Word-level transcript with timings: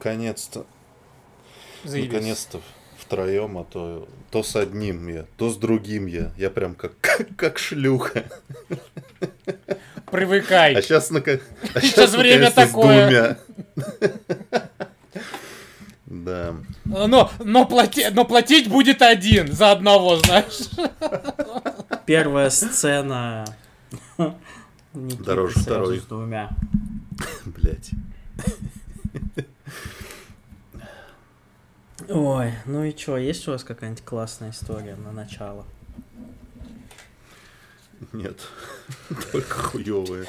наконец-то. 0.00 0.66
Заебись. 1.84 2.12
Наконец-то 2.12 2.60
втроем, 2.98 3.58
а 3.58 3.64
то, 3.64 4.08
то 4.30 4.42
с 4.42 4.56
одним 4.56 5.08
я, 5.08 5.26
то 5.36 5.50
с 5.50 5.56
другим 5.56 6.06
я. 6.06 6.32
Я 6.38 6.50
прям 6.50 6.74
как, 6.74 6.92
как 7.36 7.58
шлюха. 7.58 8.24
Привыкай. 10.10 10.74
А 10.74 10.82
сейчас, 10.82 11.10
нака... 11.10 11.32
а 11.74 11.80
Сейчас 11.80 12.14
время 12.14 12.50
такое. 12.50 13.38
Да. 16.06 16.56
Но, 16.84 17.30
но, 17.38 17.66
плати, 17.66 18.06
но 18.10 18.24
платить 18.24 18.68
будет 18.68 19.00
один 19.00 19.52
за 19.52 19.70
одного, 19.70 20.16
знаешь. 20.16 20.68
Первая 22.04 22.50
сцена. 22.50 23.44
Дороже 24.92 25.60
второй. 25.60 26.00
с 26.00 26.02
двумя. 26.02 26.50
Блять. 27.44 27.90
Ой, 32.12 32.52
ну 32.66 32.82
и 32.82 32.92
чё, 32.92 33.16
есть 33.16 33.46
у 33.46 33.52
вас 33.52 33.62
какая-нибудь 33.62 34.04
классная 34.04 34.50
история 34.50 34.96
на 34.96 35.12
начало? 35.12 35.64
Нет. 38.12 38.36
Только 39.32 39.54
хуевые. 39.54 40.26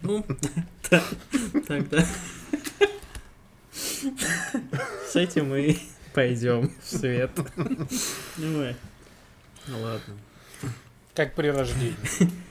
Ну, 0.00 0.24
тогда 1.66 2.06
с 5.06 5.16
этим 5.16 5.50
мы 5.50 5.78
пойдем 6.14 6.72
в 6.82 6.86
свет. 6.86 7.30
Ну 8.38 9.82
ладно. 9.82 10.14
Как 11.14 11.34
при 11.34 11.48
рождении. 11.48 12.47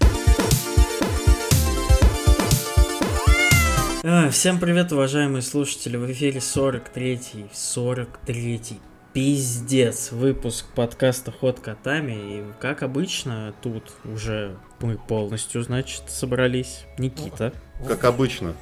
Всем 4.32 4.58
привет, 4.58 4.94
уважаемые 4.94 5.42
слушатели. 5.42 5.98
В 5.98 6.10
эфире 6.10 6.38
43-й, 6.40 7.50
43-й, 7.52 8.80
пиздец, 9.12 10.14
выпуск 10.14 10.66
подкаста 10.74 11.34
«Ход 11.34 11.60
котами». 11.60 12.14
И, 12.14 12.44
как 12.62 12.84
обычно, 12.84 13.54
тут 13.62 13.92
уже 14.06 14.56
мы 14.80 14.98
полностью, 14.98 15.62
значит, 15.62 16.04
собрались. 16.08 16.86
Никита, 16.98 17.52
Как 17.86 18.06
обычно. 18.06 18.54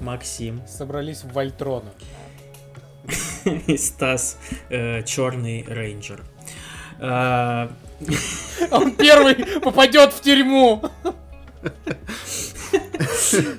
Максим 0.00 0.66
Собрались 0.66 1.22
в 1.22 1.32
Вольтрона. 1.34 1.92
и 3.44 3.76
Стас, 3.76 4.38
Черный 4.70 5.66
Рейнджер. 5.68 6.22
А, 6.98 7.70
Он 8.70 8.92
первый 8.92 9.34
попадет 9.60 10.14
в 10.14 10.22
тюрьму. 10.22 10.82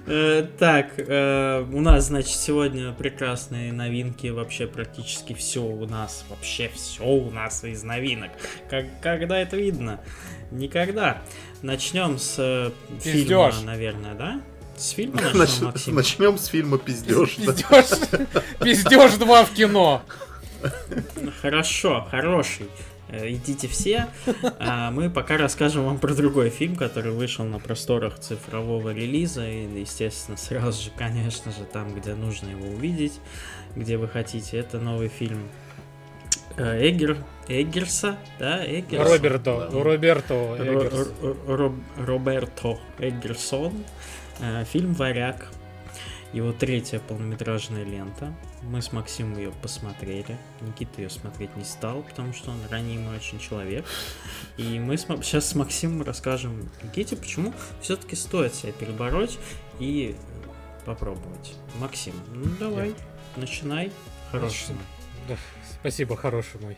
Э, 0.08 0.48
Так, 0.58 0.94
э, 0.98 1.66
у 1.72 1.82
нас, 1.82 2.08
значит, 2.08 2.36
сегодня 2.36 2.94
прекрасные 2.94 3.72
новинки, 3.73 4.28
вообще 4.28 4.68
практически 4.68 5.34
все 5.34 5.62
у 5.62 5.86
нас, 5.86 6.26
вообще 6.30 6.70
все 6.73 7.04
у 7.04 7.30
нас 7.32 7.64
из 7.64 7.84
новинок. 7.84 8.32
Когда 9.02 9.40
это 9.40 9.58
видно? 9.58 10.00
Никогда. 10.52 11.22
Начнем 11.62 12.18
с 12.18 12.36
э, 12.40 12.72
фильма, 13.02 13.52
наверное, 13.66 14.16
да? 14.16 14.42
С 14.78 14.90
фильма 14.92 15.20
Нач- 15.20 15.34
начнем, 15.34 15.66
Максим? 15.66 15.95
Начнем 15.95 16.38
с 16.38 16.45
фильма 16.48 16.78
Пиздеж. 16.78 17.36
Пиздеж. 17.36 17.86
Пиздеж 18.62 19.12
2 19.14 19.45
в 19.45 19.52
кино. 19.54 20.04
Хорошо, 21.42 22.08
хороший. 22.10 22.68
Э, 23.10 23.30
Идите 23.32 23.68
все. 23.68 24.08
А 24.60 24.92
мы 24.92 25.10
пока 25.10 25.38
расскажем 25.38 25.86
вам 25.86 25.98
про 26.00 26.14
другой 26.14 26.50
фильм, 26.50 26.76
который 26.76 27.12
вышел 27.12 27.46
на 27.46 27.60
просторах 27.60 28.20
цифрового 28.20 28.94
релиза. 28.94 29.48
И, 29.48 29.80
естественно, 29.82 30.38
сразу 30.38 30.84
же, 30.84 30.90
конечно 30.98 31.52
же, 31.52 31.64
там, 31.72 31.94
где 31.96 32.14
нужно 32.16 32.50
его 32.50 32.68
увидеть, 32.68 33.20
где 33.76 33.98
вы 33.98 34.08
хотите. 34.08 34.58
Это 34.58 34.80
новый 34.80 35.08
фильм 35.08 35.48
Эггер, 36.58 37.18
Эггерса, 37.48 38.18
да, 38.40 38.66
Эггерса. 38.66 39.14
Роберто. 39.14 39.70
Роберто. 39.72 40.34
Ро- 40.34 40.66
Эггерс. 40.88 41.10
Ро- 41.22 41.38
Ро- 41.48 42.06
Роберто 42.06 42.80
Эггерсон. 43.00 43.73
Э, 44.40 44.66
Фильм 44.66 44.94
«Варяг». 44.94 45.48
Его 46.37 46.53
третья 46.53 46.99
полнометражная 46.99 47.83
лента. 47.83 48.31
Мы 48.61 48.83
с 48.83 48.92
Максимом 48.92 49.39
ее 49.39 49.52
посмотрели. 49.64 50.37
Никита 50.61 51.02
ее 51.02 51.09
смотреть 51.09 51.55
не 51.55 51.64
стал, 51.64 52.03
потому 52.03 52.31
что 52.31 52.52
он 52.52 52.59
ранимый 52.70 53.17
очень 53.17 53.39
человек. 53.39 53.83
И 54.55 54.77
мы 54.77 54.98
сейчас 54.98 55.48
с 55.48 55.55
Максимом 55.55 56.03
расскажем 56.03 56.70
Никите, 56.83 57.15
почему 57.15 57.55
все-таки 57.81 58.15
стоит 58.15 58.53
себя 58.53 58.71
перебороть 58.71 59.39
и 59.80 60.15
попробовать. 60.86 61.55
Максим, 61.80 62.14
ну 62.31 62.45
давай, 62.59 62.93
начинай. 63.36 63.92
Хорошему. 64.30 64.77
Да, 65.27 65.37
Спасибо, 65.80 66.15
хороший 66.15 66.61
мой. 66.61 66.77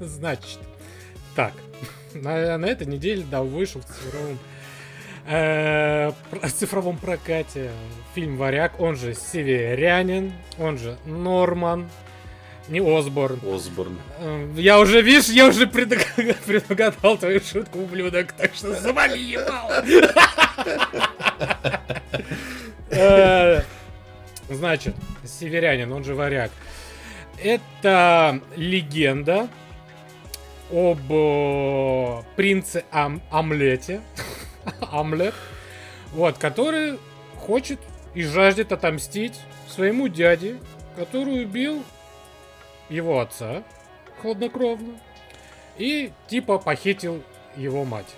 Значит, 0.00 0.58
так, 1.34 1.54
на, 2.12 2.58
на 2.58 2.66
этой 2.66 2.86
неделе, 2.86 3.24
да, 3.30 3.42
вышел 3.42 3.80
в 3.80 3.86
цифровом, 3.86 4.38
в 5.26 6.14
цифровом 6.54 6.98
прокате 6.98 7.70
фильм 8.14 8.36
«Варяг», 8.36 8.78
он 8.80 8.96
же 8.96 9.14
«Северянин», 9.14 10.32
он 10.58 10.78
же 10.78 10.96
«Норман», 11.06 11.88
не 12.68 12.80
Осборн. 12.80 13.40
Осборн. 13.46 13.98
Э, 14.20 14.48
Я 14.56 14.78
уже, 14.80 15.02
видишь, 15.02 15.28
я 15.28 15.46
уже 15.48 15.66
предуг- 15.66 16.06
предугадал 16.46 17.18
твою 17.18 17.40
шутку, 17.40 17.78
ублюдок, 17.80 18.32
так 18.32 18.54
что 18.54 18.74
завали 18.74 19.18
ебало. 19.18 19.84
Э, 22.90 23.62
Значит, 24.48 24.94
северянин, 25.24 25.90
он 25.92 26.04
же 26.04 26.14
варяг. 26.14 26.50
Это 27.42 28.40
легенда 28.56 29.48
об 30.70 31.00
э, 31.10 32.22
принце 32.36 32.84
Ам- 32.92 33.22
Амлете. 33.30 34.00
Амлет. 34.92 35.34
Вот, 36.12 36.38
который 36.38 36.98
хочет 37.36 37.80
и 38.14 38.22
жаждет 38.22 38.72
отомстить 38.72 39.38
своему 39.68 40.08
дяде, 40.08 40.58
который 40.96 41.42
убил 41.44 41.84
его 42.88 43.20
отца 43.20 43.62
хладнокровно 44.22 44.98
и 45.76 46.12
типа 46.28 46.58
похитил 46.58 47.22
его 47.56 47.84
мать. 47.84 48.14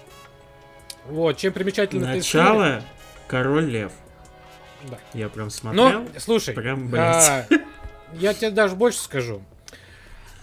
Вот, 1.06 1.36
чем 1.36 1.52
история- 1.52 2.16
Начало 2.16 2.82
Король 3.28 3.66
Лев. 3.66 3.92
Да. 4.90 4.98
Я 5.14 5.28
прям 5.28 5.50
смотрел. 5.50 6.02
Ну, 6.02 6.08
слушай, 6.18 6.54
Прям, 6.54 6.88
блядь. 6.88 7.28
а, 7.28 7.46
я 8.12 8.34
тебе 8.34 8.50
даже 8.50 8.76
больше 8.76 8.98
скажу. 8.98 9.42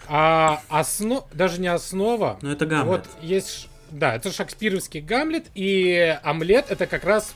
А, 0.08 0.60
осно... 0.68 1.24
Даже 1.32 1.60
не 1.60 1.68
основа. 1.68 2.38
Ну 2.42 2.50
это 2.50 2.66
Гамлет. 2.66 2.86
Вот 2.86 3.22
есть... 3.22 3.68
Да, 3.94 4.16
это 4.16 4.32
шекспировский 4.32 5.00
Гамлет, 5.00 5.46
и 5.54 6.18
Омлет 6.24 6.66
это 6.68 6.86
как 6.88 7.04
раз 7.04 7.32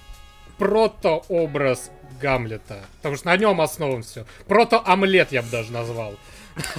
протообраз 0.58 1.92
Гамлета. 2.20 2.80
Потому 2.96 3.14
что 3.16 3.26
на 3.28 3.36
нем 3.36 3.60
основан 3.60 4.02
все. 4.02 4.24
Прото-омлет 4.48 5.28
я 5.30 5.42
бы 5.42 5.48
даже 5.50 5.70
назвал. 5.72 6.16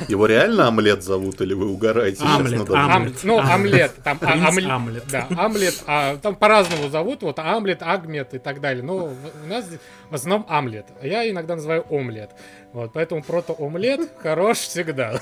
Его 0.09 0.25
реально 0.25 0.67
омлет 0.67 1.01
зовут 1.03 1.39
или 1.39 1.53
вы 1.53 1.69
угораете 1.69 2.17
сейчас 2.17 2.39
Омлет, 2.41 2.59
надо 2.67 2.71
мной? 2.75 2.95
Омлет. 2.95 3.13
Ам- 3.15 3.19
Ну, 3.23 3.39
Омлет. 3.39 3.53
омлет. 3.55 3.95
Там, 4.03 4.17
а, 4.21 4.25
Принц 4.27 4.43
омле- 4.49 4.69
Амлет. 4.69 5.03
Да, 5.09 5.27
Амлет. 5.37 5.83
а, 5.87 6.17
там 6.17 6.35
по-разному 6.35 6.89
зовут. 6.89 7.21
Вот 7.23 7.39
Амлет, 7.39 7.81
Агмет 7.81 8.33
и 8.33 8.39
так 8.39 8.59
далее. 8.59 8.83
Но 8.83 9.05
у 9.05 9.47
нас 9.47 9.65
в 10.09 10.13
основном 10.15 10.45
Амлет. 10.49 10.87
А 11.01 11.07
Я 11.07 11.29
иногда 11.29 11.55
называю 11.55 11.85
омлет. 11.89 12.31
Вот, 12.73 12.91
поэтому 12.91 13.23
прото-омлет 13.23 14.09
хорош 14.21 14.57
всегда. 14.57 15.21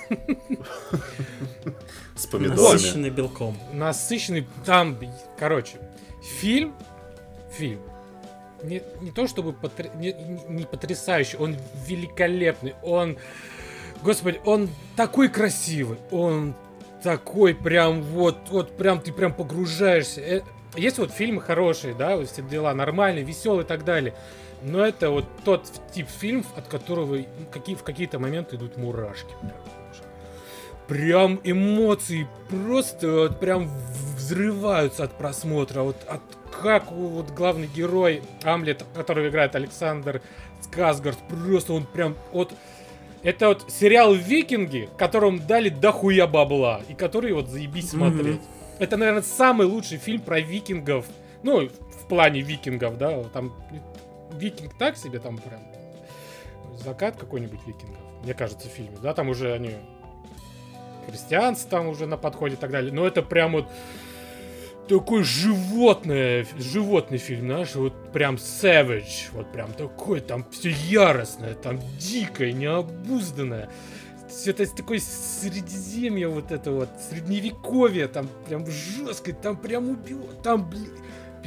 С 2.17 2.25
помидорами. 2.25 2.73
Насыщенный 2.73 3.09
белком. 3.09 3.57
Насыщенный 3.73 4.47
там, 4.65 4.97
короче, 5.37 5.77
фильм, 6.39 6.73
фильм. 7.51 7.79
Не, 8.63 8.81
не 9.01 9.11
то 9.11 9.27
чтобы 9.27 9.51
потр- 9.51 9.95
не, 9.97 10.15
не 10.49 10.65
потрясающий, 10.65 11.37
он 11.37 11.55
великолепный, 11.85 12.73
он, 12.81 13.17
господи, 14.01 14.41
он 14.45 14.69
такой 14.95 15.29
красивый, 15.29 15.99
он 16.09 16.55
такой 17.03 17.53
прям 17.53 18.01
вот, 18.01 18.37
вот 18.49 18.75
прям 18.75 18.99
ты 18.99 19.13
прям 19.13 19.31
погружаешься. 19.31 20.21
Э, 20.21 20.41
Есть 20.75 20.97
вот 20.97 21.11
фильмы 21.11 21.39
хорошие, 21.41 21.93
да, 21.93 22.17
вот 22.17 22.29
все 22.31 22.41
дела 22.41 22.73
нормальные, 22.73 23.23
веселые 23.23 23.63
и 23.63 23.67
так 23.67 23.85
далее. 23.85 24.15
Но 24.63 24.83
это 24.83 25.11
вот 25.11 25.25
тот 25.45 25.71
тип 25.93 26.07
фильмов, 26.09 26.47
от 26.55 26.67
которого 26.67 27.19
какие, 27.51 27.75
в 27.75 27.83
какие-то 27.83 28.17
моменты 28.17 28.55
идут 28.55 28.75
мурашки. 28.75 29.29
Прям, 29.39 29.51
прям 30.87 31.39
эмоции 31.43 32.27
просто 32.49 33.11
вот 33.11 33.39
прям 33.39 33.69
взрываются 34.15 35.03
от 35.03 35.17
просмотра. 35.17 35.81
Вот 35.81 35.97
от 36.07 36.21
как 36.61 36.91
вот 36.91 37.29
главный 37.31 37.67
герой 37.67 38.23
Амлет, 38.43 38.83
которого 38.95 39.29
играет 39.29 39.55
Александр 39.55 40.21
Сказгард, 40.61 41.17
просто 41.29 41.73
он 41.73 41.85
прям 41.85 42.15
вот 42.31 42.53
это 43.23 43.49
вот 43.49 43.65
сериал 43.71 44.13
Викинги, 44.13 44.89
которому 44.97 45.39
дали 45.39 45.69
дохуя 45.69 46.27
бабла, 46.27 46.81
и 46.87 46.93
который 46.93 47.33
вот 47.33 47.47
заебись 47.49 47.91
смотреть. 47.91 48.41
Это, 48.79 48.95
наверное, 48.97 49.23
самый 49.23 49.65
лучший 49.67 49.97
фильм 49.97 50.21
про 50.21 50.39
викингов 50.39 51.05
Ну, 51.43 51.67
в 51.67 52.07
плане 52.07 52.41
викингов, 52.41 52.97
да, 52.97 53.23
там 53.33 53.53
викинг 54.33 54.77
так 54.77 54.97
себе, 54.97 55.19
там 55.19 55.37
прям 55.37 55.61
закат 56.77 57.17
какой-нибудь 57.17 57.59
викингов, 57.65 57.99
мне 58.23 58.33
кажется, 58.33 58.69
в 58.69 58.71
фильме, 58.71 58.97
да, 59.01 59.13
там 59.13 59.29
уже 59.29 59.51
они 59.51 59.71
христианство 61.07 61.69
там 61.69 61.87
уже 61.87 62.05
на 62.05 62.17
подходе 62.17 62.55
и 62.55 62.57
так 62.57 62.71
далее, 62.71 62.91
но 62.91 63.07
это 63.07 63.21
прям 63.21 63.53
вот 63.53 63.67
такой 64.87 65.23
животное, 65.23 66.45
животный 66.57 67.17
фильм, 67.17 67.47
знаешь, 67.47 67.75
вот 67.75 68.11
прям 68.11 68.35
savage, 68.35 69.29
вот 69.33 69.51
прям 69.51 69.73
такой, 69.73 70.21
там 70.21 70.45
все 70.51 70.69
яростное, 70.69 71.55
там 71.55 71.79
дикое, 71.99 72.51
необузданное. 72.51 73.69
Все 74.29 74.51
это 74.51 74.65
такое 74.75 74.99
средиземье 74.99 76.27
вот 76.27 76.51
это 76.51 76.71
вот, 76.71 76.89
средневековье, 77.09 78.07
там 78.07 78.29
прям 78.47 78.65
жестко, 78.67 79.33
там 79.33 79.57
прям 79.57 79.89
убил, 79.89 80.21
там, 80.43 80.69
блин, 80.69 80.91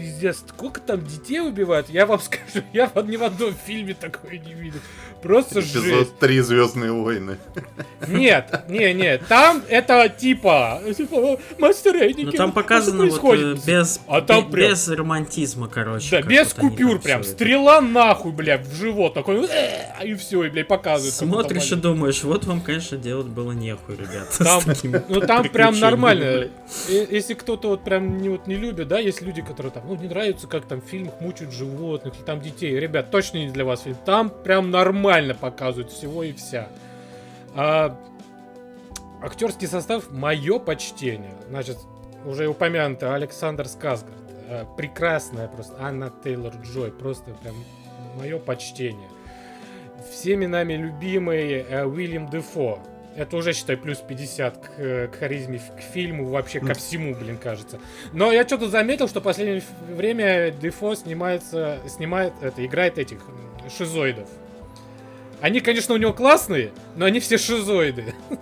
пиздец, 0.00 0.42
сколько 0.48 0.80
там 0.80 1.04
детей 1.04 1.40
убивают, 1.40 1.88
я 1.90 2.06
вам 2.06 2.20
скажу, 2.20 2.64
я 2.72 2.90
ни 3.04 3.16
в 3.16 3.22
одном 3.22 3.54
фильме 3.66 3.94
такое 3.94 4.38
не 4.38 4.54
видел. 4.54 4.80
Просто 5.22 5.60
Эпизод 5.60 5.84
жесть. 5.84 6.18
3 6.18 6.40
Звездные 6.40 6.92
войны. 6.92 7.36
Нет, 8.08 8.64
не, 8.68 8.94
не, 8.94 9.18
там 9.18 9.62
это 9.68 10.08
типа, 10.08 10.80
типа 10.96 11.38
мастерейники. 11.58 12.24
Ну 12.24 12.32
там 12.32 12.52
показано 12.52 13.04
вот 13.04 13.04
э, 13.04 13.08
происходит? 13.08 13.64
без, 13.66 14.00
А 14.06 14.22
там 14.22 14.50
прям- 14.50 14.70
без 14.70 14.88
романтизма, 14.88 15.68
короче. 15.68 16.22
Да, 16.22 16.26
без 16.26 16.54
вот 16.56 16.70
купюр 16.70 17.00
прям. 17.00 17.22
Стрела 17.22 17.82
нахуй, 17.82 18.32
бля, 18.32 18.58
в 18.58 18.74
живот 18.74 19.12
такой. 19.14 19.46
«Э», 19.46 20.06
И 20.06 20.14
все, 20.14 20.44
и, 20.44 20.62
как 20.62 20.82
будто 20.82 21.00
Смотришь 21.10 21.72
и 21.72 21.76
думаешь, 21.76 22.22
вот 22.24 22.46
вам, 22.46 22.62
конечно, 22.62 22.96
делать 22.96 23.26
было 23.26 23.52
нехуй, 23.52 23.96
ребят. 23.96 24.28
Там, 24.38 24.62
ну 25.08 25.20
там 25.20 25.48
прям 25.48 25.78
нормально. 25.78 26.24
Э, 26.24 26.48
Если 26.88 27.34
кто-то 27.34 27.68
вот 27.68 27.84
прям 27.84 28.18
не, 28.18 28.30
вот, 28.30 28.46
не 28.46 28.56
любит, 28.56 28.88
да, 28.88 28.98
есть 28.98 29.20
люди, 29.20 29.42
которые 29.42 29.72
там, 29.72 29.84
ну, 29.96 30.02
не 30.02 30.08
нравится, 30.08 30.46
как 30.46 30.66
там 30.66 30.80
в 30.80 30.84
фильмах 30.84 31.20
мучают 31.20 31.52
животных, 31.52 32.14
или 32.16 32.22
там 32.22 32.40
детей. 32.40 32.78
Ребят, 32.78 33.10
точно 33.10 33.38
не 33.38 33.50
для 33.50 33.64
вас 33.64 33.82
фильм. 33.82 33.96
Там 34.04 34.30
прям 34.30 34.70
нормально 34.70 35.34
показывают 35.34 35.90
всего 35.90 36.22
и 36.22 36.32
вся. 36.32 36.68
А, 37.54 37.98
актерский 39.22 39.66
состав, 39.68 40.10
мое 40.10 40.58
почтение. 40.58 41.34
Значит, 41.48 41.78
уже 42.24 42.46
упомянутый 42.48 43.12
Александр 43.14 43.66
Сказгард. 43.66 44.14
э, 44.48 44.64
Прекрасная 44.76 45.48
просто. 45.48 45.76
Анна 45.80 46.12
Тейлор 46.22 46.54
Джой. 46.62 46.92
Просто 46.92 47.32
прям 47.42 47.54
мое 48.16 48.38
почтение. 48.38 49.08
Всеми 50.12 50.46
нами 50.46 50.74
любимый 50.74 51.52
э, 51.62 51.84
Уильям 51.84 52.28
Дефо. 52.30 52.78
Это 53.16 53.36
уже, 53.36 53.52
считай, 53.52 53.76
плюс 53.76 53.98
50 53.98 54.58
к, 54.58 54.70
э, 54.78 55.08
к 55.08 55.18
харизме, 55.18 55.58
к 55.58 55.80
фильму, 55.80 56.26
вообще 56.26 56.60
ко 56.60 56.74
всему, 56.74 57.14
блин, 57.14 57.38
кажется. 57.38 57.80
Но 58.12 58.30
я 58.30 58.46
что-то 58.46 58.68
заметил, 58.68 59.08
что 59.08 59.20
в 59.20 59.24
последнее 59.24 59.62
время 59.88 60.50
Дефо 60.52 60.94
снимается, 60.94 61.80
снимает, 61.88 62.32
это, 62.40 62.64
играет 62.64 62.98
этих 62.98 63.18
шизоидов. 63.76 64.28
Они, 65.40 65.60
конечно, 65.60 65.94
у 65.94 65.96
него 65.96 66.12
классные, 66.12 66.72
но 66.96 67.06
они 67.06 67.18
все 67.18 67.38
шизоиды. 67.38 68.14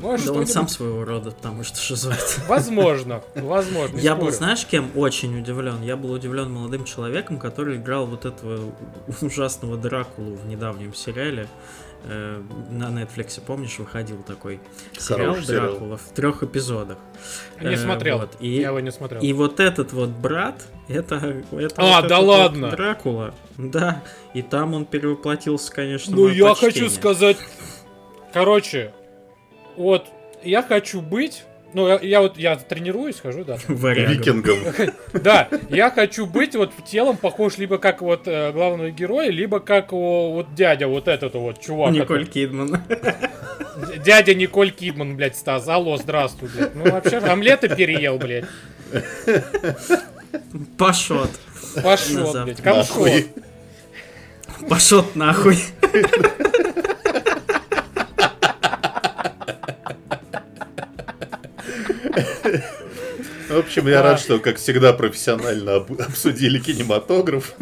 Может, 0.00 0.26
Да 0.26 0.32
он 0.32 0.46
сам 0.46 0.68
своего 0.68 1.04
рода, 1.04 1.30
потому 1.30 1.64
что 1.64 1.78
шизоид. 1.78 2.40
Возможно, 2.46 3.22
возможно. 3.34 3.98
Я 3.98 4.14
был, 4.14 4.30
знаешь, 4.30 4.64
кем 4.66 4.90
очень 4.94 5.38
удивлен? 5.38 5.82
Я 5.82 5.96
был 5.96 6.12
удивлен 6.12 6.50
молодым 6.50 6.84
человеком, 6.84 7.38
который 7.38 7.76
играл 7.76 8.06
вот 8.06 8.24
этого 8.24 8.72
ужасного 9.22 9.76
Дракулу 9.76 10.34
в 10.36 10.46
недавнем 10.46 10.94
сериале. 10.94 11.48
Э, 12.04 12.42
На 12.70 12.84
Netflix, 12.90 13.40
помнишь, 13.44 13.78
выходил 13.78 14.22
такой 14.22 14.60
сериал 14.98 15.32
Хороший 15.32 15.46
сериал. 15.46 15.70
Дракула 15.70 15.96
в 15.96 16.08
трех 16.14 16.42
эпизодах. 16.42 16.98
Не 17.60 17.74
Э, 17.74 17.76
смотрел. 17.76 18.18
вот, 18.18 18.36
и- 18.40 18.60
Я 18.60 18.68
его 18.68 18.80
не 18.80 18.92
смотрел. 18.92 19.20
И 19.20 19.32
вот 19.32 19.58
этот 19.60 19.92
вот 19.92 20.10
брат, 20.10 20.64
это, 20.88 21.16
это 21.50 21.74
А, 21.76 22.00
вот 22.00 22.08
да 22.08 22.16
этот 22.16 22.18
вот 22.18 22.26
ладно? 22.26 22.70
Дракула. 22.70 23.34
Да, 23.56 24.02
и 24.34 24.42
там 24.42 24.74
он 24.74 24.84
перевоплотился, 24.86 25.72
конечно, 25.72 26.14
Ну, 26.14 26.28
я 26.28 26.48
почтение. 26.50 26.72
хочу 26.72 26.90
сказать... 26.90 27.36
Короче, 28.32 28.92
вот 29.76 30.06
я 30.44 30.62
хочу 30.62 31.00
быть... 31.00 31.44
Ну, 31.74 31.86
я, 31.86 31.98
я 32.00 32.20
вот 32.22 32.38
я 32.38 32.56
тренируюсь, 32.56 33.20
хожу, 33.20 33.44
да. 33.44 33.58
Викингом. 33.68 34.58
Да, 35.12 35.48
я 35.68 35.90
хочу 35.90 36.26
быть 36.26 36.54
вот 36.54 36.72
телом 36.86 37.16
похож 37.16 37.58
либо 37.58 37.78
как 37.78 38.00
вот 38.02 38.22
э, 38.26 38.52
главного 38.52 38.90
героя, 38.90 39.30
либо 39.30 39.60
как 39.60 39.92
вот 39.92 40.54
дядя, 40.54 40.86
вот 40.86 41.08
этот 41.08 41.34
вот 41.34 41.60
чувак. 41.60 41.92
Николь 41.92 42.26
Кидман. 42.26 42.82
Дядя 44.04 44.34
Николь 44.34 44.70
Кидман, 44.70 45.16
блядь, 45.16 45.36
Стас. 45.36 45.68
Алло, 45.68 45.96
здравствуй, 45.96 46.48
блядь. 46.48 46.74
Ну, 46.74 46.90
вообще, 46.90 47.18
омлета 47.18 47.68
переел, 47.68 48.18
блядь. 48.18 48.44
Пашот. 50.76 51.30
Назад. 51.76 52.44
блядь, 52.44 52.62
камшот. 52.62 53.24
Пашот 54.68 55.16
нахуй. 55.16 55.58
В 63.48 63.56
общем, 63.58 63.88
я 63.88 64.02
рад, 64.02 64.20
что, 64.20 64.38
как 64.38 64.56
всегда, 64.58 64.92
профессионально 64.92 65.76
об- 65.76 65.92
обсудили 66.00 66.58
кинематограф. 66.58 67.54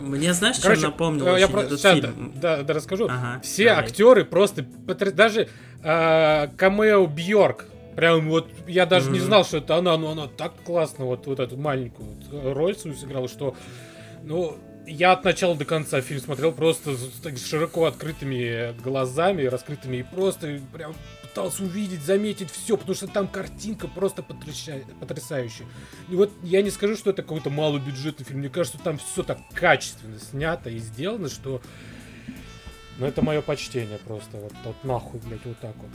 Мне 0.00 0.32
знаешь, 0.32 0.56
чем 0.56 0.62
Короче, 0.64 0.82
напомнил 0.86 1.26
э, 1.28 1.38
я 1.38 1.44
очень 1.46 1.52
про- 1.54 1.62
этот 1.62 1.80
щас, 1.80 1.94
фильм? 1.94 2.32
Да, 2.36 2.56
да, 2.56 2.62
да, 2.64 2.74
расскажу. 2.74 3.04
Ага, 3.08 3.40
Все 3.44 3.66
давай. 3.66 3.84
актеры 3.84 4.24
просто 4.24 4.62
даже 4.62 5.48
э, 5.84 6.48
камео 6.56 7.06
Бьорк. 7.06 7.66
Прям 7.96 8.28
вот 8.30 8.48
я 8.66 8.86
даже 8.86 9.10
не 9.10 9.18
Мгм. 9.18 9.26
знал, 9.26 9.44
что 9.44 9.58
это 9.58 9.76
она, 9.76 9.96
но 9.98 10.10
она 10.12 10.26
так 10.26 10.52
классно 10.64 11.04
вот, 11.04 11.26
вот 11.26 11.38
эту 11.38 11.56
маленькую 11.56 12.08
вот 12.30 12.54
роль 12.54 12.76
свою 12.76 12.96
сыграла, 12.96 13.28
что 13.28 13.54
ну 14.24 14.56
я 14.86 15.12
от 15.12 15.24
начала 15.24 15.54
до 15.54 15.64
конца 15.66 16.00
фильм 16.00 16.20
смотрел 16.20 16.52
просто 16.52 16.96
с, 16.96 17.20
так 17.22 17.36
широко 17.36 17.84
открытыми 17.84 18.72
глазами, 18.82 19.42
раскрытыми 19.44 19.98
и 19.98 20.02
просто 20.02 20.60
прям 20.72 20.94
пытался 21.30 21.62
увидеть, 21.62 22.02
заметить 22.02 22.50
все, 22.50 22.76
потому 22.76 22.94
что 22.94 23.06
там 23.06 23.28
картинка 23.28 23.88
просто 23.88 24.22
потряща- 24.22 24.84
потрясающая. 24.98 25.66
И 26.08 26.14
вот 26.16 26.30
я 26.42 26.60
не 26.62 26.70
скажу, 26.70 26.96
что 26.96 27.10
это 27.10 27.22
какой-то 27.22 27.50
малобюджетный 27.50 28.26
фильм, 28.26 28.40
мне 28.40 28.48
кажется, 28.48 28.78
там 28.82 28.98
все 28.98 29.22
так 29.22 29.38
качественно 29.54 30.18
снято 30.18 30.70
и 30.70 30.78
сделано, 30.78 31.28
что 31.28 31.60
ну 32.98 33.06
это 33.06 33.22
мое 33.22 33.40
почтение 33.42 33.98
просто, 33.98 34.36
вот, 34.36 34.52
вот 34.64 34.84
нахуй, 34.84 35.20
блядь, 35.20 35.44
вот 35.44 35.58
так 35.60 35.74
вот. 35.76 35.90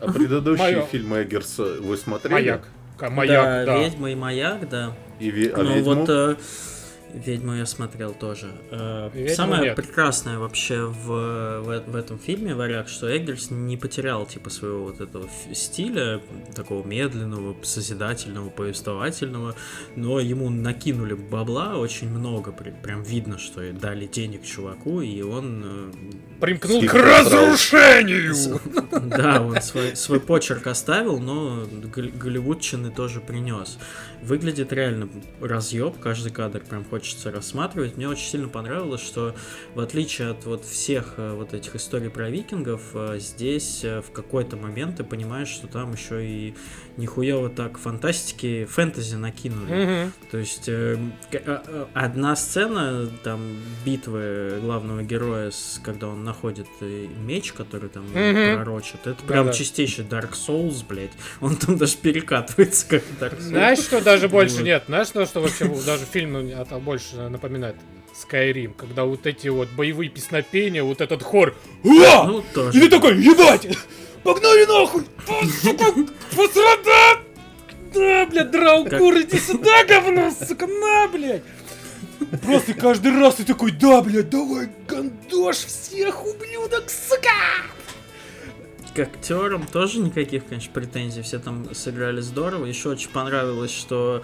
А 0.00 0.12
предыдущие 0.12 0.86
фильмы 0.90 1.22
Эггерса 1.22 1.64
вы 1.80 1.96
смотрели? 1.96 2.32
Маяк. 2.34 2.68
Маяк, 3.00 3.66
да. 3.66 3.78
Ведьма 3.78 4.10
и 4.10 4.14
маяк, 4.14 4.68
да. 4.68 4.94
И 5.20 5.30
ви- 5.30 5.48
а 5.50 5.62
ну 5.62 5.74
«Ведьму»? 5.74 5.94
вот 5.94 6.08
э, 6.08 6.36
Ведьму 7.24 7.54
я 7.54 7.66
смотрел 7.66 8.12
тоже. 8.12 8.52
Э, 8.70 9.10
Ведьму 9.14 9.34
Самое 9.34 9.62
нет. 9.62 9.76
прекрасное 9.76 10.38
вообще 10.38 10.84
в, 10.84 11.06
в, 11.62 11.82
в 11.86 11.96
этом 11.96 12.18
фильме 12.18 12.54
«Варяг», 12.54 12.88
что 12.88 13.14
Эггерс 13.16 13.50
не 13.50 13.76
потерял 13.76 14.26
типа 14.26 14.50
своего 14.50 14.84
вот 14.84 15.00
этого 15.00 15.28
стиля, 15.54 16.20
такого 16.54 16.86
медленного, 16.86 17.56
созидательного, 17.62 18.50
повествовательного, 18.50 19.54
но 19.96 20.20
ему 20.20 20.50
накинули 20.50 21.14
бабла 21.14 21.76
очень 21.76 22.08
много, 22.10 22.52
при- 22.52 22.70
прям 22.70 23.02
видно, 23.02 23.38
что 23.38 23.62
и 23.62 23.72
дали 23.72 24.06
денег 24.06 24.44
чуваку, 24.44 25.00
и 25.00 25.22
он 25.22 25.62
э, 25.64 25.92
Примкнул 26.40 26.84
к 26.86 26.92
разрушению! 26.94 28.34
Да, 29.06 29.40
он 29.42 29.60
свой, 29.62 29.94
свой 29.94 30.20
почерк 30.20 30.66
оставил, 30.66 31.18
но 31.20 31.66
гол- 31.94 32.10
голливудчины 32.14 32.90
тоже 32.90 33.20
принес. 33.20 33.78
Выглядит 34.22 34.72
реально 34.72 35.08
разъеб, 35.40 35.98
каждый 35.98 36.32
кадр 36.32 36.60
прям 36.60 36.82
хочется 37.06 37.30
рассматривать. 37.30 37.96
Мне 37.96 38.08
очень 38.08 38.28
сильно 38.28 38.48
понравилось, 38.48 39.00
что 39.00 39.34
в 39.74 39.80
отличие 39.80 40.30
от 40.30 40.44
вот 40.44 40.64
всех 40.64 41.14
э, 41.18 41.34
вот 41.34 41.54
этих 41.54 41.76
историй 41.76 42.10
про 42.10 42.28
викингов, 42.30 42.80
э, 42.94 43.18
здесь 43.20 43.84
э, 43.84 44.00
в 44.02 44.10
какой-то 44.10 44.56
момент 44.56 44.96
ты 44.96 45.04
понимаешь, 45.04 45.46
что 45.48 45.68
там 45.68 45.92
еще 45.92 46.26
и 46.26 46.54
нихуево 46.96 47.48
так 47.48 47.78
фантастики, 47.78 48.64
фэнтези 48.64 49.14
накинули. 49.16 49.84
Мгм. 49.84 50.12
То 50.32 50.38
есть 50.38 50.68
а- 50.68 50.98
а- 51.46 51.88
одна 51.94 52.34
сцена 52.34 53.08
там 53.22 53.40
битвы 53.84 54.58
главного 54.60 55.02
героя, 55.04 55.50
с, 55.52 55.80
когда 55.84 56.08
он 56.08 56.24
находит 56.24 56.66
меч, 56.80 57.52
который 57.52 57.88
там 57.88 58.04
Мгм. 58.06 58.56
пророчит, 58.56 59.06
это 59.06 59.22
прям 59.22 59.46
Да-да. 59.46 59.56
чистейший 59.56 60.04
Dark 60.06 60.32
Souls, 60.32 60.82
блядь. 60.88 61.12
Он 61.40 61.54
там 61.54 61.76
даже 61.76 61.98
перекатывается 61.98 62.88
как 62.88 63.02
Dark 63.20 63.38
Souls. 63.38 63.42
Знаешь, 63.42 63.78
что 63.78 64.00
даже 64.00 64.28
больше 64.28 64.64
нет? 64.64 64.84
Знаешь, 64.88 65.06
что, 65.08 65.40
вообще 65.40 65.68
даже 65.84 66.04
фильм 66.04 66.32
ну, 66.32 66.40
это 66.48 66.78
больше 66.86 67.16
напоминает? 67.28 67.76
Skyrim, 68.14 68.72
когда 68.74 69.04
вот 69.04 69.26
эти 69.26 69.48
вот 69.48 69.68
боевые 69.70 70.08
песнопения, 70.08 70.82
вот 70.82 71.00
этот 71.02 71.22
хор. 71.22 71.54
«Уа!» 71.84 72.24
Ну, 72.26 72.38
И 72.40 72.54
тоже. 72.54 72.80
ты 72.80 72.88
такой, 72.88 73.18
ебать! 73.20 73.76
Погнали 74.22 74.64
нахуй! 74.64 75.04
Сука, 75.62 75.84
посрада! 76.34 77.20
Да, 77.92 78.26
блядь, 78.26 78.50
Драукур, 78.50 79.20
иди 79.20 79.38
сюда, 79.38 79.84
говно, 79.84 80.30
сука, 80.30 80.66
на, 80.66 81.08
блядь! 81.08 81.42
Просто 82.42 82.72
каждый 82.72 83.12
раз 83.20 83.34
ты 83.34 83.44
такой, 83.44 83.72
да, 83.72 84.00
блядь, 84.00 84.30
давай, 84.30 84.68
гандош 84.88 85.56
всех, 85.56 86.24
ублюдок, 86.24 86.84
сука! 86.88 87.28
К 88.96 89.00
актерам 89.00 89.66
тоже 89.66 89.98
никаких, 89.98 90.46
конечно, 90.46 90.72
претензий. 90.72 91.20
Все 91.20 91.38
там 91.38 91.74
сыграли 91.74 92.22
здорово. 92.22 92.64
Еще 92.64 92.88
очень 92.88 93.10
понравилось, 93.10 93.70
что 93.70 94.22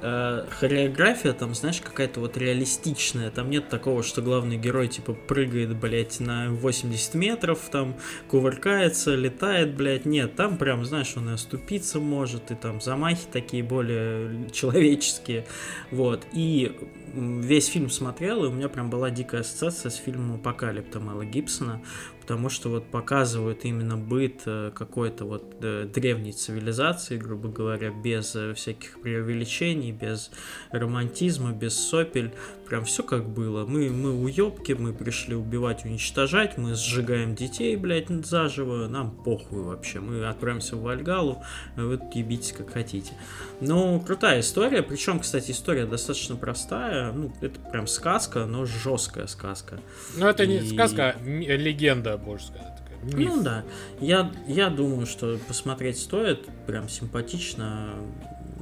э, 0.00 0.46
хореография 0.48 1.32
там, 1.32 1.56
знаешь, 1.56 1.80
какая-то 1.80 2.20
вот 2.20 2.36
реалистичная. 2.36 3.32
Там 3.32 3.50
нет 3.50 3.68
такого, 3.68 4.04
что 4.04 4.22
главный 4.22 4.58
герой, 4.58 4.86
типа, 4.86 5.14
прыгает, 5.14 5.74
блядь, 5.74 6.20
на 6.20 6.50
80 6.50 7.14
метров, 7.14 7.58
там, 7.72 7.96
кувыркается, 8.28 9.16
летает, 9.16 9.74
блядь. 9.74 10.04
Нет, 10.04 10.36
там 10.36 10.56
прям, 10.56 10.84
знаешь, 10.84 11.14
он 11.16 11.30
и 11.30 11.32
оступиться 11.32 11.98
может, 11.98 12.52
и 12.52 12.54
там 12.54 12.80
замахи 12.80 13.26
такие 13.32 13.64
более 13.64 14.48
человеческие. 14.52 15.46
Вот. 15.90 16.24
И 16.32 16.76
весь 17.12 17.66
фильм 17.66 17.90
смотрел, 17.90 18.44
и 18.44 18.48
у 18.48 18.52
меня 18.52 18.68
прям 18.68 18.88
была 18.88 19.10
дикая 19.10 19.40
ассоциация 19.40 19.90
с 19.90 19.96
фильмом 19.96 20.36
«Апокалипта» 20.36 21.00
Мэла 21.00 21.24
Гибсона, 21.24 21.82
потому 22.22 22.50
что 22.50 22.68
вот 22.68 22.88
показывают 22.88 23.64
именно 23.64 23.96
быт 23.96 24.42
э, 24.46 24.70
какой-то 24.72 25.24
вот 25.24 25.56
э, 25.60 25.88
древней 25.92 26.30
цивилизации, 26.30 27.16
грубо 27.18 27.48
говоря, 27.48 27.90
без 27.90 28.36
э, 28.36 28.54
всяких 28.54 29.00
преувеличений, 29.00 29.90
без 29.90 30.30
романтизма, 30.70 31.50
без 31.50 31.74
сопель, 31.74 32.32
прям 32.72 32.86
все 32.86 33.02
как 33.02 33.28
было. 33.28 33.66
Мы, 33.66 33.90
мы 33.90 34.14
уебки, 34.14 34.72
мы 34.72 34.94
пришли 34.94 35.34
убивать, 35.34 35.84
уничтожать, 35.84 36.56
мы 36.56 36.74
сжигаем 36.74 37.34
детей, 37.34 37.76
блядь, 37.76 38.08
заживо, 38.24 38.88
нам 38.88 39.10
похуй 39.10 39.62
вообще, 39.62 40.00
мы 40.00 40.24
отправимся 40.24 40.76
в 40.76 40.80
Вальгалу, 40.80 41.42
вы 41.76 41.98
тут 41.98 42.14
ебитесь 42.14 42.52
как 42.52 42.72
хотите. 42.72 43.12
Ну, 43.60 44.00
крутая 44.00 44.40
история, 44.40 44.82
причем, 44.82 45.20
кстати, 45.20 45.50
история 45.50 45.84
достаточно 45.84 46.34
простая, 46.36 47.12
ну, 47.12 47.30
это 47.42 47.60
прям 47.60 47.86
сказка, 47.86 48.46
но 48.46 48.64
жесткая 48.64 49.26
сказка. 49.26 49.78
Ну, 50.16 50.26
это 50.26 50.44
И... 50.44 50.46
не 50.46 50.66
сказка, 50.66 51.14
а 51.14 51.22
легенда, 51.22 52.16
больше 52.16 52.46
сказать. 52.46 52.72
Миф. 53.02 53.32
Ну 53.36 53.42
да, 53.42 53.64
я, 54.00 54.32
я 54.46 54.70
думаю, 54.70 55.04
что 55.04 55.38
посмотреть 55.46 55.98
стоит, 55.98 56.48
прям 56.66 56.88
симпатично. 56.88 57.96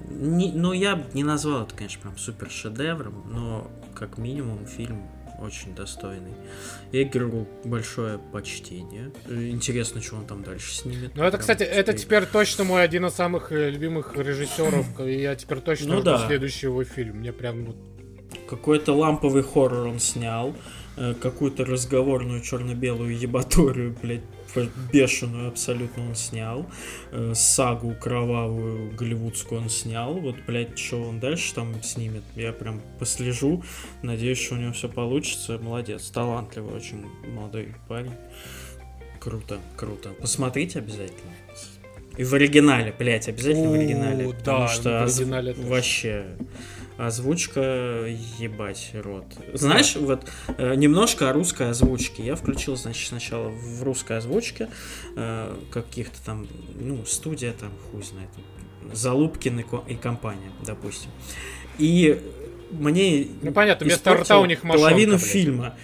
Не, 0.08 0.50
но 0.50 0.72
я 0.72 1.00
не 1.12 1.22
назвал 1.22 1.62
это, 1.62 1.76
конечно, 1.76 2.02
прям 2.02 2.18
супер 2.18 2.50
шедевром, 2.50 3.22
но 3.30 3.70
как 4.00 4.16
минимум 4.16 4.66
фильм 4.66 5.02
очень 5.40 5.75
достойный. 5.75 6.33
Эггеру 6.90 7.47
большое 7.64 8.19
почтение. 8.19 9.12
Интересно, 9.28 10.00
что 10.00 10.16
он 10.16 10.26
там 10.26 10.42
дальше 10.42 10.75
снимет. 10.75 11.14
Ну, 11.14 11.23
это, 11.23 11.37
кстати, 11.37 11.64
теперь... 11.64 11.75
это 11.75 11.92
теперь 11.92 12.26
точно 12.26 12.64
мой 12.64 12.83
один 12.83 13.04
из 13.04 13.12
самых 13.12 13.52
э, 13.52 13.69
любимых 13.69 14.16
режиссеров. 14.16 15.00
И 15.00 15.21
я 15.21 15.35
теперь 15.37 15.61
точно 15.61 15.88
ну, 15.88 15.95
жду 15.97 16.04
да. 16.04 16.26
следующий 16.26 16.66
его 16.66 16.83
фильм. 16.85 17.19
Мне 17.19 17.33
прям 17.33 17.66
вот... 17.66 17.76
Какой-то 18.49 18.95
ламповый 18.95 19.42
хоррор 19.42 19.87
он 19.87 20.00
снял. 20.00 20.54
Э, 20.97 21.14
какую-то 21.14 21.66
разговорную 21.66 22.40
черно-белую 22.40 23.19
ебаторию, 23.19 23.95
блядь, 24.02 24.25
бешеную 24.92 25.49
абсолютно 25.49 26.09
он 26.09 26.14
снял. 26.14 26.66
Э, 27.12 27.33
сагу 27.35 27.95
кровавую 27.95 28.95
голливудскую 28.95 29.61
он 29.62 29.71
снял. 29.71 30.14
Вот, 30.14 30.37
блядь, 30.47 30.78
что 30.78 31.02
он 31.02 31.21
дальше 31.21 31.54
там 31.54 31.83
снимет, 31.83 32.23
я 32.37 32.52
прям 32.52 32.80
послежу. 32.99 33.62
Надеюсь, 34.02 34.38
что 34.38 34.54
у 34.54 34.59
него 34.59 34.73
все 34.73 34.88
получится. 34.88 35.59
Молодец, 35.59 36.11
талантливый 36.11 36.75
очень 36.75 37.04
молодой 37.26 37.75
парень. 37.88 38.14
Круто, 39.19 39.59
круто. 39.76 40.11
Посмотрите 40.21 40.78
обязательно. 40.78 41.33
И 42.16 42.25
в 42.25 42.35
оригинале, 42.35 42.95
блядь, 42.99 43.28
обязательно 43.28 43.71
в 43.71 43.75
оригинале. 43.75 44.26
Да, 44.26 44.33
потому 44.38 44.69
что 44.69 45.07
в 45.07 45.19
оригинале 45.19 45.54
вообще 45.54 46.26
озвучка, 47.07 48.07
ебать, 48.38 48.90
рот. 48.95 49.25
Знаешь, 49.54 49.97
вот 49.97 50.28
э, 50.59 50.75
немножко 50.75 51.30
о 51.30 51.33
русской 51.33 51.71
озвучке. 51.71 52.25
Я 52.25 52.37
включил, 52.37 52.76
значит, 52.76 53.09
сначала 53.09 53.49
в 53.49 53.83
русской 53.83 54.19
озвучке 54.19 54.69
э, 55.16 55.57
каких-то 55.71 56.19
там, 56.25 56.47
ну, 56.78 57.04
студия 57.07 57.52
там, 57.52 57.71
хуй 57.90 58.02
знает, 58.02 58.28
Залупкин 58.92 59.61
и, 59.61 59.64
и 59.92 59.95
компания, 59.97 60.50
допустим. 60.66 61.11
И 61.78 62.21
мне 62.71 63.28
ну 63.42 63.52
понятно, 63.52 63.87
вместо 63.87 64.14
рта 64.14 64.38
у 64.38 64.47
них 64.47 64.62
машонка, 64.62 64.88
половину 64.88 65.16
блядь. 65.16 65.23
фильма. 65.23 65.75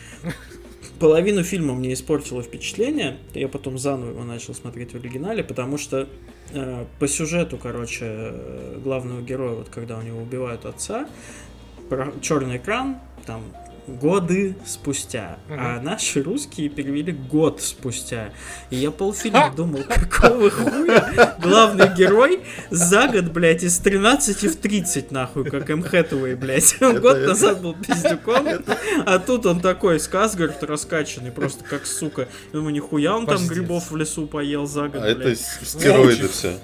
Половину 0.98 1.42
фильма 1.42 1.74
мне 1.74 1.92
испортило 1.92 2.42
впечатление. 2.42 3.18
Я 3.34 3.48
потом 3.48 3.78
заново 3.78 4.10
его 4.10 4.24
начал 4.24 4.54
смотреть 4.54 4.92
в 4.92 4.96
оригинале, 4.96 5.44
потому 5.44 5.78
что 5.78 6.08
Э, 6.52 6.84
по 6.98 7.08
сюжету, 7.08 7.58
короче, 7.58 8.04
э, 8.04 8.78
главного 8.82 9.20
героя, 9.20 9.54
вот 9.54 9.68
когда 9.68 9.98
у 9.98 10.02
него 10.02 10.20
убивают 10.20 10.64
отца, 10.64 11.08
черный 12.20 12.56
экран, 12.56 12.98
там 13.26 13.42
годы 13.86 14.56
спустя. 14.64 15.38
Угу. 15.48 15.56
А 15.58 15.80
наши 15.80 16.22
русские 16.22 16.68
перевели 16.68 17.12
год 17.12 17.60
спустя. 17.62 18.30
И 18.70 18.76
я 18.76 18.90
полфильма 18.90 19.52
думал, 19.54 19.84
какого 19.88 20.50
хуя 20.50 21.36
главный 21.40 21.94
герой 21.94 22.40
за 22.70 23.08
год, 23.08 23.26
блядь, 23.26 23.62
из 23.62 23.78
13 23.78 24.44
в 24.44 24.56
30, 24.56 25.10
нахуй, 25.10 25.44
как 25.44 25.68
М. 25.70 25.82
Хэтэуэй, 25.82 26.34
блядь. 26.34 26.76
Он 26.80 27.00
год 27.00 27.18
назад 27.26 27.62
был 27.62 27.74
пиздюком, 27.74 28.46
а 29.06 29.18
тут 29.18 29.46
он 29.46 29.60
такой, 29.60 30.00
Сказгард 30.00 30.62
раскачанный, 30.62 31.30
просто 31.30 31.64
как 31.64 31.86
сука. 31.86 32.28
Думаю, 32.52 32.72
нихуя 32.72 33.16
он 33.16 33.26
там 33.26 33.46
грибов 33.46 33.90
в 33.90 33.96
лесу 33.96 34.26
поел 34.26 34.66
за 34.66 34.88
год, 34.88 35.02
А 35.02 35.08
это 35.08 35.34
стероиды 35.34 36.28
все. 36.28 36.58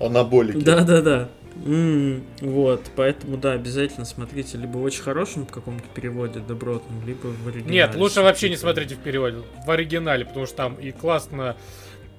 Анаболики. 0.00 0.64
Да-да-да. 0.64 1.28
Mm, 1.60 2.22
вот, 2.40 2.90
поэтому, 2.96 3.36
да, 3.36 3.52
обязательно 3.52 4.06
смотрите 4.06 4.56
либо 4.56 4.78
в 4.78 4.82
очень 4.82 5.02
хорошем 5.02 5.44
каком-то 5.44 5.84
переводе 5.94 6.40
добротном, 6.40 7.06
либо 7.06 7.26
в 7.26 7.48
оригинале. 7.48 7.74
Нет, 7.74 7.94
лучше 7.96 8.22
вообще 8.22 8.48
не 8.48 8.56
смотрите 8.56 8.94
в 8.94 8.98
переводе, 8.98 9.42
в 9.66 9.70
оригинале, 9.70 10.24
потому 10.24 10.46
что 10.46 10.56
там 10.56 10.74
и 10.76 10.90
классно 10.90 11.56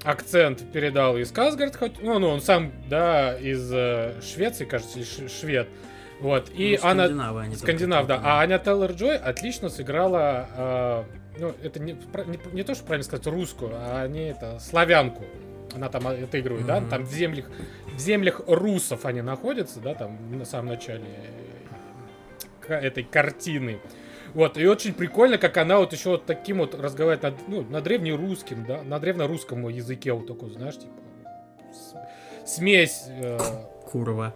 акцент 0.04 0.72
передал 0.72 1.18
из 1.18 1.30
Сказгард, 1.30 1.76
хоть, 1.76 2.02
ну, 2.02 2.20
ну, 2.20 2.30
он 2.30 2.42
сам, 2.42 2.72
да, 2.88 3.38
из 3.38 3.72
э, 3.74 4.14
Швеции, 4.22 4.66
кажется, 4.66 5.00
или 5.00 5.28
швед. 5.28 5.68
Вот, 6.20 6.52
и 6.54 6.80
ну, 6.82 6.88
она... 6.88 7.40
Они 7.42 7.56
Скандинав, 7.56 8.06
да. 8.06 8.22
А 8.24 8.42
Аня 8.42 8.60
Теллер-Джой 8.64 9.16
отлично 9.16 9.70
сыграла, 9.70 10.48
э, 10.56 11.04
ну, 11.40 11.56
это 11.64 11.80
не, 11.80 11.94
не, 11.94 12.40
не 12.54 12.64
то, 12.64 12.76
что 12.76 12.84
правильно 12.84 13.06
сказать, 13.06 13.26
русскую, 13.26 13.72
а 13.74 14.08
не 14.08 14.30
это, 14.30 14.60
славянку. 14.60 15.24
Она 15.74 15.90
там 15.90 16.06
отыгрывает, 16.06 16.66
mm-hmm. 16.66 16.82
да, 16.82 16.90
там 16.90 17.06
в 17.06 17.12
землях 17.12 17.46
в 17.96 18.00
землях 18.00 18.42
русов 18.48 19.06
они 19.06 19.22
находятся, 19.22 19.80
да, 19.80 19.94
там 19.96 20.38
на 20.38 20.46
самом 20.46 20.70
начале 20.70 21.06
э, 22.68 22.74
этой 22.74 23.04
картины. 23.04 23.80
Вот, 24.34 24.58
и 24.58 24.66
очень 24.66 24.94
прикольно, 24.94 25.38
как 25.38 25.58
она 25.58 25.78
вот 25.80 25.92
еще 25.92 26.12
вот 26.12 26.26
таким 26.26 26.60
вот 26.60 26.74
разговаривает 26.74 27.24
на, 27.24 27.34
ну, 27.48 27.62
на 27.64 27.82
древнерусском, 27.82 28.66
да, 28.66 28.82
на 28.82 29.00
древнерусском 29.00 29.68
языке 29.68 30.14
вот 30.14 30.28
такой, 30.28 30.52
знаешь, 30.52 30.76
типа, 30.76 30.94
смесь... 32.46 33.04
Э, 33.08 33.38
Курва. 33.92 34.34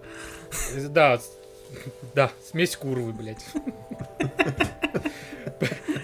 Да, 0.90 1.20
да, 2.14 2.32
смесь 2.50 2.76
курвы, 2.76 3.14
блядь. 3.14 3.46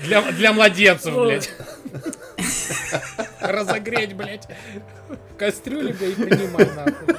Для, 0.04 0.22
для 0.32 0.54
младенцев, 0.54 1.14
блядь. 1.14 1.52
Разогреть, 3.42 4.16
блядь. 4.16 4.48
Кастрюлю, 5.38 5.96
блядь, 5.98 6.18
и 6.18 6.24
принимай, 6.24 6.70
нахуй. 6.76 7.16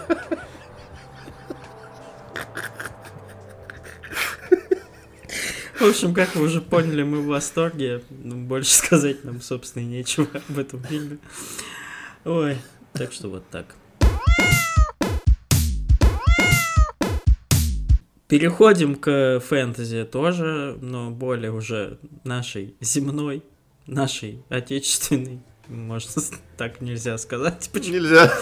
В 5.81 5.89
общем, 5.89 6.15
как 6.15 6.37
вы 6.37 6.45
уже 6.45 6.61
поняли, 6.61 7.03
мы 7.03 7.23
в 7.23 7.27
восторге. 7.27 8.03
Ну, 8.09 8.37
больше 8.37 8.73
сказать 8.73 9.25
нам, 9.25 9.41
собственно, 9.41 9.83
нечего 9.83 10.29
об 10.49 10.59
этом 10.59 10.81
фильме. 10.85 11.19
Ой, 12.25 12.57
так 12.93 13.13
что 13.13 13.29
вот 13.29 13.49
так. 13.51 13.75
Переходим 18.29 18.95
к 18.95 19.41
фэнтези 19.41 20.05
тоже, 20.05 20.79
но 20.81 21.11
более 21.11 21.51
уже 21.51 21.99
нашей 22.23 22.77
земной, 22.81 23.43
нашей 23.87 24.45
отечественной. 24.49 25.43
Можно 25.69 26.23
так 26.57 26.81
нельзя 26.81 27.19
сказать. 27.19 27.71
Почему? 27.73 27.95
Нельзя. 27.97 28.33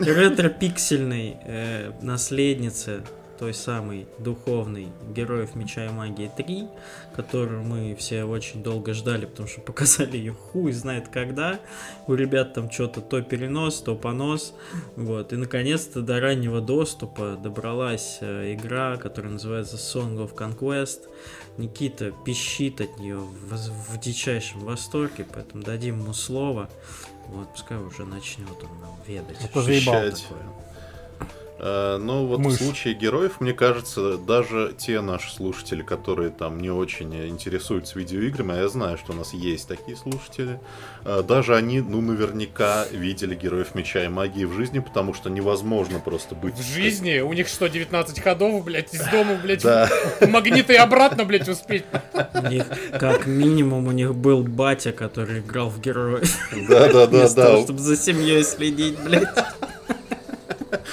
Ретро-пиксельной 0.00 1.36
э, 1.44 1.92
наследницы 2.02 3.02
той 3.38 3.54
самой 3.54 4.06
духовной 4.18 4.88
Героев 5.14 5.54
Меча 5.54 5.86
и 5.86 5.90
Магии 5.90 6.30
3, 6.36 6.66
которую 7.14 7.62
мы 7.62 7.94
все 7.96 8.24
очень 8.24 8.62
долго 8.62 8.94
ждали, 8.94 9.26
потому 9.26 9.48
что 9.48 9.60
показали 9.68 10.16
ее 10.16 10.32
хуй 10.32 10.72
знает 10.72 11.08
когда. 11.08 11.60
У 12.06 12.14
ребят 12.14 12.54
там 12.54 12.70
что-то 12.70 13.00
то 13.00 13.22
перенос, 13.22 13.80
то 13.80 13.94
понос. 13.94 14.54
Вот. 14.96 15.32
И 15.32 15.36
наконец-то 15.36 16.02
до 16.02 16.20
раннего 16.20 16.60
доступа 16.60 17.38
добралась 17.40 18.18
э, 18.20 18.54
игра, 18.54 18.96
которая 18.96 19.32
называется 19.32 19.76
Song 19.76 20.16
of 20.16 20.34
Conquest. 20.34 21.02
Никита 21.58 22.12
пищит 22.24 22.80
от 22.80 22.98
нее 22.98 23.18
в, 23.18 23.54
в 23.54 24.00
дичайшем 24.00 24.60
восторге, 24.60 25.26
поэтому 25.32 25.62
дадим 25.62 26.00
ему 26.00 26.12
слово. 26.12 26.70
Вот, 27.26 27.52
пускай 27.52 27.76
уже 27.76 28.06
начнет 28.06 28.48
он 28.62 28.80
нам 28.80 28.96
ведать. 29.06 29.44
Это 29.44 29.60
заебал 29.60 29.94
такое. 29.94 30.42
Э, 31.58 31.96
Но 31.98 32.24
вот 32.26 32.40
Мышь. 32.40 32.54
в 32.54 32.62
случае 32.64 32.94
героев, 32.94 33.40
мне 33.40 33.52
кажется, 33.52 34.16
даже 34.16 34.74
те 34.78 35.00
наши 35.00 35.32
слушатели, 35.32 35.82
которые 35.82 36.30
там 36.30 36.60
не 36.60 36.70
очень 36.70 37.14
интересуются 37.28 37.98
видеоиграми, 37.98 38.54
а 38.54 38.60
я 38.62 38.68
знаю, 38.68 38.96
что 38.98 39.12
у 39.12 39.16
нас 39.16 39.32
есть 39.32 39.66
такие 39.68 39.96
слушатели, 39.96 40.60
э, 41.04 41.22
даже 41.26 41.56
они, 41.56 41.80
ну, 41.80 42.00
наверняка 42.00 42.86
видели 42.90 43.34
героев 43.34 43.74
меча 43.74 44.04
и 44.04 44.08
магии 44.08 44.44
в 44.44 44.52
жизни, 44.52 44.78
потому 44.78 45.14
что 45.14 45.30
невозможно 45.30 45.98
просто 45.98 46.34
быть... 46.34 46.54
В 46.56 46.62
жизни 46.62 47.18
у 47.20 47.32
них 47.32 47.48
что, 47.48 47.66
19 47.68 48.20
ходов, 48.20 48.64
блядь, 48.64 48.94
из 48.94 49.04
дома, 49.08 49.34
блядь, 49.42 49.62
Да. 49.62 49.88
магниты 50.28 50.74
и 50.74 50.76
обратно, 50.76 51.24
блядь, 51.24 51.48
успеть. 51.48 51.84
У 52.34 52.46
них, 52.48 52.64
как 52.92 53.26
минимум, 53.26 53.88
у 53.88 53.92
них 53.92 54.14
был 54.14 54.42
батя, 54.42 54.92
который 54.92 55.40
играл 55.40 55.70
в 55.70 55.80
героев. 55.80 56.28
Да-да-да, 56.68 57.28
да. 57.28 57.62
чтобы 57.62 57.78
за 57.80 57.96
семьей 57.96 58.44
следить, 58.44 58.98
блядь. 59.00 59.28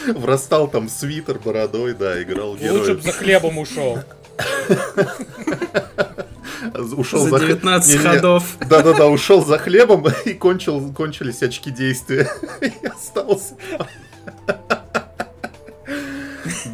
Врастал 0.15 0.67
там 0.67 0.89
свитер 0.89 1.39
бородой, 1.39 1.93
да, 1.93 2.21
играл 2.21 2.55
в 2.55 2.61
Лучше 2.71 2.93
бы 2.95 3.01
за 3.01 3.11
хлебом 3.11 3.57
ушел. 3.57 3.99
Ушел 6.97 7.27
За 7.29 7.35
хле- 7.37 7.47
19 7.49 7.89
Не-не-не. 7.93 8.15
ходов. 8.15 8.43
Да-да-да, 8.69 9.07
ушел 9.07 9.45
за 9.45 9.57
хлебом 9.57 10.05
и 10.25 10.33
кончил, 10.33 10.91
кончились 10.93 11.41
очки 11.43 11.69
действия. 11.71 12.29
И 12.61 12.71
остался. 12.87 13.55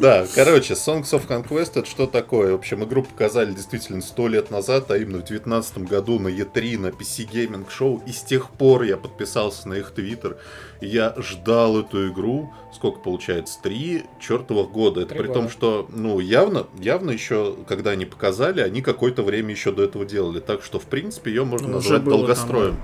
Да, 0.02 0.26
короче, 0.34 0.74
Songs 0.74 1.12
of 1.12 1.28
Conquest 1.28 1.78
это 1.78 1.84
что 1.86 2.08
такое? 2.08 2.50
В 2.50 2.56
общем, 2.56 2.82
игру 2.82 3.04
показали 3.04 3.52
действительно 3.52 4.02
сто 4.02 4.26
лет 4.26 4.50
назад, 4.50 4.90
а 4.90 4.96
именно 4.96 5.18
в 5.18 5.24
2019 5.26 5.78
году 5.78 6.18
на 6.18 6.26
E3, 6.26 6.76
на 6.76 6.86
PC 6.88 7.30
Gaming 7.30 7.68
Show. 7.68 8.02
И 8.04 8.10
с 8.10 8.22
тех 8.22 8.50
пор 8.50 8.82
я 8.82 8.96
подписался 8.96 9.68
на 9.68 9.74
их 9.74 9.92
твиттер. 9.92 10.38
Я 10.80 11.14
ждал 11.18 11.78
эту 11.78 12.08
игру, 12.10 12.52
сколько 12.74 12.98
получается, 12.98 13.60
три 13.62 14.02
чертовых 14.18 14.72
года. 14.72 15.02
Это 15.02 15.10
Три 15.10 15.18
при 15.20 15.26
года. 15.28 15.38
том, 15.38 15.48
что, 15.48 15.86
ну, 15.94 16.18
явно, 16.18 16.66
явно 16.80 17.12
еще, 17.12 17.54
когда 17.68 17.92
они 17.92 18.04
показали, 18.04 18.60
они 18.60 18.82
какое-то 18.82 19.22
время 19.22 19.52
еще 19.52 19.70
до 19.70 19.84
этого 19.84 20.04
делали. 20.04 20.40
Так 20.40 20.64
что, 20.64 20.80
в 20.80 20.86
принципе, 20.86 21.30
ее 21.30 21.44
можно 21.44 21.68
Ну, 21.68 21.74
назвать 21.74 22.02
долгостроем. 22.02 22.76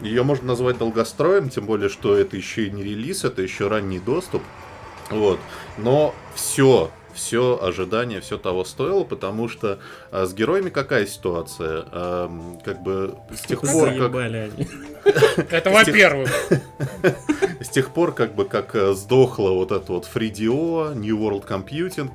Ее 0.00 0.22
можно 0.22 0.46
назвать 0.46 0.78
долгостроем, 0.78 1.48
тем 1.48 1.66
более, 1.66 1.88
что 1.88 2.16
это 2.16 2.36
еще 2.36 2.66
и 2.66 2.70
не 2.70 2.84
релиз, 2.84 3.24
это 3.24 3.42
еще 3.42 3.66
ранний 3.66 3.98
доступ. 3.98 4.42
Вот. 5.14 5.38
Но 5.78 6.14
все, 6.34 6.90
все 7.14 7.58
ожидание, 7.60 8.20
все 8.20 8.38
того 8.38 8.64
стоило, 8.64 9.04
потому 9.04 9.48
что 9.48 9.78
а, 10.10 10.26
с 10.26 10.34
героями 10.34 10.70
какая 10.70 11.06
ситуация? 11.06 11.84
Ам, 11.92 12.60
как 12.64 12.82
бы 12.82 13.14
с 13.32 13.42
тех 13.42 13.60
пор, 13.60 13.88
как. 13.90 14.12
Это 15.50 15.70
во-первых. 15.70 16.30
с 17.60 17.68
тех 17.68 17.92
пор, 17.92 18.12
как 18.12 18.34
бы, 18.34 18.44
как 18.44 18.74
э, 18.74 18.92
сдохла 18.94 19.50
вот 19.50 19.72
эта 19.72 19.92
вот 19.92 20.08
FreeDO, 20.12 20.94
New 20.94 21.18
World 21.18 21.46
Computing, 21.46 22.10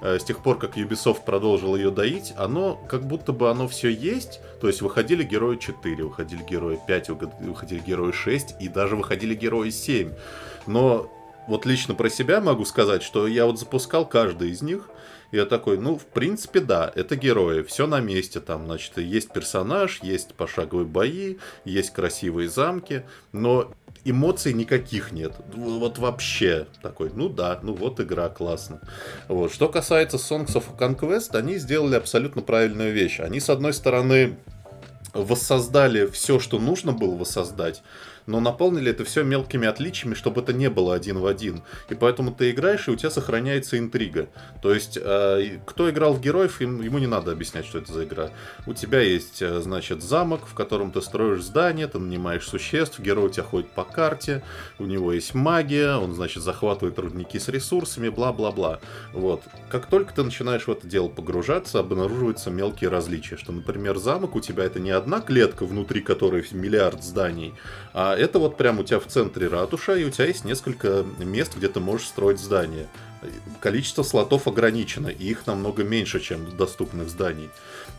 э, 0.00 0.18
с 0.18 0.24
тех 0.24 0.42
пор, 0.42 0.58
как 0.58 0.76
Ubisoft 0.76 1.24
продолжил 1.24 1.76
ее 1.76 1.90
доить, 1.90 2.32
оно, 2.36 2.76
как 2.88 3.06
будто 3.06 3.32
бы 3.32 3.50
оно 3.50 3.68
все 3.68 3.90
есть, 3.90 4.40
то 4.60 4.68
есть 4.68 4.82
выходили 4.82 5.22
герои 5.22 5.56
4, 5.56 6.04
выходили 6.04 6.42
герои 6.42 6.78
5, 6.86 7.08
выгод- 7.10 7.40
выходили 7.40 7.80
герои 7.80 8.12
6 8.12 8.56
и 8.60 8.68
даже 8.68 8.96
выходили 8.96 9.34
герои 9.34 9.70
7. 9.70 10.12
Но 10.66 11.10
вот 11.46 11.66
лично 11.66 11.94
про 11.94 12.08
себя 12.10 12.40
могу 12.40 12.64
сказать, 12.64 13.02
что 13.02 13.26
я 13.26 13.46
вот 13.46 13.58
запускал 13.58 14.06
каждый 14.06 14.50
из 14.50 14.62
них, 14.62 14.88
и 15.30 15.36
я 15.36 15.46
такой, 15.46 15.78
ну, 15.78 15.98
в 15.98 16.06
принципе, 16.06 16.60
да, 16.60 16.90
это 16.94 17.16
герои, 17.16 17.62
все 17.62 17.86
на 17.86 18.00
месте, 18.00 18.40
там, 18.40 18.66
значит, 18.66 18.98
есть 18.98 19.32
персонаж, 19.32 20.00
есть 20.02 20.34
пошаговые 20.34 20.86
бои, 20.86 21.36
есть 21.64 21.90
красивые 21.90 22.48
замки, 22.48 23.04
но 23.32 23.72
эмоций 24.04 24.52
никаких 24.52 25.12
нет. 25.12 25.32
Вот 25.54 25.98
вообще 25.98 26.66
такой, 26.82 27.10
ну 27.14 27.28
да, 27.28 27.58
ну 27.62 27.74
вот 27.74 28.00
игра, 28.00 28.28
классно. 28.28 28.80
Вот. 29.28 29.52
Что 29.52 29.68
касается 29.68 30.18
Songs 30.18 30.54
of 30.54 30.76
Conquest, 30.78 31.36
они 31.36 31.56
сделали 31.56 31.96
абсолютно 31.96 32.42
правильную 32.42 32.92
вещь. 32.92 33.20
Они, 33.20 33.40
с 33.40 33.48
одной 33.50 33.72
стороны, 33.72 34.36
воссоздали 35.14 36.06
все, 36.06 36.38
что 36.38 36.58
нужно 36.58 36.92
было 36.92 37.14
воссоздать, 37.16 37.82
но 38.26 38.40
наполнили 38.40 38.90
это 38.90 39.04
все 39.04 39.22
мелкими 39.22 39.66
отличиями, 39.66 40.14
чтобы 40.14 40.40
это 40.40 40.52
не 40.52 40.70
было 40.70 40.94
один 40.94 41.18
в 41.18 41.26
один. 41.26 41.62
И 41.88 41.94
поэтому 41.94 42.32
ты 42.32 42.50
играешь, 42.50 42.88
и 42.88 42.90
у 42.90 42.96
тебя 42.96 43.10
сохраняется 43.10 43.78
интрига. 43.78 44.28
То 44.62 44.72
есть, 44.72 44.98
э, 45.00 45.58
кто 45.66 45.90
играл 45.90 46.14
в 46.14 46.20
героев, 46.20 46.60
им- 46.60 46.80
ему 46.80 46.98
не 46.98 47.06
надо 47.06 47.32
объяснять, 47.32 47.66
что 47.66 47.78
это 47.78 47.92
за 47.92 48.04
игра. 48.04 48.30
У 48.66 48.74
тебя 48.74 49.00
есть, 49.00 49.42
э, 49.42 49.60
значит, 49.60 50.02
замок, 50.02 50.46
в 50.46 50.54
котором 50.54 50.90
ты 50.90 51.02
строишь 51.02 51.42
здание, 51.42 51.86
ты 51.86 51.98
нанимаешь 51.98 52.46
существ, 52.46 52.98
герой 53.00 53.26
у 53.26 53.28
тебя 53.28 53.44
ходит 53.44 53.70
по 53.70 53.84
карте, 53.84 54.42
у 54.78 54.84
него 54.84 55.12
есть 55.12 55.34
магия, 55.34 55.96
он, 55.96 56.14
значит, 56.14 56.42
захватывает 56.42 56.98
рудники 56.98 57.38
с 57.38 57.48
ресурсами, 57.48 58.08
бла-бла-бла. 58.08 58.80
Вот. 59.12 59.42
Как 59.68 59.86
только 59.86 60.14
ты 60.14 60.22
начинаешь 60.22 60.66
в 60.66 60.70
это 60.70 60.86
дело 60.86 61.08
погружаться, 61.08 61.80
обнаруживаются 61.80 62.50
мелкие 62.50 62.90
различия, 62.90 63.36
что, 63.36 63.52
например, 63.52 63.98
замок 63.98 64.34
у 64.36 64.40
тебя 64.40 64.64
это 64.64 64.80
не 64.80 64.90
одна 64.90 65.20
клетка, 65.20 65.66
внутри 65.66 66.00
которой 66.00 66.44
миллиард 66.52 67.02
зданий, 67.02 67.54
а 67.92 68.13
это 68.16 68.38
вот 68.38 68.56
прям 68.56 68.80
у 68.80 68.84
тебя 68.84 69.00
в 69.00 69.06
центре 69.06 69.48
ратуша, 69.48 69.94
и 69.96 70.04
у 70.04 70.10
тебя 70.10 70.26
есть 70.26 70.44
несколько 70.44 71.04
мест, 71.18 71.56
где 71.56 71.68
ты 71.68 71.80
можешь 71.80 72.08
строить 72.08 72.38
здание. 72.38 72.88
Количество 73.60 74.02
слотов 74.02 74.46
ограничено, 74.46 75.08
и 75.08 75.28
их 75.30 75.46
намного 75.46 75.82
меньше, 75.82 76.20
чем 76.20 76.56
доступных 76.56 77.08
зданий. 77.08 77.48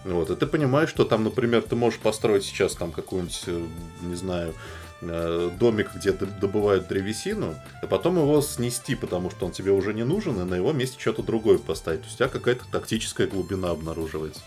Вот, 0.04 0.30
и 0.30 0.36
ты 0.36 0.45
понимаешь, 0.45 0.89
что 0.89 1.04
там, 1.04 1.23
например, 1.23 1.63
ты 1.63 1.75
можешь 1.75 1.99
построить 1.99 2.43
сейчас 2.43 2.75
там 2.75 2.91
какой-нибудь, 2.91 3.43
э, 3.47 3.65
не 4.04 4.15
знаю, 4.15 4.54
э, 5.01 5.49
домик, 5.60 5.91
где 5.95 6.12
добывают 6.12 6.88
древесину, 6.88 7.56
и 7.82 7.88
потом 7.88 8.17
его 8.17 8.39
снести, 8.41 8.93
потому 8.93 9.32
что 9.32 9.47
он 9.47 9.51
тебе 9.51 9.71
уже 9.71 9.93
не 9.95 10.04
нужен, 10.04 10.39
и 10.39 10.45
на 10.45 10.56
его 10.56 10.71
месте 10.73 10.97
что-то 10.99 11.23
другое 11.23 11.58
поставить. 11.58 12.01
То 12.01 12.06
есть 12.06 12.15
у 12.15 12.17
тебя 12.19 12.30
какая-то 12.30 12.65
тактическая 12.71 13.25
глубина 13.25 13.71
обнаруживается. 13.71 14.41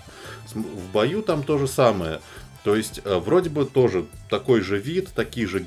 В 0.55 0.93
бою 0.93 1.23
там 1.23 1.43
то 1.43 1.59
же 1.59 1.67
самое. 1.67 2.21
То 2.69 2.77
есть, 2.77 3.01
э, 3.03 3.17
вроде 3.17 3.49
бы 3.49 3.65
тоже 3.65 4.05
такой 4.29 4.61
же 4.61 4.77
вид, 4.77 5.09
такие 5.15 5.47
же 5.47 5.67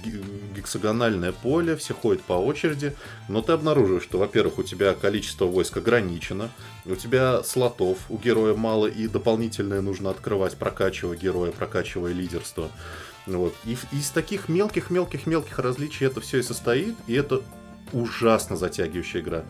гексагональное 0.56 1.32
поле, 1.32 1.76
все 1.76 1.96
ходят 1.96 2.22
по 2.22 2.34
очереди, 2.34 2.96
но 3.28 3.42
ты 3.42 3.54
обнаруживаешь, 3.54 4.04
что, 4.04 4.20
во-первых, 4.20 4.60
у 4.60 4.64
тебя 4.64 4.94
количество 4.94 5.46
войск 5.46 5.78
ограничено, 5.78 6.52
у 6.86 6.94
тебя 6.94 7.42
слотов 7.42 7.98
у 8.10 8.20
героя 8.20 8.54
мало, 8.54 8.86
и 8.86 9.08
дополнительное 9.08 9.82
нужно 9.82 10.12
открывать, 10.12 10.58
прокачивая 10.58 11.18
героя, 11.18 11.52
прокачивая 11.52 12.14
лидерство. 12.14 12.70
Вот. 13.26 13.56
И 13.66 13.76
из 13.94 14.12
таких 14.12 14.48
мелких-мелких-мелких 14.48 15.58
различий 15.58 16.06
это 16.06 16.22
все 16.22 16.38
и 16.38 16.44
состоит, 16.44 16.94
и 17.08 17.16
это 17.16 17.42
ужасно 17.94 18.56
затягивающая 18.58 19.22
игра. 19.22 19.44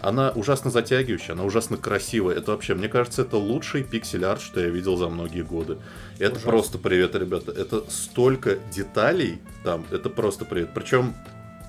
Она 0.00 0.30
ужасно 0.30 0.70
затягивающая, 0.70 1.34
она 1.34 1.44
ужасно 1.44 1.76
красивая. 1.76 2.36
Это 2.36 2.52
вообще, 2.52 2.74
мне 2.74 2.88
кажется, 2.88 3.22
это 3.22 3.36
лучший 3.36 3.82
пиксель-арт, 3.82 4.40
что 4.40 4.60
я 4.60 4.68
видел 4.68 4.96
за 4.96 5.08
многие 5.08 5.42
годы. 5.42 5.78
Это 6.18 6.32
Ужасно. 6.32 6.50
просто 6.50 6.78
привет, 6.78 7.14
ребята. 7.14 7.52
Это 7.52 7.84
столько 7.90 8.58
деталей 8.72 9.38
там, 9.64 9.84
это 9.90 10.08
просто 10.08 10.44
привет. 10.44 10.70
Причем 10.74 11.14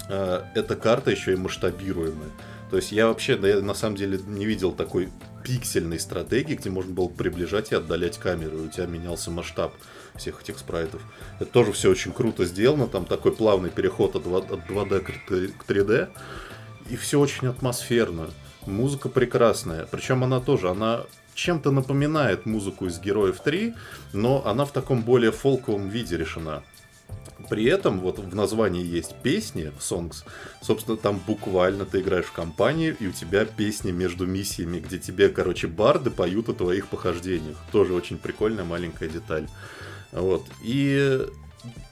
э, 0.10 0.44
эта 0.54 0.76
карта 0.76 1.12
еще 1.12 1.34
и 1.34 1.36
масштабируемая. 1.36 2.30
То 2.70 2.78
есть 2.78 2.92
я 2.92 3.08
вообще, 3.08 3.36
да, 3.36 3.48
я 3.48 3.62
на 3.62 3.74
самом 3.74 3.96
деле 3.96 4.20
не 4.28 4.46
видел 4.46 4.72
такой 4.72 5.10
пиксельной 5.44 6.00
стратегии, 6.00 6.54
где 6.54 6.70
можно 6.70 6.94
было 6.94 7.08
приближать 7.08 7.72
и 7.72 7.76
отдалять 7.76 8.18
камеру, 8.20 8.60
и 8.60 8.68
у 8.68 8.70
тебя 8.70 8.86
менялся 8.86 9.32
масштаб 9.32 9.74
всех 10.16 10.42
этих 10.42 10.60
спрайтов. 10.60 11.02
Это 11.40 11.50
тоже 11.50 11.72
все 11.72 11.90
очень 11.90 12.12
круто 12.12 12.46
сделано, 12.46 12.88
там 12.88 13.06
такой 13.06 13.32
плавный 13.32 13.70
переход 13.70 14.16
от 14.16 14.24
2, 14.24 14.38
от 14.38 14.70
2D 14.70 15.00
к 15.00 15.28
3 15.28 15.48
к 15.48 15.66
3D, 15.66 16.10
и 16.90 16.96
все 16.96 17.20
очень 17.20 17.48
атмосферно. 17.48 18.30
Музыка 18.66 19.10
прекрасная, 19.10 19.86
причем 19.86 20.24
она 20.24 20.40
тоже, 20.40 20.70
она 20.70 21.06
чем-то 21.34 21.72
напоминает 21.72 22.46
музыку 22.46 22.86
из 22.86 23.00
Героев 23.00 23.40
3, 23.40 23.74
но 24.14 24.46
она 24.46 24.66
в 24.66 24.72
таком 24.72 25.02
более 25.02 25.32
фолковом 25.32 25.90
виде 25.90 26.18
решена. 26.18 26.64
При 27.50 27.66
этом 27.66 28.02
вот 28.02 28.20
в 28.20 28.36
названии 28.36 28.86
есть 28.86 29.16
песни, 29.24 29.72
songs. 29.80 30.26
Собственно, 30.62 30.98
там 30.98 31.20
буквально 31.26 31.86
ты 31.86 32.02
играешь 32.02 32.26
в 32.26 32.34
компании, 32.34 32.96
и 33.00 33.08
у 33.08 33.12
тебя 33.12 33.46
песни 33.46 33.92
между 33.92 34.28
миссиями, 34.28 34.80
где 34.80 35.00
тебе, 35.00 35.30
короче, 35.30 35.68
барды 35.68 36.12
поют 36.12 36.50
о 36.50 36.54
твоих 36.54 36.88
похождениях. 36.88 37.58
Тоже 37.72 37.94
очень 37.94 38.18
прикольная 38.18 38.66
маленькая 38.66 39.10
деталь. 39.10 39.48
Вот. 40.12 40.46
И 40.62 41.26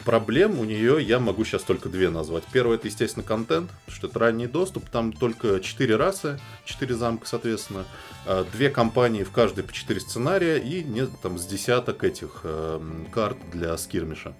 проблем 0.05 0.59
у 0.59 0.63
нее 0.63 1.01
я 1.01 1.19
могу 1.19 1.43
сейчас 1.43 1.63
только 1.63 1.89
две 1.89 2.09
назвать. 2.09 2.43
Первое 2.51 2.77
это, 2.77 2.87
естественно, 2.87 3.25
контент, 3.25 3.69
что 3.87 4.07
это 4.07 4.19
ранний 4.19 4.47
доступ. 4.47 4.89
Там 4.89 5.11
только 5.11 5.59
четыре 5.59 5.95
расы, 5.95 6.39
четыре 6.65 6.95
замка, 6.95 7.27
соответственно. 7.27 7.85
А, 8.25 8.45
Две 8.51 8.69
компании 8.69 9.23
в 9.23 9.31
каждой 9.31 9.63
по 9.63 9.73
четыре 9.73 9.99
сценария 9.99 10.57
и 10.57 10.83
не, 10.83 11.05
там 11.05 11.37
с 11.37 11.45
десяток 11.45 12.03
этих 12.03 12.41
эм, 12.43 13.07
карт 13.11 13.37
для 13.51 13.77
скирмиша. 13.77 14.33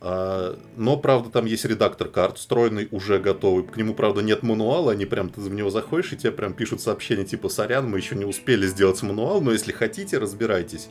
А, 0.00 0.58
Но, 0.76 0.98
правда, 0.98 1.30
там 1.30 1.46
есть 1.46 1.64
редактор 1.64 2.08
карт, 2.08 2.36
встроенный, 2.36 2.88
уже 2.90 3.18
готовый. 3.18 3.64
К 3.64 3.76
нему, 3.76 3.94
правда, 3.94 4.20
нет 4.20 4.42
мануала, 4.42 4.92
они 4.92 5.06
прям, 5.06 5.30
ты 5.30 5.40
в 5.40 5.54
него 5.54 5.70
заходишь, 5.70 6.12
и 6.12 6.16
тебе 6.16 6.32
прям 6.32 6.52
пишут 6.52 6.82
сообщение 6.82 7.24
типа 7.24 7.48
«Сорян, 7.48 7.88
мы 7.88 7.96
еще 7.96 8.14
не 8.14 8.26
успели 8.26 8.66
сделать 8.66 9.02
мануал, 9.02 9.40
но 9.40 9.52
если 9.52 9.72
хотите, 9.72 10.18
разбирайтесь». 10.18 10.88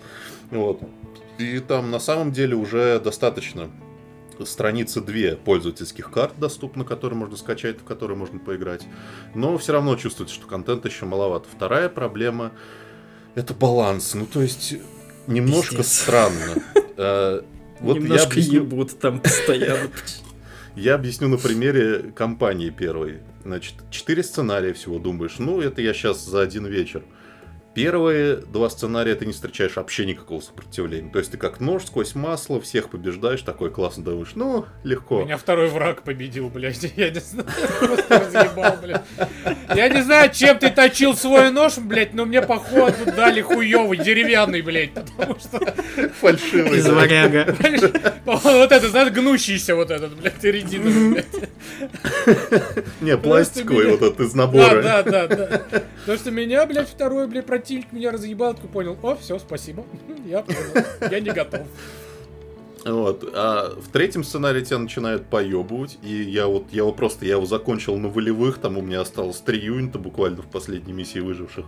Вот. 0.50 0.82
И 1.44 1.60
там 1.60 1.92
на 1.92 2.00
самом 2.00 2.32
деле 2.32 2.56
уже 2.56 3.00
достаточно 3.00 3.70
страницы 4.46 5.00
две 5.02 5.36
пользовательских 5.36 6.10
карт 6.12 6.34
доступны, 6.40 6.84
которые 6.86 7.18
можно 7.18 7.38
скачать, 7.38 7.80
в 7.80 7.84
которые 7.84 8.18
можно 8.18 8.40
поиграть. 8.40 8.82
Но 9.36 9.58
все 9.58 9.74
равно 9.74 9.96
чувствуется, 9.96 10.36
что 10.36 10.48
контента 10.48 10.88
еще 10.88 11.06
маловато. 11.06 11.48
Вторая 11.56 11.88
проблема— 11.90 12.52
это 13.36 13.54
баланс. 13.54 14.14
Ну, 14.16 14.26
то 14.26 14.42
есть, 14.42 14.76
немножко 15.28 15.78
Пиздец. 15.78 16.02
странно. 16.02 16.56
Э, 16.98 17.42
Вот 17.80 17.96
я 17.98 18.02
Немножко 18.02 18.28
объясню, 18.32 18.62
ебут 18.62 19.00
там 19.00 19.20
постоянно. 19.20 19.90
я 20.76 20.96
объясню 20.96 21.28
на 21.28 21.38
примере 21.38 22.12
компании 22.16 22.70
первой. 22.70 23.20
Значит, 23.46 23.76
четыре 23.92 24.24
сценария 24.24 24.74
всего 24.74 25.00
думаешь. 25.00 25.36
Ну, 25.38 25.60
это 25.62 25.82
я 25.82 25.94
сейчас 25.94 26.24
за 26.26 26.42
один 26.42 26.66
вечер. 26.66 27.04
Первые 27.74 28.36
два 28.36 28.70
сценария 28.70 29.16
ты 29.16 29.26
не 29.26 29.34
встречаешь 29.34 29.76
вообще 29.76 30.06
никакого 30.06 30.42
сопротивления. 30.42 31.10
То 31.10 31.18
есть 31.18 31.32
ты 31.32 31.38
как 31.38 31.60
нож 31.60 31.86
сквозь 31.86 32.14
масло, 32.14 32.62
всех 32.62 32.90
побеждаешь, 32.90 33.42
такой 33.42 33.72
классно 33.72 34.04
думаешь, 34.04 34.34
ну, 34.36 34.66
легко. 34.84 35.24
Меня 35.24 35.38
второй 35.38 35.70
враг 35.70 36.04
победил, 36.04 36.50
блядь. 36.50 36.84
Я 36.96 37.10
не 37.10 37.20
знаю, 37.20 37.48
просто 37.80 38.20
разъебал, 38.20 38.78
блядь. 38.82 39.02
Я 39.76 39.90
не 39.90 40.04
знаю, 40.04 40.32
чем 40.32 40.60
ты 40.60 40.70
точил 40.70 41.16
свой 41.16 41.52
нож, 41.52 41.80
блядь, 41.80 42.14
но 42.14 42.26
мне 42.26 42.44
походу 42.44 42.94
дали 43.06 43.42
хуёвый, 43.42 43.98
деревянный, 43.98 44.62
блядь. 44.62 44.94
Потому 44.94 45.40
что, 45.40 45.60
Фальшивый. 46.22 46.78
Из 46.78 46.88
варяга. 46.88 47.56
вот 48.26 48.72
это, 48.72 48.90
знаешь, 48.90 49.12
гнущийся 49.12 49.76
вот 49.76 49.90
этот, 49.90 50.16
блядь, 50.16 50.44
резиновый, 50.44 51.14
блядь. 51.14 51.50
Не, 53.02 53.18
пластиковый 53.18 53.88
вот 53.88 54.02
этот 54.04 54.20
из 54.20 54.36
набора. 54.36 54.82
да, 54.84 55.04
да, 55.04 55.28
да. 55.28 55.64
Потому 56.02 56.18
что 56.18 56.32
меня, 56.32 56.66
блядь, 56.66 56.90
второй, 56.90 57.28
блядь, 57.28 57.46
противник 57.64 57.94
меня 57.94 58.12
разъебал, 58.12 58.56
такой 58.56 58.70
понял, 58.70 58.98
о, 59.02 59.16
все, 59.16 59.40
спасибо, 59.40 59.86
я 60.26 60.42
понял, 60.42 60.86
я 61.10 61.20
не 61.22 61.32
готов. 61.32 61.66
Вот. 62.84 63.24
А 63.34 63.74
в 63.80 63.88
третьем 63.94 64.26
сценарии 64.26 64.62
тебя 64.62 64.78
начинают 64.78 65.28
поебывать. 65.28 65.98
И 66.04 66.14
я 66.14 66.48
вот, 66.48 66.66
я 66.72 66.80
его 66.80 66.92
просто, 66.92 67.26
я 67.26 67.36
его 67.36 67.46
закончил 67.46 67.96
на 67.96 68.10
волевых, 68.10 68.58
там 68.58 68.78
у 68.78 68.82
меня 68.82 69.00
осталось 69.00 69.40
три 69.40 69.60
юнита 69.60 70.00
буквально 70.00 70.42
в 70.42 70.48
последней 70.48 70.92
миссии 70.92 71.20
выживших. 71.20 71.66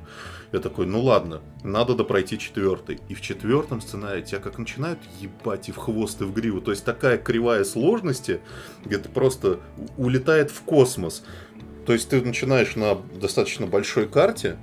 Я 0.52 0.60
такой, 0.60 0.88
ну 0.88 1.02
ладно, 1.02 1.40
надо 1.64 1.96
допройти 1.96 2.38
четвертый. 2.38 3.00
И 3.08 3.14
в 3.14 3.22
четвертом 3.22 3.80
сценарии 3.80 4.24
тебя 4.24 4.42
как 4.42 4.58
начинают 4.58 5.00
ебать 5.22 5.70
и 5.70 5.72
в 5.72 5.78
хвост, 5.78 6.20
и 6.20 6.26
в 6.26 6.34
гриву. 6.34 6.60
То 6.60 6.72
есть 6.72 6.84
такая 6.84 7.18
кривая 7.18 7.64
сложности, 7.64 8.42
где 8.84 8.98
ты 8.98 9.08
просто 9.08 9.62
улетает 9.98 10.52
в 10.52 10.64
космос. 10.64 11.24
То 11.86 11.94
есть 11.94 12.10
ты 12.10 12.22
начинаешь 12.22 12.76
на 12.76 12.96
достаточно 12.96 13.68
большой 13.68 14.06
карте, 14.10 14.58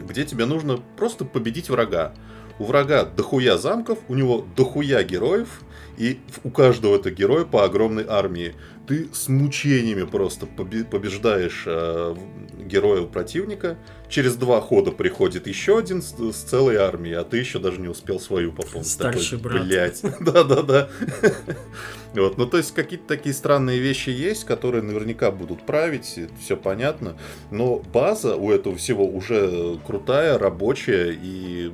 где 0.00 0.24
тебе 0.24 0.46
нужно 0.46 0.80
просто 0.96 1.24
победить 1.24 1.70
врага. 1.70 2.12
У 2.58 2.64
врага 2.64 3.04
дохуя 3.04 3.58
замков, 3.58 3.98
у 4.08 4.14
него 4.14 4.46
дохуя 4.56 5.02
героев, 5.02 5.62
и 5.96 6.20
у 6.42 6.50
каждого 6.50 6.96
этого 6.96 7.14
героя 7.14 7.44
по 7.44 7.64
огромной 7.64 8.04
армии. 8.08 8.54
Ты 8.86 9.08
с 9.12 9.28
мучениями 9.28 10.04
просто 10.04 10.46
побе- 10.46 10.84
побеждаешь 10.84 11.64
э, 11.66 12.16
героя 12.58 13.02
противника. 13.02 13.76
Через 14.14 14.36
два 14.36 14.60
хода 14.60 14.92
приходит 14.92 15.48
еще 15.48 15.76
один 15.76 16.00
с, 16.00 16.14
с 16.16 16.42
целой 16.42 16.76
армией, 16.76 17.14
а 17.14 17.24
ты 17.24 17.38
еще 17.38 17.58
даже 17.58 17.80
не 17.80 17.88
успел 17.88 18.20
свою 18.20 18.52
пополнить. 18.52 18.86
Старший 18.86 19.38
Такой, 19.38 19.50
брат. 19.54 19.66
Блять. 19.66 20.02
Да-да-да. 20.20 20.88
Вот, 22.14 22.38
ну 22.38 22.46
то 22.46 22.58
есть 22.58 22.72
какие-то 22.72 23.08
такие 23.08 23.34
странные 23.34 23.80
вещи 23.80 24.10
есть, 24.10 24.44
которые 24.44 24.84
наверняка 24.84 25.32
будут 25.32 25.66
править, 25.66 26.20
все 26.40 26.56
понятно. 26.56 27.16
Но 27.50 27.80
база 27.92 28.36
у 28.36 28.52
этого 28.52 28.76
всего 28.76 29.04
уже 29.04 29.80
крутая, 29.84 30.38
рабочая 30.38 31.10
и, 31.10 31.72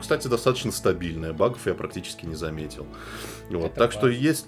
кстати, 0.00 0.28
достаточно 0.28 0.70
стабильная. 0.70 1.32
Багов 1.32 1.66
я 1.66 1.74
практически 1.74 2.26
не 2.26 2.36
заметил. 2.36 2.86
Вот, 3.50 3.72
Это 3.72 3.74
так 3.74 3.90
что 3.90 4.06
есть 4.06 4.46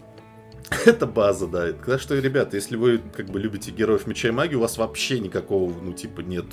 это 0.86 1.06
база, 1.06 1.46
да. 1.46 1.72
Так 1.72 2.00
что, 2.00 2.18
ребята, 2.18 2.56
если 2.56 2.76
вы 2.76 3.00
как 3.16 3.26
бы 3.26 3.38
любите 3.38 3.70
героев 3.70 4.06
меча 4.06 4.28
и 4.28 4.30
магии, 4.30 4.54
у 4.56 4.60
вас 4.60 4.78
вообще 4.78 5.18
никакого, 5.20 5.72
ну, 5.80 5.92
типа, 5.92 6.20
нет, 6.20 6.46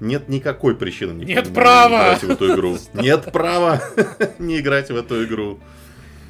нет 0.00 0.28
никакой 0.28 0.76
причины 0.76 1.12
не, 1.12 1.24
Нет 1.24 1.48
не 1.48 1.54
права! 1.54 2.08
играть 2.08 2.22
в 2.22 2.30
эту 2.30 2.54
игру. 2.54 2.78
Нет 2.94 3.32
права 3.32 3.82
не 4.38 4.60
играть 4.60 4.90
в 4.90 4.96
эту 4.96 5.24
игру. 5.24 5.58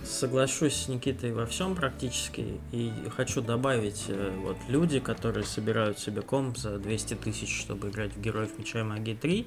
Соглашусь 0.07 0.75
с 0.75 0.89
Никитой 0.89 1.33
во 1.33 1.47
всем 1.47 1.75
практически. 1.75 2.61
И 2.71 2.93
хочу 3.17 3.43
добавить, 3.43 4.05
э, 4.09 4.31
вот 4.41 4.57
люди, 4.69 5.01
которые 5.01 5.45
собирают 5.45 5.99
себе 5.99 6.23
комп 6.23 6.57
за 6.57 6.79
200 6.79 7.15
тысяч, 7.15 7.61
чтобы 7.61 7.89
играть 7.91 8.15
в 8.15 8.21
Героев 8.21 8.57
Меча 8.57 8.81
и 8.81 8.83
Магии 8.85 9.15
3, 9.15 9.47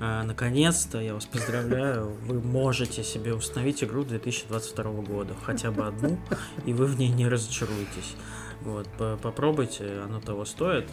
э, 0.00 0.22
наконец-то, 0.24 1.00
я 1.00 1.14
вас 1.14 1.26
поздравляю, 1.26 2.16
вы 2.26 2.40
можете 2.40 3.04
себе 3.04 3.34
установить 3.34 3.84
игру 3.84 4.04
2022 4.04 5.02
года, 5.02 5.34
хотя 5.44 5.70
бы 5.70 5.86
одну, 5.86 6.18
и 6.66 6.72
вы 6.72 6.86
в 6.86 6.98
ней 6.98 7.10
не 7.10 7.28
разочаруетесь. 7.28 8.16
Вот, 8.62 8.88
по- 8.98 9.16
попробуйте, 9.16 10.00
оно 10.04 10.20
того 10.20 10.44
стоит. 10.44 10.88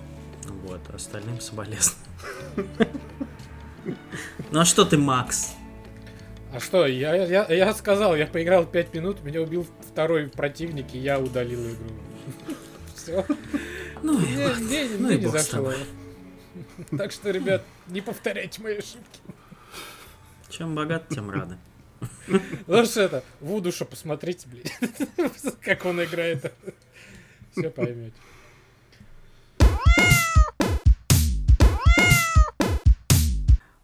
Вот, 0.45 0.81
остальным 0.93 1.39
соболезную. 1.41 1.97
Ну 4.51 4.59
а 4.59 4.65
что 4.65 4.85
ты, 4.85 4.95
Макс? 4.95 5.55
А 6.53 6.59
что, 6.59 6.85
я, 6.85 7.15
я, 7.15 7.45
я 7.49 7.73
сказал, 7.73 8.15
я 8.15 8.27
поиграл 8.27 8.65
5 8.65 8.93
минут, 8.93 9.23
меня 9.23 9.41
убил 9.41 9.65
второй 9.89 10.27
противник, 10.27 10.93
и 10.93 10.97
я 10.97 11.17
удалил 11.19 11.61
игру. 11.69 11.89
Все. 12.95 13.25
Ну 14.03 14.19
и 14.19 14.25
Мне, 14.25 14.45
ладно. 14.45 14.65
мне- 14.65 14.87
Ну 14.97 15.05
мне 15.07 15.15
и 15.15 15.19
не 15.19 15.25
бог 15.25 15.33
зашло. 15.37 15.73
Так 16.97 17.11
что, 17.13 17.31
ребят, 17.31 17.63
не 17.87 18.01
повторяйте 18.01 18.61
мои 18.61 18.77
ошибки. 18.77 19.19
Чем 20.49 20.75
богат, 20.75 21.07
тем 21.09 21.29
рады. 21.29 21.57
Лучше 22.67 23.01
это, 23.01 23.23
Вудуша 23.39 23.85
посмотрите, 23.85 24.47
блядь. 24.49 24.73
Как 25.61 25.85
он 25.85 26.03
играет. 26.03 26.51
Все 27.55 27.69
поймете. 27.69 28.13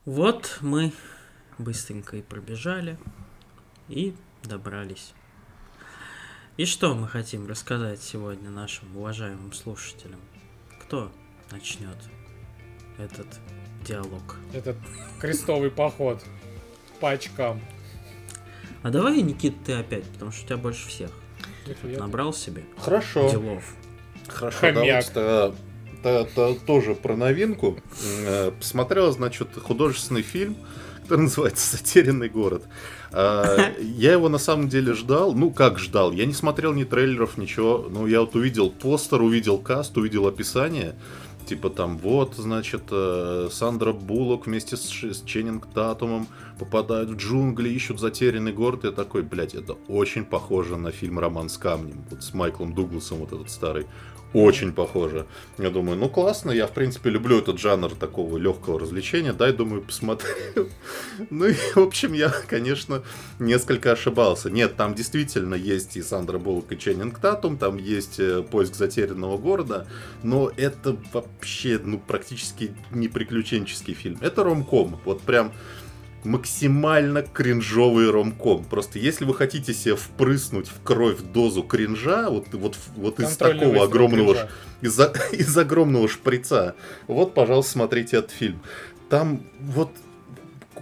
Вот 0.06 0.58
мы 0.62 0.94
быстренько 1.58 2.18
и 2.18 2.22
пробежали 2.22 2.98
и 3.90 4.16
добрались. 4.44 5.14
И 6.58 6.66
что 6.66 6.96
мы 6.96 7.08
хотим 7.08 7.48
рассказать 7.48 8.02
сегодня 8.02 8.50
нашим 8.50 8.96
уважаемым 8.98 9.54
слушателям? 9.54 10.20
Кто 10.82 11.12
начнет 11.52 11.98
этот 12.98 13.28
диалог? 13.86 14.38
Этот 14.54 14.78
крестовый 15.20 15.70
поход 15.70 16.24
по 17.00 17.12
очкам. 17.12 17.62
А 18.84 18.90
давай, 18.90 19.22
Никит, 19.22 19.64
ты 19.66 19.74
опять, 19.74 20.06
потому 20.12 20.32
что 20.32 20.44
у 20.44 20.46
тебя 20.48 20.58
больше 20.58 20.88
всех. 20.88 21.12
Набрал 21.84 22.34
себе 22.34 22.64
Хорошо. 22.78 23.30
делов. 23.30 23.76
Хорошо, 24.28 24.58
Хомяк. 24.60 24.76
давайте 24.76 25.12
тогда- 25.12 25.56
тогда- 26.08 26.24
тогда 26.36 26.60
тоже 26.66 26.96
про 26.96 27.16
новинку. 27.16 27.78
Э, 28.26 28.52
Посмотрел, 28.52 29.12
значит, 29.12 29.50
художественный 29.62 30.22
фильм, 30.22 30.56
который 31.04 31.22
называется 31.24 31.78
«Затерянный 31.78 32.30
город». 32.30 32.64
А, 33.12 33.72
Я 33.82 34.14
его 34.14 34.30
на 34.30 34.38
самом 34.38 34.68
деле 34.70 34.94
ждал. 34.94 35.34
Ну, 35.34 35.52
как 35.52 35.80
ждал? 35.80 36.12
Я 36.12 36.26
не 36.26 36.34
смотрел 36.34 36.74
ни 36.74 36.84
трейлеров, 36.84 37.38
ничего. 37.38 37.88
Ну, 37.90 38.08
я 38.08 38.22
вот 38.22 38.36
увидел 38.36 38.70
постер, 38.70 39.22
увидел 39.22 39.58
каст, 39.58 39.98
увидел 39.98 40.28
описание. 40.28 40.96
Типа 41.46 41.70
там, 41.70 41.98
вот, 41.98 42.36
значит, 42.36 42.84
э, 42.92 43.48
Сандра 43.50 43.94
Буллок 43.94 44.48
вместе 44.48 44.76
с, 44.76 44.82
с 44.84 45.22
Ченнинг 45.24 45.66
Татумом 45.74 46.28
попадают 46.60 47.10
в 47.12 47.16
джунгли, 47.16 47.70
ищут 47.70 48.02
затерянный 48.02 48.52
город. 48.52 48.82
Я 48.84 48.92
такой, 48.92 49.22
блядь, 49.22 49.56
это 49.56 49.78
очень 49.88 50.26
похоже 50.26 50.76
на 50.76 50.92
фильм 50.92 51.20
«Роман 51.20 51.48
с 51.48 51.58
камнем». 51.58 52.04
Вот 52.12 52.22
с 52.22 52.34
Майклом 52.34 52.74
Дугласом, 52.74 53.20
вот 53.20 53.32
этот 53.32 53.50
старый. 53.50 53.86
Очень 54.34 54.74
похоже. 54.74 55.26
Я 55.58 55.70
думаю, 55.70 55.98
ну 55.98 56.10
классно, 56.10 56.52
я 56.52 56.68
в 56.68 56.74
принципе 56.74 57.10
люблю 57.10 57.40
этот 57.40 57.60
жанр 57.60 57.96
такого 57.96 58.38
легкого 58.38 58.80
развлечения, 58.80 59.32
дай, 59.32 59.54
думаю, 59.54 59.82
посмотрю. 59.82 60.28
Ну 61.32 61.46
и, 61.46 61.54
в 61.54 61.78
общем, 61.78 62.14
я, 62.14 62.30
конечно, 62.30 63.02
несколько 63.40 63.92
ошибался. 63.92 64.50
Нет, 64.50 64.76
там 64.76 64.94
действительно 64.94 65.56
есть 65.56 65.98
и 65.98 66.04
Сандра 66.04 66.38
Буллок, 66.38 66.72
и 66.72 66.78
Ченнинг 66.78 67.18
Татум, 67.20 67.58
там 67.58 67.78
есть 67.78 68.20
э, 68.20 68.44
поиск 68.44 68.76
затерянного 68.76 69.38
города, 69.38 69.88
но 70.22 70.52
это 70.56 70.96
вообще, 71.12 71.80
ну, 71.84 71.98
практически 71.98 72.76
не 72.92 73.08
приключенческий 73.08 73.96
фильм. 73.96 74.20
Это 74.22 74.44
ромком, 74.44 75.00
вот 75.06 75.22
прям 75.22 75.54
максимально 76.28 77.24
кринжовый 77.24 78.10
ромком. 78.12 78.64
Просто 78.66 79.00
если 79.00 79.26
вы 79.26 79.34
хотите 79.34 79.74
себе 79.74 79.96
впрыснуть 79.96 80.68
в 80.68 80.84
кровь 80.84 81.20
дозу 81.22 81.64
кринжа, 81.64 82.30
вот, 82.30 82.48
вот, 82.54 82.78
вот 82.96 83.20
из 83.20 83.36
такого 83.38 83.84
огромного, 83.84 84.34
кринжа. 84.34 84.48
ш- 84.48 84.52
из, 84.82 85.00
из 85.40 85.58
огромного 85.58 86.08
шприца, 86.08 86.76
вот, 87.08 87.34
пожалуйста, 87.34 87.72
смотрите 87.74 88.18
этот 88.18 88.32
фильм. 88.32 88.60
Там 89.10 89.42
вот 89.60 89.90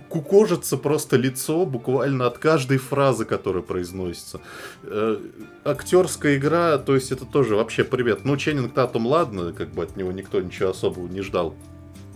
кукожится 0.10 0.78
просто 0.78 1.18
лицо 1.18 1.66
буквально 1.66 2.28
от 2.28 2.38
каждой 2.38 2.78
фразы, 2.78 3.26
которая 3.26 3.62
произносится. 3.64 4.40
Э, 4.84 5.18
актерская 5.64 6.38
игра, 6.38 6.78
то 6.78 6.96
есть 6.96 7.12
это 7.12 7.26
тоже 7.26 7.56
вообще 7.56 7.84
привет. 7.84 8.24
Ну, 8.24 8.38
Ченнинг 8.38 8.74
Татум, 8.74 9.06
ладно, 9.08 9.54
как 9.54 9.70
бы 9.72 9.84
от 9.84 9.96
него 9.98 10.12
никто 10.12 10.42
ничего 10.42 10.70
особого 10.70 11.08
не 11.08 11.22
ждал. 11.22 11.56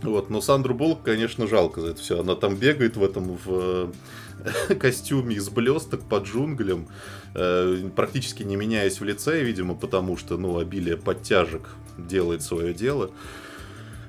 Вот, 0.01 0.29
но 0.29 0.41
Сандру 0.41 0.73
Буллок, 0.73 1.03
конечно, 1.03 1.47
жалко 1.47 1.81
за 1.81 1.87
это 1.89 2.01
все. 2.01 2.19
Она 2.19 2.35
там 2.35 2.55
бегает 2.55 2.95
в 2.95 3.03
этом, 3.03 3.37
в, 3.43 3.91
костюме 4.79 5.35
из 5.35 5.49
блесток 5.49 6.01
под 6.01 6.25
джунглям, 6.25 6.87
э, 7.35 7.89
практически 7.95 8.43
не 8.43 8.55
меняясь 8.55 8.99
в 8.99 9.03
лице, 9.03 9.43
видимо, 9.43 9.75
потому 9.75 10.17
что, 10.17 10.37
ну, 10.37 10.57
обилие 10.57 10.97
подтяжек 10.97 11.69
делает 11.97 12.41
свое 12.41 12.73
дело. 12.73 13.11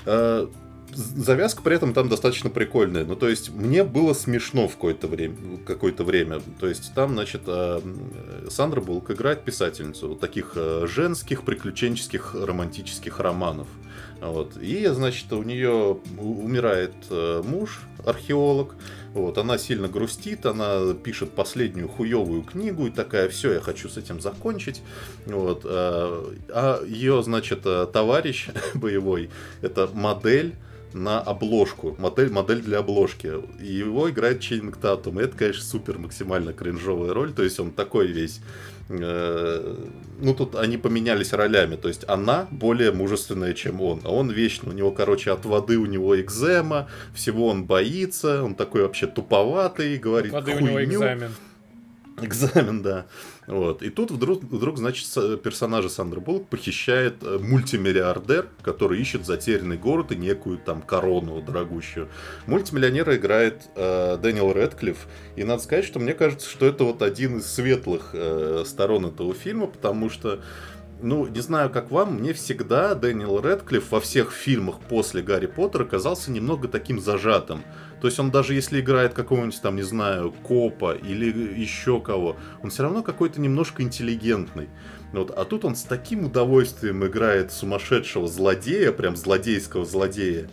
Э, 0.06 0.46
завязка 0.94 1.62
при 1.62 1.76
этом 1.76 1.92
там 1.92 2.08
достаточно 2.08 2.50
прикольная. 2.50 3.04
Ну, 3.04 3.16
то 3.16 3.28
есть, 3.28 3.50
мне 3.50 3.84
было 3.84 4.12
смешно 4.12 4.68
в 4.68 4.74
какое-то 4.74 5.08
время. 5.08 5.58
Какое-то 5.66 6.04
время. 6.04 6.40
То 6.58 6.68
есть, 6.68 6.94
там, 6.94 7.12
значит, 7.12 7.42
э, 7.46 7.80
Сандра 8.48 8.80
Булк 8.80 9.10
играет 9.10 9.44
писательницу 9.44 10.08
вот 10.08 10.20
таких 10.20 10.52
э, 10.56 10.86
женских 10.88 11.42
приключенческих 11.42 12.34
романтических 12.34 13.18
романов. 13.20 13.68
Вот. 14.20 14.56
И, 14.58 14.86
значит, 14.86 15.32
у 15.32 15.42
нее 15.42 15.98
умирает 16.18 16.92
э, 17.10 17.42
муж, 17.44 17.80
археолог. 18.04 18.74
Вот, 19.14 19.38
она 19.38 19.58
сильно 19.58 19.88
грустит, 19.88 20.46
она 20.46 20.94
пишет 20.94 21.32
последнюю 21.32 21.88
хуевую 21.88 22.42
книгу 22.42 22.86
и 22.86 22.90
такая, 22.90 23.28
все, 23.28 23.54
я 23.54 23.60
хочу 23.60 23.88
с 23.88 23.96
этим 23.96 24.20
закончить. 24.20 24.82
Вот, 25.26 25.62
а, 25.64 26.32
а 26.50 26.84
ее, 26.84 27.22
значит, 27.22 27.62
товарищ 27.62 28.48
боевой, 28.74 29.30
это 29.62 29.88
модель 29.92 30.54
на 30.92 31.20
обложку, 31.20 31.96
модель, 31.98 32.30
модель 32.30 32.62
для 32.62 32.78
обложки. 32.78 33.32
И 33.60 33.72
его 33.72 34.10
играет 34.10 34.40
Чейнинг 34.40 34.76
Татум. 34.76 35.18
И 35.18 35.24
это, 35.24 35.36
конечно, 35.36 35.62
супер 35.62 35.98
максимально 35.98 36.52
кринжовая 36.52 37.12
роль. 37.12 37.32
То 37.32 37.42
есть 37.42 37.58
он 37.58 37.70
такой 37.72 38.08
весь 38.08 38.40
Э, 38.40 38.69
ну, 38.90 40.34
тут 40.34 40.56
они 40.56 40.76
поменялись 40.76 41.32
ролями. 41.32 41.76
То 41.76 41.88
есть 41.88 42.04
она 42.08 42.48
более 42.50 42.90
мужественная, 42.90 43.54
чем 43.54 43.80
он. 43.80 44.00
А 44.04 44.10
он 44.10 44.30
вечно. 44.30 44.70
У 44.70 44.72
него, 44.72 44.90
короче, 44.90 45.30
от 45.30 45.44
воды 45.44 45.78
у 45.78 45.86
него 45.86 46.20
экзема, 46.20 46.88
всего 47.14 47.46
он 47.46 47.64
боится, 47.64 48.42
он 48.42 48.54
такой 48.54 48.82
вообще 48.82 49.06
туповатый, 49.06 49.96
говорит 49.96 50.34
От 50.34 50.44
воды 50.44 50.52
хуйню. 50.58 50.66
у 50.66 50.76
него 50.76 50.82
экзамен. 50.82 51.30
Экзамен, 52.24 52.82
да. 52.82 53.06
Вот. 53.46 53.82
И 53.82 53.90
тут 53.90 54.10
вдруг, 54.10 54.42
вдруг 54.42 54.78
значит, 54.78 55.06
персонажа 55.42 55.88
Сандра 55.88 56.20
Буллок 56.20 56.48
похищает 56.48 57.22
э, 57.22 57.38
мультимиллиардер, 57.38 58.48
который 58.62 59.00
ищет 59.00 59.26
затерянный 59.26 59.76
город 59.76 60.12
и 60.12 60.16
некую 60.16 60.58
там 60.58 60.82
корону 60.82 61.40
дорогущую. 61.40 62.08
Мультимиллионера 62.46 63.16
играет 63.16 63.68
э, 63.74 64.18
Дэниел 64.20 64.52
Редклифф. 64.52 64.98
И 65.36 65.44
надо 65.44 65.62
сказать, 65.62 65.84
что 65.84 65.98
мне 65.98 66.14
кажется, 66.14 66.48
что 66.48 66.66
это 66.66 66.84
вот 66.84 67.02
один 67.02 67.38
из 67.38 67.46
светлых 67.46 68.10
э, 68.12 68.64
сторон 68.66 69.06
этого 69.06 69.34
фильма, 69.34 69.66
потому 69.66 70.10
что 70.10 70.40
ну, 71.02 71.26
не 71.26 71.40
знаю, 71.40 71.70
как 71.70 71.90
вам, 71.90 72.16
мне 72.16 72.32
всегда 72.32 72.94
Дэниел 72.94 73.40
Редклифф 73.40 73.90
во 73.90 74.00
всех 74.00 74.32
фильмах 74.32 74.80
после 74.80 75.22
Гарри 75.22 75.46
Поттера 75.46 75.84
казался 75.84 76.30
немного 76.30 76.68
таким 76.68 77.00
зажатым. 77.00 77.64
То 78.00 78.06
есть 78.06 78.18
он 78.18 78.30
даже 78.30 78.54
если 78.54 78.80
играет 78.80 79.14
какого-нибудь 79.14 79.60
там, 79.60 79.76
не 79.76 79.82
знаю, 79.82 80.32
копа 80.42 80.92
или 80.92 81.60
еще 81.60 82.00
кого, 82.00 82.36
он 82.62 82.70
все 82.70 82.82
равно 82.82 83.02
какой-то 83.02 83.40
немножко 83.40 83.82
интеллигентный. 83.82 84.68
Вот. 85.12 85.30
А 85.30 85.44
тут 85.44 85.64
он 85.64 85.76
с 85.76 85.82
таким 85.82 86.26
удовольствием 86.26 87.04
играет 87.04 87.52
сумасшедшего 87.52 88.28
злодея, 88.28 88.92
прям 88.92 89.16
злодейского 89.16 89.84
злодея, 89.84 90.48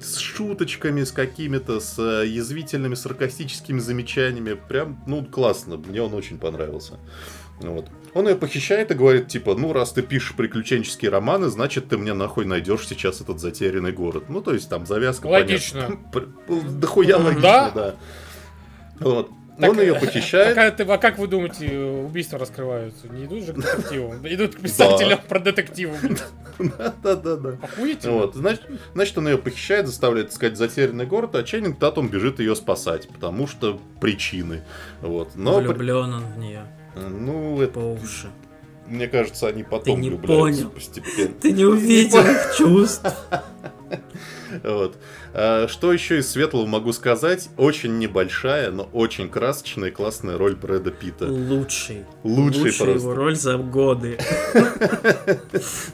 с 0.00 0.16
шуточками, 0.16 1.04
с 1.04 1.12
какими-то, 1.12 1.80
с 1.80 1.98
э, 1.98 2.26
язвительными, 2.26 2.94
саркастическими 2.94 3.78
замечаниями. 3.78 4.54
Прям, 4.68 5.02
ну, 5.06 5.24
классно. 5.24 5.76
Мне 5.76 6.02
он 6.02 6.14
очень 6.14 6.38
понравился. 6.38 6.98
Вот. 7.60 7.90
Он 8.14 8.28
ее 8.28 8.36
похищает 8.36 8.90
и 8.90 8.94
говорит, 8.94 9.28
типа, 9.28 9.54
ну, 9.54 9.72
раз 9.72 9.92
ты 9.92 10.02
пишешь 10.02 10.34
приключенческие 10.34 11.10
романы, 11.10 11.48
значит, 11.48 11.88
ты 11.88 11.98
мне 11.98 12.14
нахуй 12.14 12.44
найдешь 12.44 12.86
сейчас 12.86 13.20
этот 13.20 13.40
затерянный 13.40 13.92
город. 13.92 14.24
Ну, 14.28 14.40
то 14.40 14.52
есть 14.52 14.68
там 14.68 14.86
завязка... 14.86 15.26
Логично. 15.26 15.98
Да 16.48 16.86
хуя 16.86 17.16
логично, 17.18 17.42
да. 17.42 17.70
да. 17.70 17.94
Вот. 19.00 19.30
Так, 19.58 19.70
он 19.70 19.80
ее 19.80 19.94
похищает. 19.96 20.56
А, 20.56 20.70
ты, 20.70 20.84
а 20.84 20.98
как 20.98 21.18
вы 21.18 21.26
думаете, 21.26 21.76
убийства 21.78 22.38
раскрываются? 22.38 23.08
Не 23.08 23.24
идут 23.24 23.44
же 23.44 23.52
к 23.52 23.56
детективам, 23.56 24.16
идут 24.28 24.54
к 24.54 24.60
писателям 24.60 25.18
про 25.28 25.40
детективов. 25.40 25.98
Да-да-да. 27.02 27.58
Вот, 28.04 28.34
значит, 28.36 28.62
значит, 28.94 29.18
он 29.18 29.28
ее 29.28 29.38
похищает, 29.38 29.86
заставляет 29.88 30.30
искать 30.30 30.56
затерянный 30.56 31.06
город, 31.06 31.34
а 31.34 31.42
Ченнинг 31.42 31.78
Татум 31.78 32.08
бежит 32.08 32.38
ее 32.38 32.54
спасать, 32.54 33.08
потому 33.08 33.48
что 33.48 33.80
причины. 34.00 34.62
Вот. 35.00 35.34
Но... 35.34 35.58
Влюблен 35.58 36.14
он 36.14 36.24
в 36.24 36.38
нее. 36.38 36.62
Ну, 37.08 37.60
это... 37.60 37.74
По 37.74 37.78
уши. 37.80 38.30
Мне 38.86 39.06
кажется, 39.06 39.48
они 39.48 39.64
потом 39.64 39.96
Ты 39.96 40.00
не 40.02 40.08
влюбляются 40.08 40.62
понял. 40.62 40.70
постепенно. 40.70 41.34
Ты 41.40 41.52
не 41.52 41.64
увидел 41.66 42.20
их 42.20 42.54
чувств. 42.56 43.06
Вот. 44.64 44.96
А, 45.40 45.68
что 45.68 45.92
еще 45.92 46.18
из 46.18 46.28
светлого 46.32 46.66
могу 46.66 46.92
сказать? 46.92 47.48
Очень 47.56 47.98
небольшая, 47.98 48.72
но 48.72 48.88
очень 48.92 49.28
красочная 49.28 49.90
и 49.90 49.92
классная 49.92 50.36
роль 50.36 50.56
Брэда 50.56 50.90
Питта. 50.90 51.26
Лучший. 51.26 52.04
Лучший 52.24 52.62
просто. 52.62 52.90
его 52.90 53.14
роль 53.14 53.36
за 53.36 53.56
годы. 53.56 54.18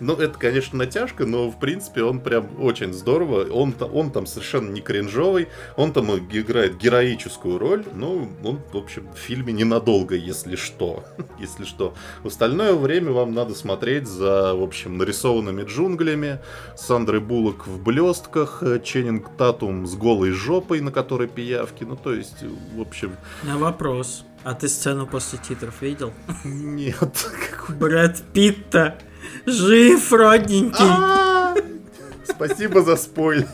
Ну, 0.01 0.15
это, 0.15 0.39
конечно, 0.39 0.79
натяжка, 0.79 1.25
но, 1.25 1.51
в 1.51 1.59
принципе, 1.59 2.03
он 2.03 2.21
прям 2.21 2.49
очень 2.61 2.93
здорово. 2.93 3.45
Он, 3.51 3.75
он 3.93 4.11
там 4.11 4.27
совершенно 4.27 4.71
не 4.71 4.81
кринжовый. 4.81 5.49
Он 5.77 5.93
там 5.93 6.11
играет 6.17 6.77
героическую 6.77 7.59
роль. 7.59 7.85
Ну, 7.95 8.29
он, 8.43 8.61
в 8.73 8.77
общем, 8.77 9.09
в 9.13 9.19
фильме 9.19 9.53
ненадолго, 9.53 10.15
если 10.15 10.57
что. 10.57 11.05
если 11.39 11.65
что. 11.65 11.95
В 12.23 12.29
остальное 12.29 12.75
время 12.75 13.13
вам 13.13 13.35
надо 13.35 13.55
смотреть 13.55 14.07
за, 14.07 14.55
в 14.55 14.63
общем, 14.63 14.99
нарисованными 14.99 15.63
джунглями. 15.65 16.41
Сандрой 16.77 17.21
Буллок 17.21 17.67
в 17.67 17.83
блестках. 17.83 18.63
Ченнинг 18.83 19.34
Татум 19.37 19.87
с 19.87 19.95
голой 19.95 20.31
жопой, 20.31 20.81
на 20.81 20.91
которой 20.91 21.29
пиявки. 21.29 21.85
Ну, 21.85 21.97
то 21.97 22.13
есть, 22.13 22.45
в 22.75 22.81
общем... 22.81 23.17
На 23.43 23.59
вопрос. 23.59 24.25
А 24.43 24.55
ты 24.55 24.69
сцену 24.69 25.07
после 25.07 25.39
титров 25.39 25.81
видел? 25.83 26.13
Нет. 26.45 27.27
Брэд 27.69 28.23
Питта 28.33 28.99
жив, 29.47 30.13
родненький. 30.13 30.85
А! 30.87 31.55
Спасибо 32.25 32.83
за 32.83 32.97
спойлер. 32.97 33.49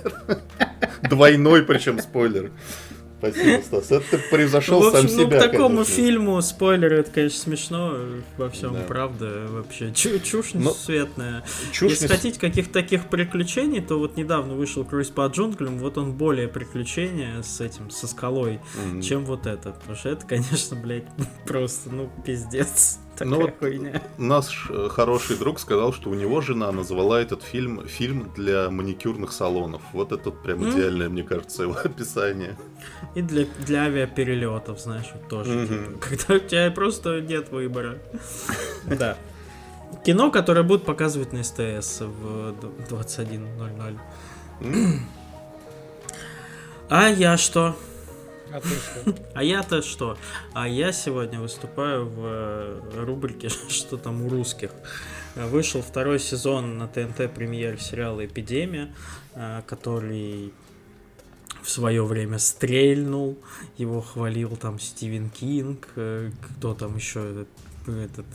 Двойной 1.03 1.63
причем 1.63 2.01
спойлер. 2.01 2.51
Спасибо, 3.21 3.63
Стас. 3.63 3.91
Это 3.93 4.05
ты 4.11 4.19
превзошел 4.31 4.81
в 4.83 4.87
общем, 4.89 5.09
сам 5.09 5.17
ну, 5.19 5.25
себя. 5.27 5.39
к 5.39 5.43
такому 5.53 5.69
конечно. 5.77 5.95
фильму 5.95 6.43
спойлеры, 6.43 6.97
это, 7.01 7.11
конечно, 7.11 7.39
смешно. 7.41 7.95
Во 8.39 8.49
всем 8.51 8.73
Да. 8.75 8.81
правда. 8.89 9.47
Вообще, 9.51 9.93
чу- 9.93 10.19
чушь 10.21 10.55
Но- 10.55 10.61
несусветная. 10.71 11.45
Чушь 11.73 11.91
Если 11.93 12.05
не- 12.07 12.09
хотите 12.09 12.41
каких-то 12.41 12.73
таких 12.73 13.09
приключений, 13.09 13.81
то 13.81 13.99
вот 13.99 14.17
недавно 14.17 14.55
вышел 14.55 14.85
Круиз 14.85 15.09
по 15.11 15.27
джунглям, 15.27 15.79
вот 15.79 15.99
он 15.99 16.13
более 16.15 16.49
приключения 16.49 17.43
с 17.43 17.61
этим, 17.61 17.91
со 17.91 18.07
скалой, 18.07 18.61
М. 18.83 19.03
чем 19.03 19.25
вот 19.27 19.47
это. 19.47 19.73
Потому 19.73 19.97
что 19.97 20.09
это, 20.09 20.27
конечно, 20.27 20.77
блядь, 20.77 21.05
просто, 21.47 21.91
ну, 21.91 22.11
пиздец. 22.25 22.99
Такая 23.21 23.35
Ну 23.39 23.41
вот- 23.43 23.59
хуйня. 23.59 24.03
Наш 24.19 24.67
э, 24.71 24.89
хороший 24.91 25.37
друг 25.37 25.61
сказал, 25.61 25.93
что 25.93 26.09
у 26.11 26.15
него 26.15 26.41
жена 26.41 26.73
назвала 26.73 27.21
этот 27.21 27.43
фильм 27.43 27.87
фильм 27.87 28.33
для 28.35 28.71
маникюрных 28.71 29.31
салонов. 29.33 29.83
Вот 29.93 30.13
это 30.13 30.31
прям 30.31 30.65
М. 30.65 30.71
идеальное, 30.71 31.09
мне 31.11 31.23
кажется, 31.23 31.65
его 31.65 31.75
описание. 31.85 32.57
И 33.15 33.21
для, 33.23 33.45
для 33.67 33.83
авиаперелетов, 33.85 34.81
знаешь, 34.81 35.07
вот 35.13 35.29
тоже. 35.29 35.51
Мгм. 35.53 35.67
типа, 35.69 35.99
когда 36.09 36.35
у 36.35 36.39
тебя 36.39 36.71
просто 36.71 37.21
нет 37.21 37.51
выбора. 37.53 37.99
Да. 38.87 39.17
Кино, 40.05 40.31
которое 40.31 40.63
будут 40.63 40.87
показывать 40.87 41.33
на 41.35 41.43
СТС 41.45 42.01
в 42.01 42.55
д- 42.61 42.69
21.00. 42.89 43.99
М, 44.63 45.01
А 46.89 47.09
я 47.09 47.37
что? 47.37 47.77
А? 48.53 48.61
А 49.35 49.43
я-то 49.43 49.83
что? 49.83 50.19
А 50.53 50.69
я 50.69 50.93
сегодня 50.93 51.41
выступаю 51.41 52.07
в 52.07 52.21
э, 52.25 53.05
рубрике 53.05 53.49
«Что 53.69 53.97
там 53.97 54.23
у 54.23 54.29
русских?». 54.29 54.71
Э, 55.35 55.47
Вышел 55.47 55.83
второй 55.83 56.19
сезон 56.19 56.79
на 56.79 56.89
ТНТ 56.89 57.33
премьер 57.33 57.81
сериала 57.81 58.25
«Эпидемия», 58.25 58.95
э, 59.35 59.63
который 59.67 60.53
в 61.63 61.71
свое 61.71 62.05
время 62.05 62.39
стрельнул, 62.39 63.39
его 63.77 64.01
хвалил 64.01 64.57
там 64.57 64.81
Стивен 64.81 65.29
Кинг, 65.29 65.89
кто 65.93 66.75
там 66.75 66.97
еще 66.97 67.45
этот 67.99 68.27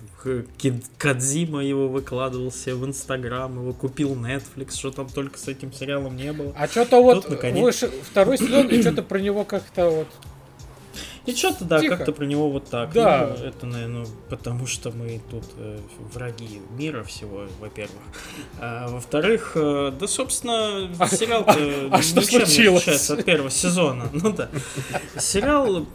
Кадзима 0.97 1.63
его 1.63 1.87
выкладывал 1.87 2.51
себе 2.51 2.75
в 2.75 2.85
Инстаграм, 2.85 3.53
его 3.59 3.73
купил 3.73 4.15
Netflix, 4.15 4.75
что 4.75 4.91
там 4.91 5.07
только 5.09 5.37
с 5.37 5.47
этим 5.47 5.71
сериалом 5.71 6.15
не 6.15 6.31
было. 6.33 6.53
А 6.57 6.67
что-то 6.67 7.01
вот 7.01 7.29
наконец- 7.29 7.83
второй 8.03 8.37
сезон, 8.37 8.67
и 8.67 8.81
что-то 8.81 9.03
про 9.03 9.19
него 9.19 9.43
как-то 9.45 9.89
вот... 9.89 10.07
И 11.25 11.33
что-то, 11.35 11.65
да, 11.65 11.81
как-то 11.81 12.11
про 12.11 12.25
него 12.25 12.49
вот 12.51 12.65
так. 12.69 12.93
Да. 12.93 13.35
Ну, 13.39 13.45
это, 13.45 13.65
наверное, 13.65 14.05
потому 14.29 14.67
что 14.67 14.91
мы 14.91 15.21
тут 15.31 15.43
э, 15.57 15.79
враги 16.13 16.61
мира 16.77 17.03
всего, 17.03 17.45
во-первых. 17.59 17.97
А, 18.59 18.87
во-вторых, 18.89 19.53
э, 19.55 19.91
да, 19.99 20.07
собственно, 20.07 20.89
А- 20.99 21.07
сериал-то 21.07 21.51
а- 21.53 21.89
а 21.91 21.97
ничем 21.97 22.15
не 22.17 22.21
случилось? 22.23 22.81
отличается 22.83 23.13
от 23.15 23.25
первого 23.25 23.49
сезона. 23.49 24.09
Ну 24.13 24.31
да. 24.33 24.49
Сериал 25.17 25.85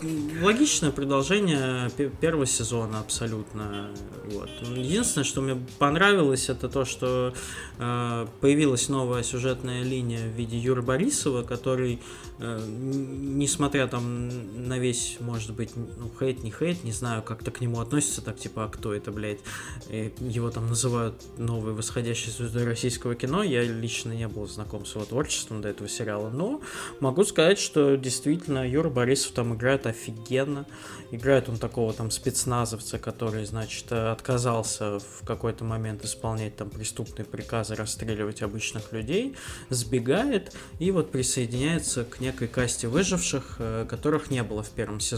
логичное 0.42 0.90
продолжение 0.90 1.90
пе- 1.96 2.08
первого 2.08 2.46
сезона 2.46 3.00
абсолютно. 3.00 3.88
Вот. 4.32 4.50
Единственное, 4.76 5.24
что 5.24 5.40
мне 5.42 5.56
понравилось, 5.78 6.48
это 6.48 6.68
то, 6.68 6.84
что 6.84 7.34
э, 7.78 8.26
появилась 8.40 8.88
новая 8.88 9.22
сюжетная 9.22 9.82
линия 9.82 10.24
в 10.26 10.36
виде 10.36 10.58
Юры 10.58 10.82
Борисова, 10.82 11.42
который, 11.42 12.00
э, 12.38 12.60
несмотря 12.66 13.86
там 13.86 14.28
на 14.68 14.78
весь 14.78 15.16
может 15.20 15.54
быть, 15.54 15.70
ну, 15.76 16.10
хейт, 16.18 16.42
не 16.42 16.50
хейт, 16.50 16.84
не 16.84 16.92
знаю, 16.92 17.22
как-то 17.22 17.50
к 17.50 17.60
нему 17.60 17.80
относится 17.80 18.22
так, 18.22 18.38
типа, 18.38 18.64
а 18.64 18.68
кто 18.68 18.94
это, 18.94 19.12
блядь? 19.12 19.40
Его 19.88 20.50
там 20.50 20.68
называют 20.68 21.14
новой 21.38 21.72
восходящей 21.72 22.32
звездой 22.32 22.64
российского 22.64 23.14
кино. 23.14 23.42
Я 23.42 23.62
лично 23.62 24.12
не 24.12 24.28
был 24.28 24.46
знаком 24.46 24.86
с 24.86 24.94
его 24.94 25.04
творчеством 25.04 25.60
до 25.60 25.68
этого 25.68 25.88
сериала, 25.88 26.30
но 26.30 26.60
могу 27.00 27.24
сказать, 27.24 27.58
что 27.58 27.96
действительно 27.96 28.68
Юра 28.68 28.90
Борисов 28.90 29.32
там 29.32 29.54
играет 29.54 29.86
офигенно. 29.86 30.66
Играет 31.10 31.48
он 31.48 31.58
такого 31.58 31.92
там 31.92 32.10
спецназовца, 32.10 32.98
который, 32.98 33.44
значит, 33.44 33.90
отказался 33.90 35.00
в 35.00 35.26
какой-то 35.26 35.64
момент 35.64 36.04
исполнять 36.04 36.56
там 36.56 36.70
преступные 36.70 37.24
приказы 37.24 37.74
расстреливать 37.74 38.42
обычных 38.42 38.92
людей, 38.92 39.36
сбегает 39.70 40.54
и 40.78 40.90
вот 40.90 41.10
присоединяется 41.10 42.04
к 42.04 42.20
некой 42.20 42.48
касте 42.48 42.88
выживших, 42.88 43.56
э, 43.58 43.86
которых 43.88 44.30
не 44.30 44.42
было 44.42 44.62
в 44.62 44.70
первом 44.70 45.00
сезоне. 45.00 45.09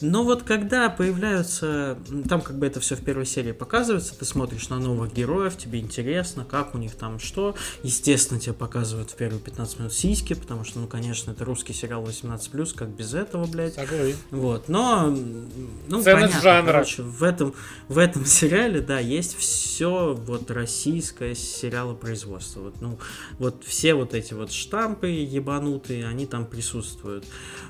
Но 0.00 0.24
вот 0.24 0.42
когда 0.42 0.88
появляются, 0.88 1.98
там 2.28 2.40
как 2.40 2.58
бы 2.58 2.66
это 2.66 2.80
все 2.80 2.96
в 2.96 3.02
первой 3.02 3.26
серии 3.26 3.52
показывается, 3.52 4.18
ты 4.18 4.24
смотришь 4.24 4.68
на 4.68 4.78
новых 4.78 5.12
героев, 5.12 5.56
тебе 5.56 5.80
интересно, 5.80 6.44
как 6.44 6.74
у 6.74 6.78
них 6.78 6.94
там 6.94 7.18
что. 7.18 7.54
Естественно, 7.82 8.40
тебе 8.40 8.52
показывают 8.52 9.10
в 9.10 9.16
первые 9.16 9.40
15 9.40 9.78
минут 9.78 9.92
сиськи, 9.92 10.34
потому 10.34 10.64
что, 10.64 10.80
ну, 10.80 10.86
конечно, 10.86 11.30
это 11.30 11.44
русский 11.44 11.72
сериал 11.72 12.04
18+, 12.04 12.74
как 12.74 12.88
без 12.88 13.14
этого, 13.14 13.46
блядь. 13.46 13.74
Согласен. 13.74 14.16
Вот, 14.30 14.68
но 14.68 15.06
ну, 15.88 16.02
Ценность 16.02 16.04
понятно, 16.04 16.40
жанра. 16.40 16.72
короче, 16.72 17.02
в 17.02 17.22
этом, 17.22 17.54
в 17.88 17.98
этом 17.98 18.24
сериале, 18.24 18.80
да, 18.80 18.98
есть 18.98 19.36
все 19.36 20.14
вот 20.14 20.50
российское 20.50 21.34
сериалопроизводство. 21.34 22.60
Вот, 22.60 22.80
ну, 22.80 22.98
вот 23.38 23.64
все 23.64 23.94
вот 23.94 24.14
эти 24.14 24.34
вот 24.34 24.52
штампы 24.52 25.08
ебанутые, 25.08 26.06
они 26.06 26.26
там 26.26 26.46
присутствуют. 26.46 27.24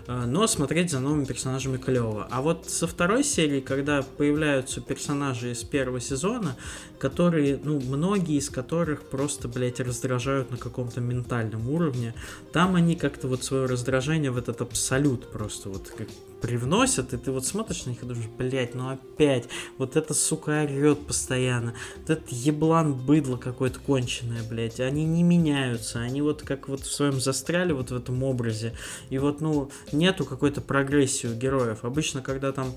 А, 0.07 0.27
Но 0.27 0.46
смотреть 0.46 0.90
за 0.90 1.01
новыми 1.01 1.25
персонажами 1.26 1.76
клево. 1.76 2.26
А 2.30 2.40
вот 2.40 2.68
со 2.68 2.86
второй 2.86 3.24
серии, 3.24 3.60
когда 3.60 4.02
появляются 4.02 4.80
персонажи 4.80 5.52
из 5.52 5.62
первого 5.62 6.00
сезона, 6.00 6.56
которые, 6.98 7.60
ну, 7.62 7.80
многие 7.80 8.38
из 8.38 8.48
которых 8.48 9.02
просто, 9.02 9.48
блядь, 9.48 9.80
раздражают 9.80 10.50
на 10.50 10.56
каком-то 10.56 11.00
ментальном 11.00 11.68
уровне, 11.70 12.14
там 12.52 12.74
они 12.74 12.96
как-то 12.96 13.28
вот 13.28 13.44
свое 13.44 13.66
раздражение 13.66 14.30
в 14.30 14.38
этот 14.38 14.60
абсолют 14.60 15.30
просто 15.30 15.68
вот 15.68 15.88
как 15.88 16.08
привносят, 16.46 17.12
и 17.12 17.16
ты 17.16 17.32
вот 17.32 17.44
смотришь 17.44 17.87
на 17.87 17.90
них 17.90 18.02
и 18.04 18.06
думаешь, 18.06 18.28
блядь, 18.38 18.76
ну 18.76 18.90
опять, 18.90 19.48
вот 19.78 19.96
эта 19.96 20.14
сука 20.14 20.62
орет 20.62 21.04
постоянно, 21.04 21.74
вот 21.96 22.11
этот 22.11 22.28
еблан 22.28 22.94
быдло 22.94 23.37
какое-то 23.37 23.80
конченое, 23.80 24.44
блядь, 24.48 24.78
они 24.78 25.04
не 25.04 25.24
меняются, 25.24 25.98
они 25.98 26.22
вот 26.22 26.42
как 26.42 26.68
вот 26.68 26.82
в 26.82 26.92
своем 26.92 27.20
застряли 27.20 27.72
вот 27.72 27.90
в 27.90 27.96
этом 27.96 28.22
образе, 28.22 28.74
и 29.11 29.18
вот, 29.18 29.40
ну, 29.40 29.72
нету 29.90 30.24
какой-то 30.24 30.61
прогрессии 30.61 31.26
у 31.26 31.35
героев. 31.35 31.80
Обычно, 31.82 32.22
когда 32.22 32.52
там 32.52 32.72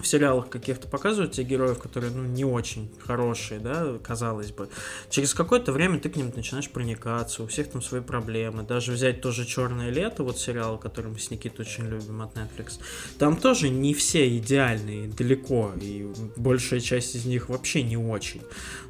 в 0.00 0.06
сериалах 0.06 0.48
каких-то 0.48 0.86
показывают 0.86 1.32
те 1.32 1.42
героев, 1.42 1.78
которые, 1.78 2.12
ну, 2.12 2.22
не 2.22 2.44
очень 2.44 2.90
хорошие, 3.04 3.58
да, 3.58 3.98
казалось 4.02 4.52
бы. 4.52 4.68
Через 5.10 5.34
какое-то 5.34 5.72
время 5.72 5.98
ты 5.98 6.08
к 6.08 6.16
ним 6.16 6.30
начинаешь 6.34 6.70
проникаться, 6.70 7.42
у 7.42 7.46
всех 7.46 7.70
там 7.70 7.82
свои 7.82 8.00
проблемы. 8.00 8.62
Даже 8.62 8.92
взять 8.92 9.20
тоже 9.20 9.44
«Черное 9.44 9.90
лето», 9.90 10.22
вот 10.22 10.38
сериал, 10.38 10.78
который 10.78 11.10
мы 11.10 11.18
с 11.18 11.30
Никитой 11.30 11.64
очень 11.64 11.88
любим 11.88 12.22
от 12.22 12.36
Netflix, 12.36 12.78
там 13.18 13.36
тоже 13.36 13.68
не 13.70 13.92
все 13.94 14.36
идеальные, 14.38 15.08
далеко, 15.08 15.72
и 15.80 16.06
большая 16.36 16.80
часть 16.80 17.16
из 17.16 17.24
них 17.24 17.48
вообще 17.48 17.82
не 17.82 17.96
очень. 17.96 18.42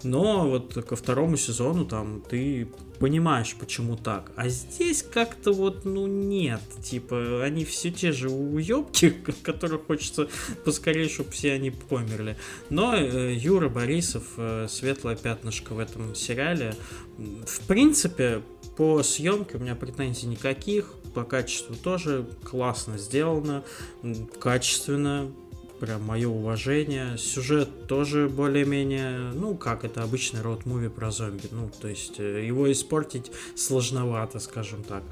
Но 0.02 0.48
вот 0.48 0.74
ко 0.84 0.96
второму 0.96 1.36
сезону 1.36 1.86
там 1.86 2.22
ты 2.28 2.68
понимаешь, 2.98 3.54
почему 3.58 3.96
так. 3.96 4.32
А 4.36 4.48
здесь 4.48 5.02
как-то 5.02 5.52
вот, 5.52 5.84
ну, 5.84 6.06
нет. 6.06 6.60
Типа, 6.82 7.44
они 7.44 7.64
все 7.64 7.90
те 7.90 8.12
же 8.12 8.30
уебки, 8.30 9.10
которых 9.42 9.86
хочется 9.86 10.28
поскорее, 10.64 11.08
чтобы 11.08 11.30
все 11.30 11.52
они 11.52 11.70
померли. 11.70 12.36
Но 12.70 12.94
э, 12.94 13.34
Юра 13.34 13.68
Борисов, 13.68 14.24
э, 14.36 14.66
светлое 14.68 15.16
пятнышко 15.16 15.74
в 15.74 15.78
этом 15.78 16.14
сериале, 16.14 16.74
в 17.18 17.66
принципе, 17.66 18.42
по 18.76 19.02
съемке 19.02 19.56
у 19.56 19.60
меня 19.60 19.74
претензий 19.74 20.26
никаких, 20.26 20.92
по 21.14 21.24
качеству 21.24 21.74
тоже 21.74 22.28
классно 22.44 22.96
сделано, 22.96 23.64
качественно, 24.38 25.32
прям 25.78 26.02
мое 26.02 26.28
уважение. 26.28 27.16
Сюжет 27.18 27.86
тоже 27.86 28.28
более-менее, 28.28 29.32
ну, 29.34 29.56
как 29.56 29.84
это 29.84 30.02
обычный 30.02 30.42
род-муви 30.42 30.88
про 30.88 31.10
зомби. 31.10 31.48
Ну, 31.50 31.70
то 31.80 31.88
есть 31.88 32.18
э, 32.18 32.46
его 32.46 32.70
испортить 32.70 33.30
сложновато, 33.56 34.38
скажем 34.38 34.84
так. 34.84 35.02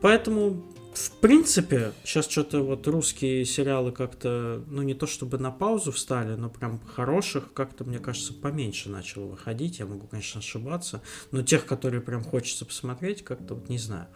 Поэтому, 0.00 0.62
в 0.94 1.10
принципе, 1.20 1.92
сейчас 2.04 2.28
что-то 2.28 2.60
вот 2.60 2.86
русские 2.86 3.44
сериалы 3.44 3.92
как-то, 3.92 4.62
ну, 4.68 4.82
не 4.82 4.94
то 4.94 5.06
чтобы 5.06 5.38
на 5.38 5.50
паузу 5.50 5.92
встали, 5.92 6.34
но 6.36 6.48
прям 6.48 6.80
хороших 6.80 7.52
как-то, 7.52 7.84
мне 7.84 7.98
кажется, 7.98 8.32
поменьше 8.32 8.90
начало 8.90 9.26
выходить. 9.26 9.80
Я 9.80 9.86
могу, 9.86 10.06
конечно, 10.06 10.38
ошибаться. 10.38 11.02
Но 11.32 11.42
тех, 11.42 11.66
которые 11.66 12.00
прям 12.00 12.22
хочется 12.22 12.64
посмотреть, 12.64 13.24
как-то 13.24 13.54
вот 13.54 13.68
не 13.68 13.78
знаю. 13.78 14.06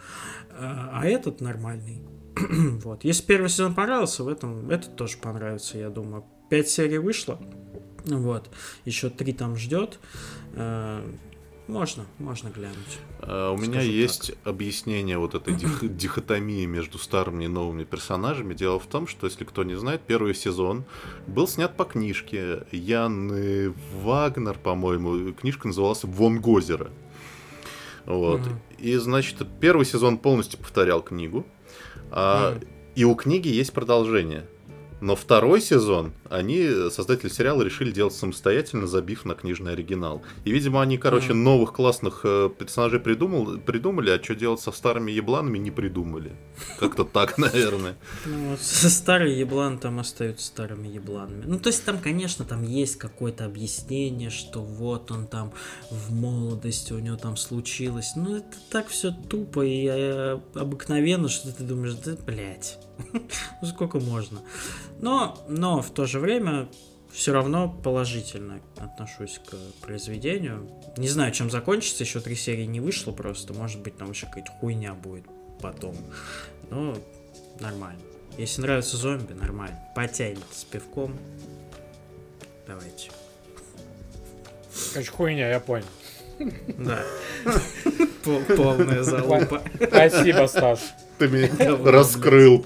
А 0.50 0.90
а 0.92 1.06
этот 1.06 1.40
нормальный. 1.40 2.02
вот. 2.84 3.04
Если 3.04 3.24
первый 3.24 3.48
сезон 3.48 3.74
понравился, 3.74 4.24
в 4.24 4.28
этом 4.28 4.70
этот 4.70 4.96
тоже 4.96 5.16
понравится, 5.18 5.78
я 5.78 5.90
думаю. 5.90 6.24
Пять 6.50 6.68
серий 6.68 6.98
вышло. 6.98 7.40
Вот. 8.04 8.50
Еще 8.84 9.10
три 9.10 9.32
там 9.32 9.56
ждет. 9.56 9.98
Э, 10.54 11.02
Можно, 11.68 12.04
можно 12.18 12.48
глянуть. 12.50 12.98
А, 13.20 13.52
У 13.52 13.56
меня 13.56 13.74
Скажу 13.74 13.90
есть 13.90 14.32
объяснение 14.44 15.16
вот 15.18 15.34
этой 15.34 15.54
дих- 15.54 15.88
дихотомии 15.96 16.66
между 16.66 16.98
старыми 16.98 17.44
и 17.44 17.48
новыми 17.48 17.84
персонажами. 17.84 18.54
Дело 18.54 18.78
в 18.80 18.86
том, 18.86 19.06
что, 19.06 19.26
если 19.26 19.44
кто 19.44 19.62
не 19.62 19.76
знает, 19.76 20.02
первый 20.06 20.34
сезон 20.34 20.84
был 21.28 21.46
снят 21.46 21.74
по 21.76 21.84
книжке 21.84 22.66
Яны 22.72 23.72
Вагнер, 24.02 24.58
по-моему. 24.58 25.32
Книжка 25.32 25.68
называлась 25.68 26.02
«Вон 26.04 26.40
Гозера». 26.40 26.90
Вот. 28.04 28.40
Мгм. 28.40 28.58
И, 28.78 28.96
значит, 28.96 29.46
первый 29.60 29.86
сезон 29.86 30.18
полностью 30.18 30.58
повторял 30.58 31.00
книгу. 31.02 31.46
А, 32.12 32.52
Мгм. 32.52 32.60
И 32.94 33.04
у 33.04 33.14
книги 33.14 33.48
есть 33.48 33.72
продолжение. 33.72 34.44
Но 35.00 35.16
второй 35.16 35.60
сезон 35.60 36.12
они, 36.32 36.90
создатели 36.90 37.28
сериала, 37.28 37.62
решили 37.62 37.92
делать 37.92 38.14
самостоятельно, 38.14 38.86
забив 38.86 39.24
на 39.24 39.34
книжный 39.34 39.72
оригинал. 39.72 40.22
И, 40.44 40.52
видимо, 40.52 40.80
они, 40.80 40.96
короче, 40.96 41.34
новых 41.34 41.72
классных 41.72 42.22
э, 42.24 42.48
персонажей 42.58 43.00
придумал, 43.00 43.58
придумали, 43.58 44.10
а 44.10 44.22
что 44.22 44.34
делать 44.34 44.60
со 44.60 44.72
старыми 44.72 45.12
ебланами 45.12 45.58
не 45.58 45.70
придумали. 45.70 46.32
Как-то 46.78 47.04
так, 47.04 47.36
наверное. 47.38 47.96
Ну, 48.24 48.56
старые 48.58 49.38
ебланы 49.38 49.78
там 49.78 50.00
остаются 50.00 50.46
старыми 50.46 50.88
ебланами. 50.88 51.44
Ну, 51.46 51.58
то 51.58 51.68
есть 51.68 51.84
там, 51.84 51.98
конечно, 51.98 52.44
там 52.44 52.62
есть 52.62 52.96
какое-то 52.96 53.44
объяснение, 53.44 54.30
что 54.30 54.62
вот 54.62 55.10
он 55.10 55.26
там 55.26 55.52
в 55.90 56.12
молодости 56.12 56.92
у 56.92 56.98
него 56.98 57.16
там 57.16 57.36
случилось. 57.36 58.12
Ну, 58.16 58.36
это 58.36 58.56
так 58.70 58.88
все 58.88 59.12
тупо 59.12 59.64
и 59.64 59.86
э, 59.86 60.40
обыкновенно, 60.54 61.28
что 61.28 61.52
ты 61.52 61.62
думаешь, 61.62 61.94
да, 61.94 62.16
блядь, 62.24 62.78
ну 63.12 63.68
сколько 63.68 64.00
можно. 64.00 64.40
Но, 65.02 65.36
но 65.48 65.82
в 65.82 65.90
то 65.90 66.06
же 66.06 66.18
время 66.20 66.68
все 67.12 67.32
равно 67.32 67.68
положительно 67.68 68.60
отношусь 68.78 69.40
к 69.44 69.54
произведению. 69.84 70.70
Не 70.96 71.08
знаю, 71.08 71.32
чем 71.32 71.50
закончится, 71.50 72.04
еще 72.04 72.20
три 72.20 72.36
серии 72.36 72.64
не 72.64 72.80
вышло 72.80 73.12
просто. 73.12 73.52
Может 73.52 73.80
быть, 73.80 73.98
там 73.98 74.10
еще 74.10 74.26
какая-то 74.26 74.52
хуйня 74.52 74.94
будет 74.94 75.24
потом. 75.60 75.94
Но 76.70 76.96
нормально. 77.60 78.00
Если 78.38 78.62
нравятся 78.62 78.96
зомби, 78.96 79.32
нормально. 79.32 79.78
Потянет 79.94 80.38
с 80.52 80.64
пивком. 80.64 81.18
Давайте. 82.66 83.10
Короче, 84.92 85.10
хуйня, 85.10 85.50
я 85.50 85.60
понял. 85.60 85.84
Да. 86.78 87.04
Полная 88.24 89.02
залупа. 89.02 89.62
Спасибо, 89.86 90.46
Стас. 90.46 90.94
Ты 91.18 91.28
меня 91.28 91.76
раскрыл. 91.90 92.64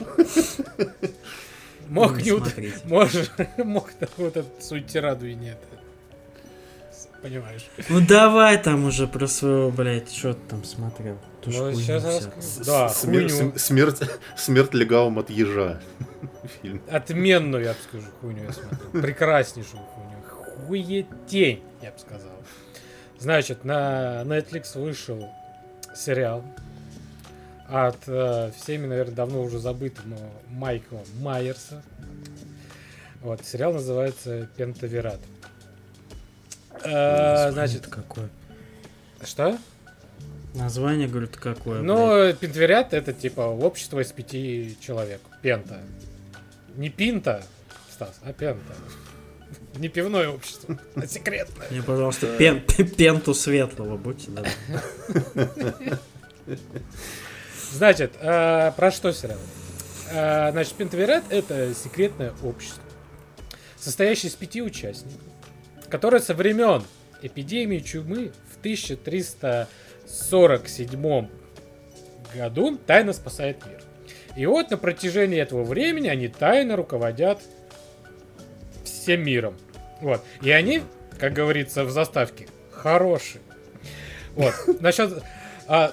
Мог 1.89 2.17
Не 2.19 2.31
не 2.31 2.39
смотрите. 2.39 2.77
Можешь, 2.85 3.31
мог 3.59 3.91
вот 4.17 4.37
эту 4.37 4.63
свою 4.63 4.83
тираду 4.85 5.27
и 5.27 5.35
нет. 5.35 5.59
Понимаешь. 7.23 7.67
Ну 7.89 8.01
давай 8.01 8.63
там 8.63 8.85
уже 8.85 9.07
про 9.07 9.27
своего, 9.27 9.71
блядь, 9.71 10.13
что 10.13 10.35
ты 10.35 10.41
там 10.49 10.65
смотрел. 10.65 11.19
Ну, 11.45 11.73
сейчас 11.75 12.05
расскажу. 12.05 12.65
Да, 12.65 12.89
Смер- 12.89 13.59
Смерть 13.59 14.01
смерть 14.37 14.75
легавым 14.75 15.19
от 15.19 15.31
ежа. 15.31 15.81
Фильм. 16.63 16.83
Отменную, 16.91 17.65
я 17.65 17.73
бы 17.73 17.79
скажу, 17.89 18.07
хуйню 18.21 18.45
я 18.45 18.53
смотрел. 18.53 19.03
Прекраснейшую 19.03 19.83
хуйню. 19.83 20.67
Хуетень, 20.67 21.63
я 21.83 21.91
бы 21.93 21.99
сказал. 21.99 22.33
Значит, 23.19 23.65
на 23.65 24.23
Netflix 24.23 24.79
вышел 24.79 25.29
сериал 25.95 26.45
от 27.69 27.99
э, 28.07 28.51
всеми, 28.57 28.87
наверное, 28.87 29.15
давно 29.15 29.43
уже 29.43 29.59
забытого 29.59 30.19
Майкла 30.49 31.01
Майерса. 31.21 31.83
Вот, 33.23 33.45
сериал 33.45 33.73
называется 33.73 34.49
Пентаверат. 34.57 35.21
Э, 36.85 37.51
значит, 37.51 37.87
какое? 37.87 38.29
что? 39.23 39.59
Название, 40.55 41.09
говорю, 41.09 41.29
какое? 41.35 41.83
блядь? 41.83 41.87
Ну, 41.87 42.33
Пентаверат 42.35 42.95
это 42.95 43.13
типа 43.13 43.41
общество 43.41 44.01
из 44.01 44.13
пяти 44.13 44.77
человек. 44.81 45.21
Пента. 45.43 45.81
Не 46.77 46.89
пинта, 46.89 47.43
Стас, 47.91 48.21
а 48.23 48.33
пента. 48.33 48.75
Не 49.77 49.89
пивное 49.89 50.29
общество, 50.29 50.79
а 50.95 51.07
секретное. 51.07 51.67
Мне, 51.71 51.83
пожалуйста, 51.83 52.27
пен, 52.39 52.61
пенту 52.97 53.35
светлого, 53.35 53.97
будьте 53.97 54.31
добры. 54.31 54.51
Значит, 57.73 58.13
э, 58.21 58.73
про 58.77 58.91
что 58.91 59.13
сериал? 59.13 59.39
Э, 60.11 60.51
значит, 60.53 60.75
Пентаверат— 60.75 61.25
это 61.31 61.73
секретное 61.75 62.35
общество, 62.43 62.83
состоящее 63.77 64.31
из 64.31 64.35
пяти 64.35 64.61
участников, 64.63 65.21
которое 65.89 66.21
со 66.21 66.35
времен 66.35 66.85
эпидемии 67.23 67.79
чумы 67.81 68.33
в 68.53 68.59
1347 68.59 71.29
году 72.35 72.79
тайно 72.87 73.13
спасает 73.13 73.65
мир. 73.67 73.83
И 74.37 74.47
вот 74.47 74.71
на 74.71 74.77
протяжении 74.77 75.41
этого 75.41 75.65
времени 75.65 76.09
они 76.09 76.29
тайно 76.29 76.77
руководят 76.77 77.41
всем 78.85 79.25
миром. 79.25 79.57
Вот. 80.01 80.23
И 80.43 80.51
они, 80.51 80.83
как 81.19 81.33
говорится 81.33 81.85
в 81.85 81.91
заставке, 81.91 82.47
хорошие. 82.71 83.41
Вот. 84.35 84.55
Насчет... 84.81 85.23
А, 85.67 85.93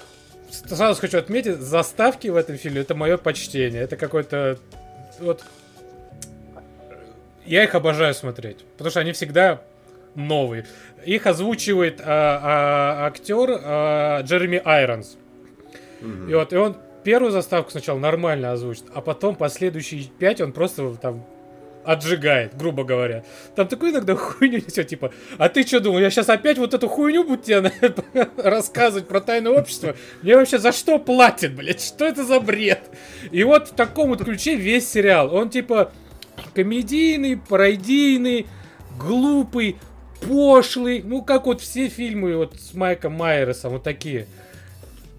сразу 0.53 0.99
хочу 0.99 1.17
отметить, 1.17 1.59
заставки 1.59 2.27
в 2.27 2.35
этом 2.35 2.57
фильме 2.57 2.81
это 2.81 2.95
мое 2.95 3.17
почтение. 3.17 3.81
Это 3.81 3.95
какой-то... 3.95 4.57
Вот... 5.19 5.43
Я 7.45 7.63
их 7.65 7.75
обожаю 7.75 8.13
смотреть, 8.13 8.63
потому 8.77 8.89
что 8.89 9.01
они 9.01 9.11
всегда 9.11 9.61
новые. 10.15 10.65
Их 11.05 11.27
озвучивает 11.27 11.99
а, 11.99 13.03
а, 13.03 13.07
актер 13.07 13.59
а, 13.61 14.21
Джереми 14.21 14.61
Айронс. 14.63 15.17
Mm-hmm. 15.99 16.31
И 16.31 16.33
вот, 16.35 16.53
и 16.53 16.55
он 16.55 16.77
первую 17.03 17.31
заставку 17.31 17.71
сначала 17.71 17.99
нормально 17.99 18.53
озвучит, 18.53 18.85
а 18.93 19.01
потом 19.01 19.35
последующие 19.35 20.05
пять 20.05 20.39
он 20.39 20.53
просто 20.53 20.95
там 20.95 21.25
отжигает, 21.86 22.55
грубо 22.57 22.84
говоря. 22.84 23.23
Там 23.55 23.67
такой 23.67 23.91
иногда 23.91 24.15
хуйню 24.15 24.57
несет, 24.57 24.88
типа, 24.88 25.11
а 25.38 25.49
ты 25.49 25.63
что 25.65 25.79
думал, 25.79 25.99
я 25.99 26.09
сейчас 26.09 26.29
опять 26.29 26.57
вот 26.57 26.73
эту 26.73 26.88
хуйню 26.88 27.23
буду 27.23 27.41
тебе 27.43 27.71
рассказывать 28.38 29.07
про 29.07 29.21
тайное 29.21 29.51
общество? 29.51 29.95
Мне 30.21 30.36
вообще 30.36 30.59
за 30.59 30.71
что 30.71 30.99
платят, 30.99 31.53
блядь? 31.53 31.81
Что 31.81 32.05
это 32.05 32.23
за 32.23 32.39
бред? 32.39 32.81
И 33.31 33.43
вот 33.43 33.69
в 33.69 33.73
таком 33.73 34.09
вот 34.09 34.23
ключе 34.23 34.55
весь 34.55 34.89
сериал. 34.89 35.34
Он 35.34 35.49
типа 35.49 35.91
комедийный, 36.53 37.38
пародийный, 37.38 38.47
глупый, 38.97 39.77
пошлый. 40.21 41.01
Ну, 41.03 41.21
как 41.21 41.45
вот 41.45 41.61
все 41.61 41.89
фильмы 41.89 42.38
вот 42.38 42.55
с 42.59 42.73
Майком 42.73 43.13
Майерсом, 43.13 43.73
вот 43.73 43.84
такие. 43.84 44.27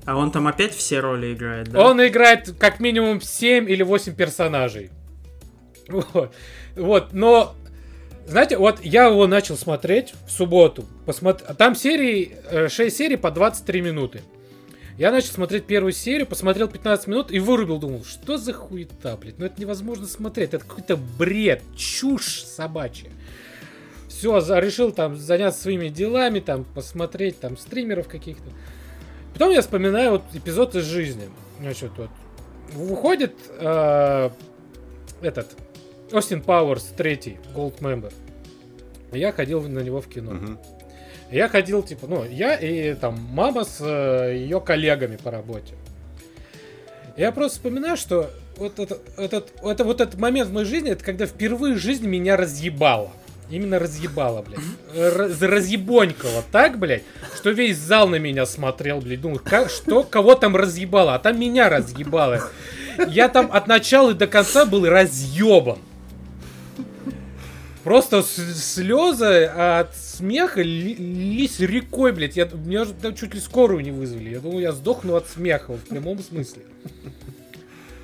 А 0.04 0.16
он 0.16 0.30
там 0.30 0.46
опять 0.46 0.74
все 0.74 1.00
роли 1.00 1.32
играет, 1.32 1.68
да? 1.68 1.86
Он 1.86 2.06
играет 2.06 2.54
как 2.58 2.78
минимум 2.78 3.20
7 3.20 3.68
или 3.70 3.82
8 3.82 4.14
персонажей. 4.14 4.90
Вот. 6.12 6.34
вот, 6.76 7.12
но 7.12 7.54
знаете, 8.26 8.56
вот 8.56 8.82
я 8.82 9.06
его 9.06 9.26
начал 9.26 9.56
смотреть 9.56 10.14
в 10.26 10.30
субботу. 10.30 10.86
Посмотр... 11.04 11.54
Там 11.54 11.74
серии, 11.74 12.36
6 12.68 12.80
э, 12.80 12.90
серий 12.90 13.16
по 13.16 13.30
23 13.30 13.82
минуты. 13.82 14.22
Я 14.96 15.10
начал 15.10 15.32
смотреть 15.32 15.66
первую 15.66 15.92
серию, 15.92 16.26
посмотрел 16.26 16.68
15 16.68 17.08
минут 17.08 17.32
и 17.32 17.40
вырубил, 17.40 17.78
думал, 17.78 18.04
что 18.04 18.38
за 18.38 18.52
хуета, 18.52 19.16
блядь, 19.16 19.38
ну 19.38 19.46
это 19.46 19.60
невозможно 19.60 20.06
смотреть, 20.06 20.54
это 20.54 20.64
какой-то 20.64 20.96
бред, 20.96 21.62
чушь 21.76 22.42
собачья. 22.44 23.10
Все, 24.08 24.38
решил 24.60 24.92
там 24.92 25.16
заняться 25.16 25.62
своими 25.62 25.88
делами, 25.88 26.38
там 26.38 26.64
посмотреть 26.64 27.40
там 27.40 27.56
стримеров 27.56 28.06
каких-то. 28.06 28.48
Потом 29.32 29.50
я 29.50 29.62
вспоминаю 29.62 30.12
вот 30.12 30.22
эпизод 30.32 30.76
из 30.76 30.84
жизни. 30.84 31.28
Значит, 31.60 31.90
вот 31.96 32.10
выходит 32.72 33.34
э, 33.58 34.30
этот 35.20 35.56
Остин 36.14 36.42
Пауэрс, 36.42 36.94
третий, 36.96 37.38
Gold 37.56 37.80
Member. 37.80 38.12
Я 39.12 39.32
ходил 39.32 39.60
на 39.62 39.80
него 39.80 40.00
в 40.00 40.08
кино. 40.08 40.32
Угу. 40.32 40.58
Я 41.32 41.48
ходил, 41.48 41.82
типа, 41.82 42.06
ну, 42.06 42.24
я 42.24 42.54
и 42.54 42.94
там 42.94 43.18
мама 43.32 43.64
с 43.64 43.78
э, 43.80 44.36
ее 44.36 44.60
коллегами 44.60 45.16
по 45.16 45.32
работе. 45.32 45.74
Я 47.16 47.32
просто 47.32 47.58
вспоминаю, 47.58 47.96
что 47.96 48.30
вот 48.56 48.78
этот, 48.78 49.00
этот, 49.18 49.52
это 49.62 49.82
вот 49.82 50.00
этот 50.00 50.18
момент 50.18 50.50
в 50.50 50.52
моей 50.52 50.66
жизни, 50.66 50.90
это 50.90 51.04
когда 51.04 51.26
впервые 51.26 51.74
в 51.74 51.78
жизни 51.78 52.06
меня 52.06 52.36
разъебало. 52.36 53.10
Именно 53.50 53.80
разъебало, 53.80 54.42
блядь. 54.42 54.60
Раз, 54.94 55.42
разъебонькало 55.42 56.44
так, 56.52 56.78
блядь, 56.78 57.02
что 57.34 57.50
весь 57.50 57.76
зал 57.76 58.08
на 58.08 58.16
меня 58.16 58.46
смотрел, 58.46 59.00
блядь. 59.00 59.20
Думал, 59.20 59.40
как, 59.40 59.68
что, 59.68 60.04
кого 60.04 60.36
там 60.36 60.54
разъебало? 60.54 61.16
А 61.16 61.18
там 61.18 61.40
меня 61.40 61.68
разъебало. 61.68 62.40
Я 63.08 63.28
там 63.28 63.50
от 63.52 63.66
начала 63.66 64.14
до 64.14 64.28
конца 64.28 64.64
был 64.64 64.86
разъебан. 64.86 65.78
Просто 67.84 68.22
слезы 68.22 69.44
от 69.44 69.94
смеха 69.94 70.62
лились 70.62 71.60
рекой, 71.60 72.12
блядь. 72.12 72.34
Я, 72.34 72.46
меня 72.46 72.86
же 72.86 72.94
чуть 73.14 73.34
ли 73.34 73.40
скорую 73.40 73.82
не 73.82 73.90
вызвали. 73.90 74.30
Я 74.30 74.40
думал, 74.40 74.58
я 74.58 74.72
сдохну 74.72 75.16
от 75.16 75.28
смеха, 75.28 75.74
в 75.74 75.82
прямом 75.82 76.18
смысле. 76.20 76.62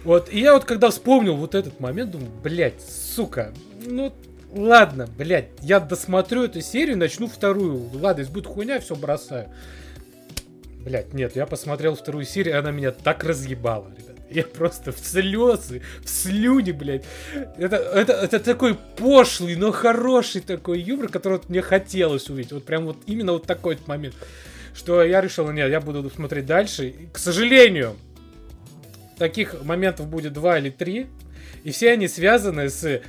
Вот, 0.05 0.33
и 0.33 0.39
я 0.39 0.55
вот 0.55 0.65
когда 0.65 0.91
вспомнил 0.91 1.37
вот 1.37 1.55
этот 1.55 1.81
момент, 1.81 2.11
думаю, 2.11 2.31
блядь, 2.43 2.81
сука, 2.83 3.53
ну, 3.87 4.15
ладно, 4.53 5.07
блядь, 5.19 5.49
я 5.61 5.81
досмотрю 5.81 6.45
эту 6.45 6.61
серию, 6.61 6.97
начну 6.97 7.27
вторую. 7.27 7.91
Ладно, 7.95 8.21
если 8.21 8.33
будет 8.33 8.47
хуйня, 8.47 8.81
все 8.81 8.95
бросаю. 8.97 9.49
Блядь, 10.85 11.13
нет, 11.13 11.37
я 11.37 11.47
посмотрел 11.47 11.97
вторую 11.97 12.25
серию, 12.25 12.59
она 12.59 12.71
меня 12.71 12.93
так 12.93 13.25
разъебала, 13.25 13.91
ребят. 13.97 14.10
Я 14.31 14.45
просто 14.45 14.93
в 14.93 14.99
слезы, 14.99 15.83
в 16.05 16.09
слюни, 16.09 16.71
блядь. 16.71 17.05
Это, 17.59 17.77
это, 17.77 18.13
это 18.13 18.39
такой 18.39 18.75
пошлый, 18.75 19.57
но 19.57 19.73
хороший 19.73 20.41
такой 20.41 20.81
юмор, 20.81 21.09
который 21.09 21.35
вот 21.35 21.49
мне 21.49 21.63
хотелось 21.63 22.31
увидеть. 22.31 22.53
Вот 22.53 22.65
прям 22.65 22.87
вот 22.87 22.97
именно 23.07 23.33
вот 23.33 23.47
такой 23.47 23.77
вот 23.77 23.89
момент. 23.89 24.15
Что 24.73 25.03
я 25.03 25.21
решил, 25.21 25.51
нет, 25.51 25.69
я 25.69 25.81
буду 25.81 26.09
смотреть 26.11 26.47
дальше. 26.47 26.89
И, 26.89 27.09
к 27.13 27.19
сожалению, 27.19 27.97
таких 29.19 29.63
моментов 29.65 30.07
будет 30.07 30.33
два 30.33 30.59
или 30.59 30.71
три. 30.71 31.09
И 31.65 31.73
все 31.73 31.91
они 31.91 32.07
связаны 32.07 32.71
с 32.71 33.03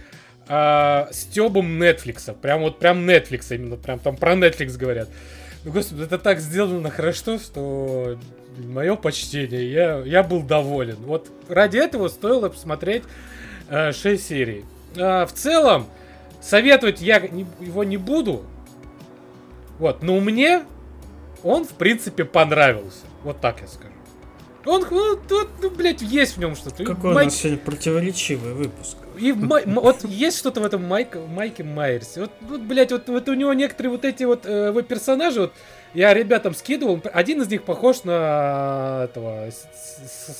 а, 0.47 1.07
стебом 1.11 1.81
Netflix. 1.81 2.33
Прям 2.33 2.61
вот 2.61 2.79
прям 2.79 3.07
Netflix, 3.07 3.55
именно 3.55 3.77
прям 3.77 3.99
там 3.99 4.17
про 4.17 4.33
Netflix 4.33 4.77
говорят. 4.77 5.07
Ну, 5.63 5.71
господи, 5.71 6.03
это 6.03 6.17
так 6.17 6.39
сделано 6.39 6.89
хорошо, 6.89 7.37
что 7.37 8.17
мое 8.57 8.95
почтение, 8.95 9.71
я, 9.71 9.99
я 9.99 10.23
был 10.23 10.41
доволен. 10.41 10.97
Вот 11.05 11.29
ради 11.47 11.77
этого 11.77 12.07
стоило 12.07 12.49
посмотреть 12.49 13.03
э, 13.69 13.91
6 13.91 14.27
серий. 14.27 14.65
А, 14.97 15.25
в 15.25 15.33
целом, 15.33 15.87
советовать 16.41 17.01
я 17.01 17.19
не, 17.19 17.45
его 17.59 17.83
не 17.83 17.97
буду. 17.97 18.43
Вот, 19.79 20.03
но 20.03 20.19
мне 20.19 20.63
он, 21.43 21.65
в 21.65 21.71
принципе, 21.71 22.25
понравился. 22.25 23.05
Вот 23.23 23.39
так 23.41 23.61
я 23.61 23.67
скажу. 23.67 23.91
Он, 24.65 24.85
ну, 24.91 25.17
тут, 25.27 25.49
ну, 25.61 25.71
блядь, 25.71 26.01
есть 26.01 26.37
в 26.37 26.39
нем 26.39 26.55
что-то. 26.55 26.83
Какой 26.83 27.13
Майк... 27.13 27.27
у 27.27 27.31
нас 27.31 27.35
сегодня 27.35 27.57
противоречивый 27.57 28.53
выпуск. 28.53 28.95
И 29.17 29.33
май... 29.33 29.63
вот 29.65 30.03
есть 30.03 30.37
что-то 30.37 30.61
в 30.61 30.65
этом 30.65 30.85
Майк... 30.85 31.15
Майке 31.15 31.63
Майерсе. 31.63 32.21
Вот, 32.21 32.31
вот, 32.41 32.61
блядь, 32.61 32.91
вот, 32.91 33.09
вот 33.09 33.27
у 33.27 33.33
него 33.33 33.53
некоторые 33.53 33.91
вот 33.91 34.05
эти 34.05 34.23
вот 34.23 34.45
э, 34.45 34.67
его 34.67 34.81
персонажи, 34.83 35.41
вот, 35.41 35.53
я 35.93 36.13
ребятам 36.13 36.53
скидывал, 36.53 37.01
один 37.13 37.41
из 37.41 37.49
них 37.49 37.63
похож 37.63 38.03
на 38.03 39.01
этого 39.05 39.49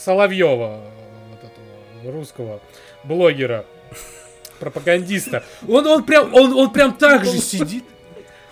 Соловьева, 0.03 0.81
вот 1.29 1.39
этого 1.39 2.11
русского 2.11 2.61
блогера, 3.03 3.65
пропагандиста. 4.59 5.43
Он, 5.67 5.85
он 5.87 6.03
прям, 6.03 6.33
он, 6.33 6.53
он 6.53 6.71
прям 6.71 6.93
так 6.93 7.25
же 7.25 7.37
сидит. 7.37 7.83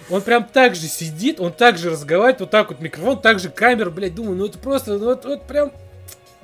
Он 0.09 0.21
прям 0.21 0.43
так 0.43 0.75
же 0.75 0.87
сидит, 0.87 1.39
он 1.39 1.53
так 1.53 1.77
же 1.77 1.91
разговаривает, 1.91 2.39
вот 2.39 2.49
так 2.49 2.69
вот 2.69 2.79
микрофон, 2.79 3.21
так 3.21 3.39
же 3.39 3.49
камера, 3.49 3.91
блядь, 3.91 4.15
думаю, 4.15 4.37
ну 4.37 4.45
это 4.45 4.57
просто, 4.57 4.97
ну 4.97 5.05
вот, 5.05 5.23
вот 5.23 5.43
прям, 5.43 5.71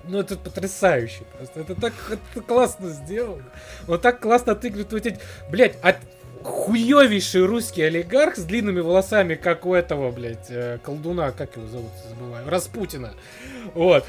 ну 0.04 0.20
это 0.20 0.38
потрясающе 0.38 1.24
просто, 1.36 1.62
это 1.62 1.74
так 1.74 1.94
это 2.12 2.46
классно 2.46 2.90
сделано. 2.90 3.44
Он 3.88 4.00
так 4.00 4.20
классно 4.20 4.52
отыгрывает 4.52 4.92
вот 4.92 5.06
эти, 5.08 5.20
блядь, 5.50 5.78
от, 5.82 5.96
хуевейший 6.46 7.46
русский 7.46 7.82
олигарх 7.82 8.38
с 8.38 8.44
длинными 8.44 8.80
волосами, 8.80 9.36
как 9.36 9.66
у 9.66 9.74
этого, 9.74 10.12
блядь, 10.12 10.50
э, 10.50 10.78
колдуна, 10.84 11.32
как 11.32 11.56
его 11.58 11.68
зовут, 11.68 11.92
забываю, 12.10 12.50
Распутина. 12.50 13.14
Вот 13.74 14.06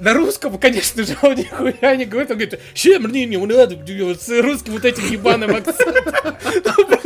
на 0.00 0.14
русском, 0.14 0.58
конечно 0.58 1.04
же, 1.04 1.16
он 1.22 1.34
нихуя 1.34 1.94
не 1.96 2.06
говорит. 2.06 2.30
Он 2.30 2.38
говорит, 2.38 2.60
чем 2.74 3.02
мне 3.04 3.26
не 3.26 3.36
надо 3.36 3.76
с 4.18 4.42
русским 4.42 4.72
вот 4.72 4.84
этим 4.84 5.06
ебаным 5.06 5.54
акцентом. 5.54 6.14
Ну, 6.64 6.98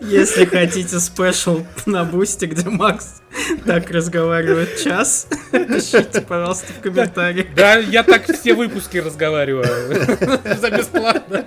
Если 0.00 0.44
хотите 0.44 0.98
спешл 0.98 1.64
на 1.86 2.04
бусте, 2.04 2.46
где 2.46 2.68
Макс 2.68 3.22
так 3.64 3.90
разговаривает 3.90 4.78
час, 4.82 5.28
пишите, 5.52 6.20
пожалуйста, 6.20 6.72
в 6.72 6.80
комментариях. 6.80 7.46
Да, 7.54 7.76
я 7.76 8.02
так 8.02 8.24
все 8.26 8.54
выпуски 8.54 8.98
разговариваю. 8.98 9.66
За 10.58 10.70
бесплатно. 10.70 11.44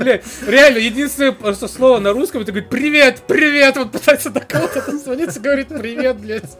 Блять, 0.00 0.24
реально, 0.46 0.78
единственное 0.78 1.32
просто 1.32 1.68
слово 1.68 1.98
на 1.98 2.12
русском, 2.14 2.40
это 2.40 2.52
говорит 2.52 2.70
привет, 2.70 3.22
привет, 3.26 3.76
вот 3.76 3.92
пытается 3.92 4.30
до 4.30 4.40
кого-то 4.40 4.80
дозвониться, 4.90 5.40
говорит 5.40 5.68
привет, 5.68 6.18
блядь. 6.18 6.58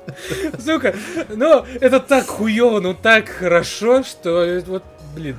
Сука, 0.62 0.94
но 1.30 1.66
это 1.80 2.00
так 2.00 2.26
хуево, 2.26 2.80
ну 2.80 2.92
так 2.92 3.30
хорошо, 3.30 4.02
что 4.02 4.62
вот, 4.66 4.84
блин. 5.14 5.36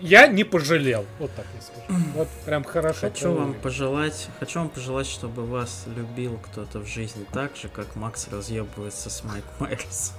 я 0.00 0.26
не 0.26 0.42
пожалел. 0.42 1.06
Вот 1.20 1.30
так 1.36 1.46
я 1.54 1.62
скажу. 1.62 2.04
Вот 2.14 2.28
прям 2.44 2.64
хорошо. 2.64 3.00
Хочу 3.02 3.32
вам 3.32 3.54
пожелать, 3.54 4.28
хочу 4.40 4.58
вам 4.58 4.70
пожелать, 4.70 5.06
чтобы 5.06 5.46
вас 5.46 5.84
любил 5.96 6.38
кто-то 6.38 6.80
в 6.80 6.86
жизни 6.86 7.24
так 7.32 7.56
же, 7.56 7.68
как 7.68 7.94
Макс 7.94 8.26
разъебывается 8.28 9.10
с 9.10 9.22
Майк 9.22 9.44
Майерс. 9.60 10.12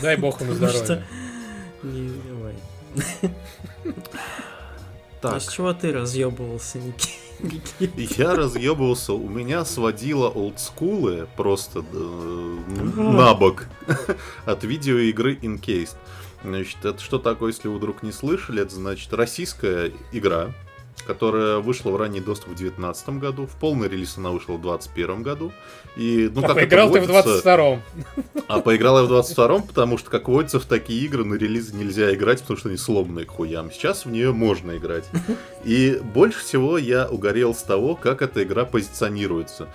Дай 0.00 0.16
бог 0.16 0.40
ему 0.40 0.54
здоровья. 0.54 1.04
Не 1.84 2.10
давай. 2.28 2.54
Так, 5.22 5.34
А 5.34 5.40
с 5.40 5.48
чего 5.48 5.72
ты 5.72 5.92
разъебывался, 5.92 6.78
Ники? 6.78 7.12
Ники? 7.40 8.20
я 8.20 8.34
разъебывался, 8.34 9.12
у 9.12 9.28
меня 9.28 9.64
сводило 9.64 10.28
олдскулы 10.28 11.28
просто 11.36 11.84
э, 11.92 12.56
на 12.96 13.32
бок 13.34 13.68
от 14.44 14.64
видеоигры 14.64 15.36
Encased. 15.36 15.94
Значит, 16.42 16.84
это 16.84 17.00
что 17.00 17.18
такое, 17.18 17.52
если 17.52 17.68
вы 17.68 17.76
вдруг 17.76 18.02
не 18.02 18.10
слышали? 18.10 18.62
Это 18.62 18.74
значит 18.74 19.12
российская 19.12 19.92
игра, 20.10 20.52
которая 21.06 21.58
вышла 21.58 21.90
в 21.90 21.96
ранний 21.96 22.20
доступ 22.20 22.50
в 22.50 22.56
2019 22.56 23.08
году. 23.18 23.46
В 23.46 23.56
полный 23.58 23.88
релиз 23.88 24.16
она 24.18 24.30
вышла 24.30 24.52
в 24.54 24.60
2021 24.62 25.22
году. 25.22 25.52
И, 25.96 26.30
ну, 26.34 26.42
А 26.42 26.46
как 26.48 26.54
поиграл 26.56 26.90
ты 26.90 27.00
в 27.00 27.06
водится- 27.06 27.42
22-м. 27.44 27.82
А 28.48 28.60
поиграл 28.60 28.98
я 28.98 29.04
в 29.04 29.08
22-м, 29.12 29.62
потому 29.64 29.98
что, 29.98 30.10
как 30.10 30.28
водится, 30.28 30.60
в 30.60 30.64
такие 30.64 31.04
игры 31.04 31.24
на 31.24 31.34
релиз 31.34 31.72
нельзя 31.72 32.14
играть, 32.14 32.40
потому 32.42 32.56
что 32.58 32.68
они 32.68 32.78
сломанные 32.78 33.26
к 33.26 33.30
хуям. 33.30 33.70
Сейчас 33.72 34.04
в 34.06 34.10
нее 34.10 34.32
можно 34.32 34.76
играть. 34.76 35.04
И 35.64 36.00
больше 36.14 36.38
всего 36.40 36.78
я 36.78 37.08
угорел 37.08 37.54
с 37.54 37.62
того, 37.62 37.94
как 37.96 38.22
эта 38.22 38.42
игра 38.42 38.64
позиционируется. 38.64 39.68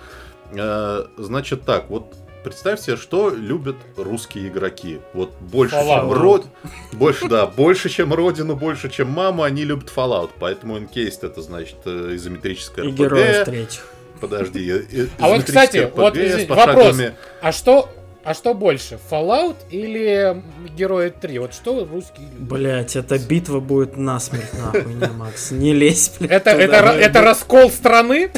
Э, 0.52 1.04
Значит 1.18 1.62
так, 1.64 1.90
вот 1.90 2.14
представь 2.42 2.80
себе, 2.80 2.96
что 2.96 3.30
любят 3.30 3.76
русские 3.96 4.48
игроки. 4.48 5.00
Вот 5.14 5.32
больше, 5.40 5.74
чем 5.76 5.86
Fallout. 5.86 6.12
род... 6.14 6.46
Больше, 6.92 7.28
да, 7.28 7.46
больше, 7.46 7.88
чем 7.88 8.12
родину, 8.14 8.56
больше, 8.56 8.88
чем 8.90 9.08
маму, 9.10 9.42
они 9.42 9.64
любят 9.64 9.92
Fallout. 9.94 10.30
Поэтому 10.38 10.78
Encased 10.78 11.18
это, 11.22 11.42
значит, 11.42 11.76
э, 11.84 12.14
изометрическая 12.14 12.84
И 12.84 12.88
RPG. 12.88 12.94
героев 12.96 13.44
третьих. 13.44 13.82
Подожди. 14.20 14.68
э, 14.70 14.82
э, 14.92 15.06
А 15.18 15.28
вот, 15.28 15.44
кстати, 15.44 15.90
вот 15.94 16.16
вопрос. 16.48 17.00
А 17.40 17.52
что, 17.52 17.88
а 18.28 18.34
что 18.34 18.52
больше, 18.52 18.98
Fallout 19.10 19.56
или 19.70 20.42
Герои 20.76 21.08
3? 21.08 21.38
Вот 21.38 21.54
что 21.54 21.86
русские 21.90 22.26
любят? 22.26 22.40
Блять, 22.48 22.94
эта 22.94 23.18
битва 23.18 23.60
будет 23.60 23.96
насмерть, 23.96 24.52
нахуй, 24.52 24.84
не, 24.94 25.06
Макс. 25.06 25.50
Не 25.50 25.72
лезь, 25.72 26.12
блядь. 26.20 26.30
Это, 26.32 26.50
туда. 26.52 26.62
это, 26.62 26.76
это 26.90 27.22
раскол 27.22 27.70
страны? 27.70 28.30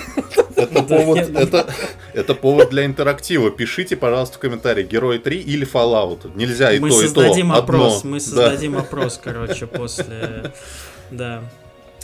Это 0.54 0.82
повод, 0.84 1.18
это, 1.34 1.66
это 2.14 2.34
повод 2.36 2.70
для 2.70 2.84
интерактива. 2.86 3.50
Пишите, 3.50 3.96
пожалуйста, 3.96 4.36
в 4.36 4.40
комментарии, 4.40 4.84
Герой 4.84 5.18
3 5.18 5.40
или 5.40 5.66
Fallout. 5.66 6.30
Нельзя 6.36 6.70
и 6.72 6.78
Мы 6.78 6.90
то, 6.90 7.00
создадим 7.00 7.50
и 7.50 7.54
то. 7.56 7.58
опрос, 7.60 7.98
Одно. 7.98 8.10
мы 8.10 8.18
Да. 8.18 8.24
создадим 8.24 8.76
опрос, 8.78 9.20
короче, 9.22 9.66
после... 9.66 10.52
Да. 11.10 11.42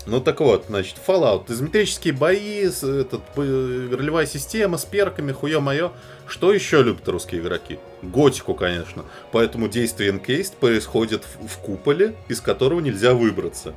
Ну 0.07 0.21
так 0.21 0.41
вот, 0.41 0.67
значит, 0.69 0.97
Fallout. 1.05 1.51
Изометрические 1.53 2.15
бои, 2.15 2.65
этот, 2.65 3.23
ролевая 3.37 4.27
система 4.27 4.79
с 4.79 4.85
перками, 4.85 5.33
хуё 5.33 5.61
моё. 5.61 5.93
Что 6.29 6.53
еще 6.53 6.83
любят 6.83 7.09
русские 7.09 7.41
игроки? 7.41 7.79
Готику, 8.03 8.55
конечно. 8.55 9.05
Поэтому 9.33 9.69
действие 9.69 10.13
Encased 10.13 10.57
происходит 10.59 11.25
в, 11.25 11.49
в 11.49 11.59
куполе, 11.59 12.15
из 12.29 12.41
которого 12.41 12.79
нельзя 12.79 13.15
выбраться. 13.15 13.75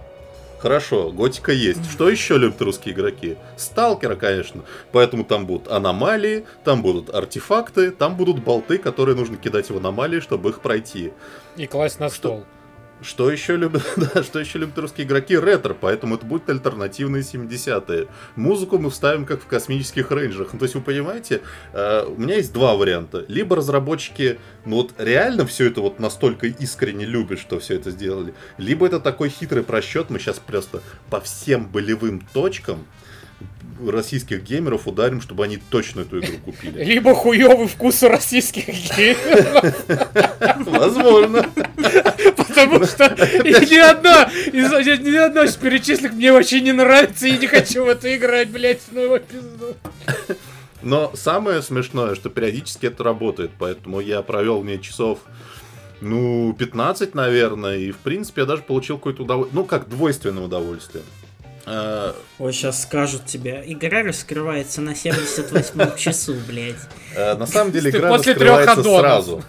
Хорошо, 0.59 1.09
готика 1.11 1.51
есть. 1.51 1.89
Что 1.89 2.09
еще 2.09 2.37
любят 2.37 2.61
русские 2.61 2.93
игроки? 2.93 3.37
Сталкера, 3.57 4.15
конечно. 4.15 4.63
Поэтому 4.91 5.23
там 5.23 5.47
будут 5.47 5.69
аномалии, 5.69 6.45
там 6.63 6.81
будут 6.81 7.13
артефакты, 7.15 7.91
там 7.91 8.17
будут 8.17 8.43
болты, 8.43 8.77
которые 8.77 9.15
нужно 9.15 9.37
кидать 9.37 9.71
в 9.71 9.77
аномалии, 9.77 10.19
чтобы 10.19 10.49
их 10.49 10.59
пройти. 10.59 11.13
И 11.55 11.65
класть 11.65 11.99
на 11.99 12.09
стол. 12.09 12.41
Что 12.41 12.58
еще 13.29 13.55
любят, 13.55 13.83
да, 13.97 14.23
что 14.23 14.39
еще 14.39 14.59
любят 14.59 14.77
русские 14.77 15.07
игроки? 15.07 15.37
Ретро, 15.37 15.73
поэтому 15.73 16.15
это 16.15 16.25
будут 16.25 16.49
альтернативные 16.49 17.23
70-е. 17.23 18.07
Музыку 18.35 18.77
мы 18.77 18.89
вставим 18.89 19.25
как 19.25 19.41
в 19.41 19.47
космических 19.47 20.11
рейнджерах. 20.11 20.53
Ну, 20.53 20.59
то 20.59 20.65
есть, 20.65 20.75
вы 20.75 20.81
понимаете, 20.81 21.41
э, 21.73 22.05
у 22.05 22.19
меня 22.19 22.35
есть 22.35 22.53
два 22.53 22.75
варианта. 22.75 23.25
Либо 23.27 23.55
разработчики, 23.55 24.39
ну 24.65 24.77
вот 24.77 24.93
реально 24.97 25.45
все 25.45 25.67
это 25.67 25.81
вот 25.81 25.99
настолько 25.99 26.47
искренне 26.47 27.05
любят, 27.05 27.39
что 27.39 27.59
все 27.59 27.75
это 27.75 27.91
сделали. 27.91 28.33
Либо 28.57 28.85
это 28.85 28.99
такой 28.99 29.29
хитрый 29.29 29.63
просчет, 29.63 30.09
мы 30.09 30.19
сейчас 30.19 30.39
просто 30.39 30.81
по 31.09 31.21
всем 31.21 31.67
болевым 31.67 32.21
точкам 32.33 32.85
российских 33.87 34.43
геймеров 34.43 34.87
ударим, 34.87 35.21
чтобы 35.21 35.43
они 35.45 35.57
точно 35.57 36.01
эту 36.01 36.19
игру 36.19 36.37
купили. 36.43 36.83
Либо 36.83 37.13
хуёвый 37.13 37.67
вкус 37.67 38.03
у 38.03 38.09
российских 38.09 38.67
геймеров, 38.67 39.85
Возможно. 40.65 41.45
потому 42.35 42.85
что 42.85 43.09
ни 43.09 43.77
одна 43.77 44.23
из 44.23 44.71
ни 44.99 45.17
одна 45.17 45.43
из 45.45 45.55
перечисленных 45.55 46.13
мне 46.13 46.31
вообще 46.31 46.61
не 46.61 46.71
нравится 46.71 47.27
и 47.27 47.37
не 47.37 47.47
хочу 47.47 47.85
в 47.85 47.89
это 47.89 48.15
играть, 48.15 48.49
блять, 48.49 48.81
ну 48.91 49.01
его 49.01 49.19
пизду. 49.19 49.75
Но 50.81 51.11
самое 51.13 51.61
смешное, 51.61 52.15
что 52.15 52.29
периодически 52.29 52.85
это 52.85 53.03
работает, 53.03 53.51
поэтому 53.59 53.99
я 53.99 54.21
провел 54.21 54.63
мне 54.63 54.79
часов, 54.79 55.19
ну, 56.01 56.55
15, 56.57 57.13
наверное, 57.15 57.77
и, 57.77 57.91
в 57.91 57.97
принципе, 57.97 58.41
я 58.41 58.47
даже 58.47 58.61
получил 58.61 58.97
какое-то 58.97 59.23
удовольствие, 59.23 59.61
ну, 59.61 59.65
как 59.65 59.89
двойственное 59.89 60.43
удовольствие. 60.43 61.03
Э, 61.71 62.13
Вот 62.39 62.51
сейчас 62.53 62.81
скажут 62.81 63.25
тебе, 63.27 63.63
игра 63.67 64.01
раскрывается 64.01 64.81
на 64.81 64.95
78 64.95 65.95
часу, 65.97 66.35
блядь. 66.47 66.75
э, 67.15 67.35
На 67.35 67.45
самом 67.45 67.71
деле 67.71 67.91
игра 67.91 68.09
раскрывается 68.17 68.83
сразу. 68.83 69.43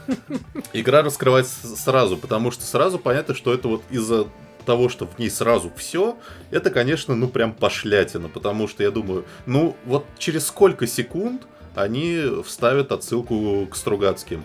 Игра 0.74 1.02
раскрывается 1.02 1.66
сразу, 1.76 2.18
потому 2.18 2.50
что 2.50 2.64
сразу 2.64 2.98
понятно, 2.98 3.34
что 3.34 3.54
это 3.54 3.68
вот 3.68 3.82
из-за 3.90 4.26
того, 4.66 4.90
что 4.90 5.06
в 5.06 5.18
ней 5.18 5.30
сразу 5.30 5.72
все, 5.76 6.18
это, 6.50 6.70
конечно, 6.70 7.14
ну 7.16 7.28
прям 7.28 7.54
пошлятина, 7.54 8.28
потому 8.28 8.68
что 8.68 8.82
я 8.82 8.90
думаю, 8.90 9.24
ну 9.46 9.74
вот 9.86 10.04
через 10.18 10.46
сколько 10.46 10.86
секунд 10.86 11.42
они 11.74 12.22
вставят 12.44 12.92
отсылку 12.92 13.66
к 13.66 13.74
Стругацким. 13.76 14.44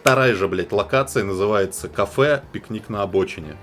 Вторая 0.00 0.34
же, 0.34 0.48
блядь, 0.48 0.72
локация 0.72 1.24
называется 1.24 1.88
«Кафе. 1.88 2.42
Пикник 2.52 2.88
на 2.88 3.02
обочине». 3.02 3.56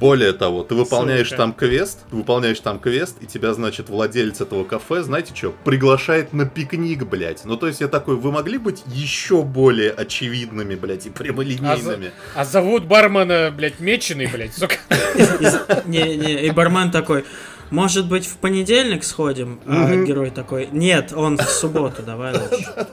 Более 0.00 0.32
того, 0.32 0.62
ты 0.62 0.74
выполняешь 0.74 1.28
Сука. 1.28 1.36
там 1.38 1.52
квест, 1.52 2.00
ты 2.10 2.16
выполняешь 2.16 2.58
там 2.60 2.78
квест, 2.78 3.16
и 3.20 3.26
тебя, 3.26 3.52
значит, 3.54 3.88
владелец 3.88 4.40
этого 4.40 4.64
кафе, 4.64 5.02
знаете 5.02 5.34
что, 5.34 5.54
приглашает 5.64 6.32
на 6.32 6.46
пикник, 6.46 7.04
блядь. 7.04 7.44
Ну, 7.44 7.56
то 7.56 7.66
есть 7.66 7.80
я 7.80 7.88
такой, 7.88 8.16
вы 8.16 8.32
могли 8.32 8.58
быть 8.58 8.82
еще 8.86 9.42
более 9.42 9.90
очевидными, 9.90 10.74
блядь, 10.74 11.06
и 11.06 11.10
прямолинейными? 11.10 12.12
А 12.34 12.44
зовут 12.44 12.84
бармена, 12.84 13.52
блять, 13.54 13.80
меченый, 13.80 14.26
блять, 14.26 14.54
сука. 14.54 14.76
Из- 15.14 15.84
Не, 15.86 16.16
не, 16.16 16.46
и 16.46 16.50
бармен 16.50 16.90
такой, 16.90 17.24
может 17.70 18.08
быть, 18.08 18.26
в 18.26 18.36
понедельник 18.38 19.04
сходим? 19.04 19.60
А 19.66 19.94
герой 19.96 20.30
такой, 20.30 20.68
нет, 20.72 21.12
он 21.14 21.36
в 21.36 21.42
субботу, 21.50 22.02
давай 22.02 22.32
лучше. 22.32 22.86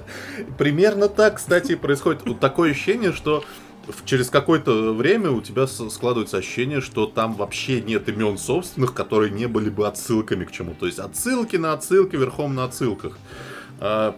Примерно 0.57 1.07
так, 1.07 1.37
кстати, 1.37 1.75
происходит. 1.75 2.21
Вот 2.25 2.39
такое 2.39 2.71
ощущение, 2.71 3.13
что 3.13 3.43
через 4.05 4.29
какое-то 4.29 4.93
время 4.93 5.31
у 5.31 5.41
тебя 5.41 5.67
складывается 5.67 6.37
ощущение, 6.37 6.81
что 6.81 7.05
там 7.05 7.33
вообще 7.35 7.81
нет 7.81 8.07
имен 8.09 8.37
собственных, 8.37 8.93
которые 8.93 9.31
не 9.31 9.47
были 9.47 9.69
бы 9.69 9.87
отсылками 9.87 10.45
к 10.45 10.51
чему. 10.51 10.75
То 10.79 10.85
есть 10.85 10.99
отсылки 10.99 11.55
на 11.57 11.73
отсылки 11.73 12.15
верхом 12.15 12.55
на 12.55 12.65
отсылках. 12.65 13.17
А, 13.79 14.15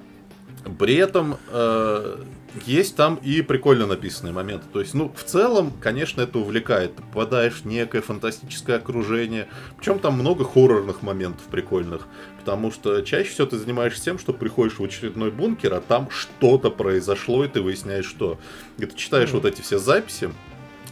При 0.80 0.95
этом 0.95 1.38
э, 1.49 2.17
есть 2.65 2.95
там 2.95 3.15
и 3.15 3.41
прикольно 3.41 3.88
написанные 3.88 4.34
моменты. 4.34 4.65
То 4.71 4.80
есть, 4.80 4.93
ну, 4.93 5.11
в 5.15 5.24
целом, 5.24 5.74
конечно, 5.82 6.21
это 6.21 6.39
увлекает. 6.39 6.95
Ты 6.95 7.01
попадаешь 7.01 7.61
в 7.61 7.65
некое 7.65 8.01
фантастическое 8.01 8.78
окружение. 8.78 9.47
Причем 9.78 9.99
там 9.99 10.13
много 10.13 10.45
хоррорных 10.45 11.01
моментов 11.01 11.43
прикольных. 11.49 12.07
Потому 12.44 12.72
что 12.72 13.02
чаще 13.04 13.30
всего 13.30 13.48
ты 13.48 13.58
занимаешься 13.58 14.04
тем, 14.04 14.20
что 14.20 14.34
приходишь 14.34 14.78
в 14.78 14.84
очередной 14.84 15.32
бункер, 15.32 15.74
а 15.76 15.80
там 15.80 16.10
что-то 16.10 16.70
произошло, 16.70 17.46
и 17.46 17.48
ты 17.48 17.62
выясняешь, 17.62 18.06
что. 18.06 18.38
И 18.78 18.86
ты 18.86 18.98
читаешь 18.98 19.32
вот 19.32 19.46
эти 19.46 19.62
все 19.62 19.80
записи, 19.80 20.30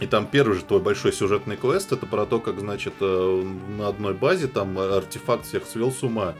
и 0.00 0.06
там 0.06 0.26
первый 0.26 0.56
же 0.56 0.64
твой 0.64 0.80
большой 0.80 1.12
сюжетный 1.12 1.56
квест, 1.56 1.92
это 1.92 2.06
про 2.06 2.24
то, 2.24 2.40
как, 2.40 2.58
значит, 2.58 2.94
э, 3.00 3.44
на 3.76 3.88
одной 3.88 4.14
базе 4.14 4.46
там 4.46 4.78
артефакт 4.78 5.46
всех 5.46 5.66
свел 5.66 5.92
с 5.92 6.02
ума. 6.02 6.34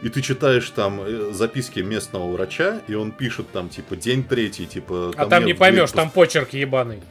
И 0.00 0.08
ты 0.08 0.22
читаешь 0.22 0.70
там 0.70 1.02
э, 1.02 1.32
записки 1.32 1.80
местного 1.80 2.32
врача, 2.32 2.80
и 2.88 2.94
он 2.94 3.12
пишет 3.12 3.50
там, 3.52 3.68
типа, 3.68 3.96
день 3.96 4.24
третий, 4.24 4.66
типа... 4.66 5.12
А 5.14 5.26
там 5.26 5.44
не 5.44 5.52
поймешь, 5.52 5.90
пос- 5.90 5.96
там 5.96 6.10
почерк 6.10 6.54
ебаный. 6.54 7.02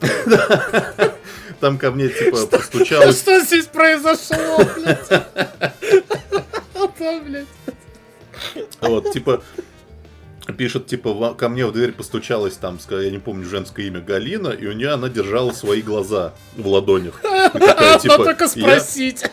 Там 1.60 1.78
ко 1.78 1.92
мне, 1.92 2.08
типа, 2.08 2.44
постучалась... 2.50 3.20
Что 3.20 3.38
здесь 3.38 3.66
произошло, 3.66 4.66
блядь? 4.76 5.08
Блядь. 7.24 7.46
Вот, 8.80 9.12
типа, 9.12 9.42
пишет, 10.56 10.86
типа, 10.86 11.12
«Ва- 11.12 11.34
ко 11.34 11.48
мне 11.48 11.66
в 11.66 11.72
дверь 11.72 11.92
постучалась 11.92 12.56
там, 12.56 12.78
я 12.90 13.10
не 13.10 13.18
помню 13.18 13.44
женское 13.44 13.86
имя, 13.86 14.00
Галина, 14.00 14.48
и 14.48 14.66
у 14.66 14.72
нее 14.72 14.90
она 14.90 15.08
держала 15.08 15.52
свои 15.52 15.82
глаза 15.82 16.32
в 16.56 16.66
ладонях. 16.66 17.20
И 17.24 17.58
такая, 17.58 17.76
Надо 17.92 17.98
типа, 18.02 18.24
только 18.24 18.44
«Я- 18.44 18.48
спросить. 18.48 19.24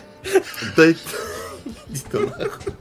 Да 0.76 0.90
иди 0.90 0.98
ты 2.10 2.18
нахуй. 2.20 2.72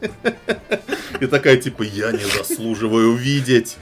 И 1.21 1.25
такая, 1.27 1.57
типа, 1.57 1.83
я 1.83 2.11
не 2.11 2.23
заслуживаю 2.25 3.15
видеть. 3.15 3.77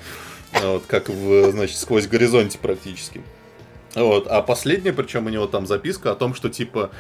А 0.54 0.74
Вот, 0.74 0.86
как 0.88 1.10
в, 1.10 1.52
значит, 1.52 1.78
сквозь 1.78 2.08
горизонте 2.08 2.58
практически. 2.58 3.22
Вот. 3.96 4.28
А 4.28 4.42
последняя, 4.42 4.94
причем 4.94 5.26
у 5.26 5.30
него 5.30 5.48
там 5.48 5.66
записка 5.68 6.12
о 6.12 6.16
том, 6.16 6.34
что 6.36 6.50
типа 6.50 6.92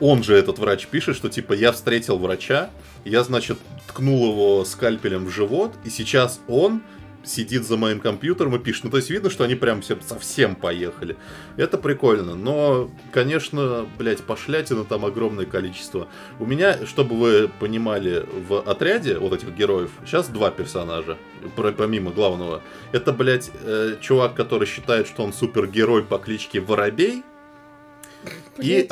он 0.00 0.22
же 0.24 0.34
этот 0.34 0.58
врач 0.58 0.86
пишет, 0.86 1.16
что 1.16 1.28
типа 1.28 1.52
я 1.54 1.72
встретил 1.72 2.18
врача, 2.18 2.70
я, 3.04 3.22
значит, 3.24 3.58
ткнул 3.88 4.30
его 4.30 4.64
скальпелем 4.64 5.26
в 5.26 5.30
живот, 5.30 5.74
и 5.84 5.90
сейчас 5.90 6.40
он 6.48 6.82
сидит 7.24 7.64
за 7.64 7.76
моим 7.76 8.00
компьютером 8.00 8.56
и 8.56 8.58
пишет. 8.58 8.84
Ну, 8.84 8.90
то 8.90 8.96
есть 8.96 9.10
видно, 9.10 9.30
что 9.30 9.44
они 9.44 9.54
прям 9.54 9.80
все 9.80 9.96
совсем 10.00 10.56
поехали. 10.56 11.16
Это 11.56 11.78
прикольно. 11.78 12.34
Но, 12.34 12.90
конечно, 13.12 13.86
блядь, 13.98 14.22
пошлятина 14.22 14.84
там 14.84 15.04
огромное 15.04 15.46
количество. 15.46 16.08
У 16.38 16.46
меня, 16.46 16.84
чтобы 16.86 17.16
вы 17.16 17.50
понимали, 17.60 18.26
в 18.48 18.60
отряде 18.60 19.18
вот 19.18 19.32
этих 19.32 19.54
героев 19.54 19.90
сейчас 20.04 20.28
два 20.28 20.50
персонажа, 20.50 21.16
помимо 21.56 22.10
главного. 22.10 22.62
Это, 22.92 23.12
блядь, 23.12 23.50
э, 23.62 23.96
чувак, 24.00 24.34
который 24.34 24.66
считает, 24.66 25.06
что 25.06 25.22
он 25.22 25.32
супергерой 25.32 26.02
по 26.02 26.18
кличке 26.18 26.60
Воробей. 26.60 27.22
И, 28.58 28.88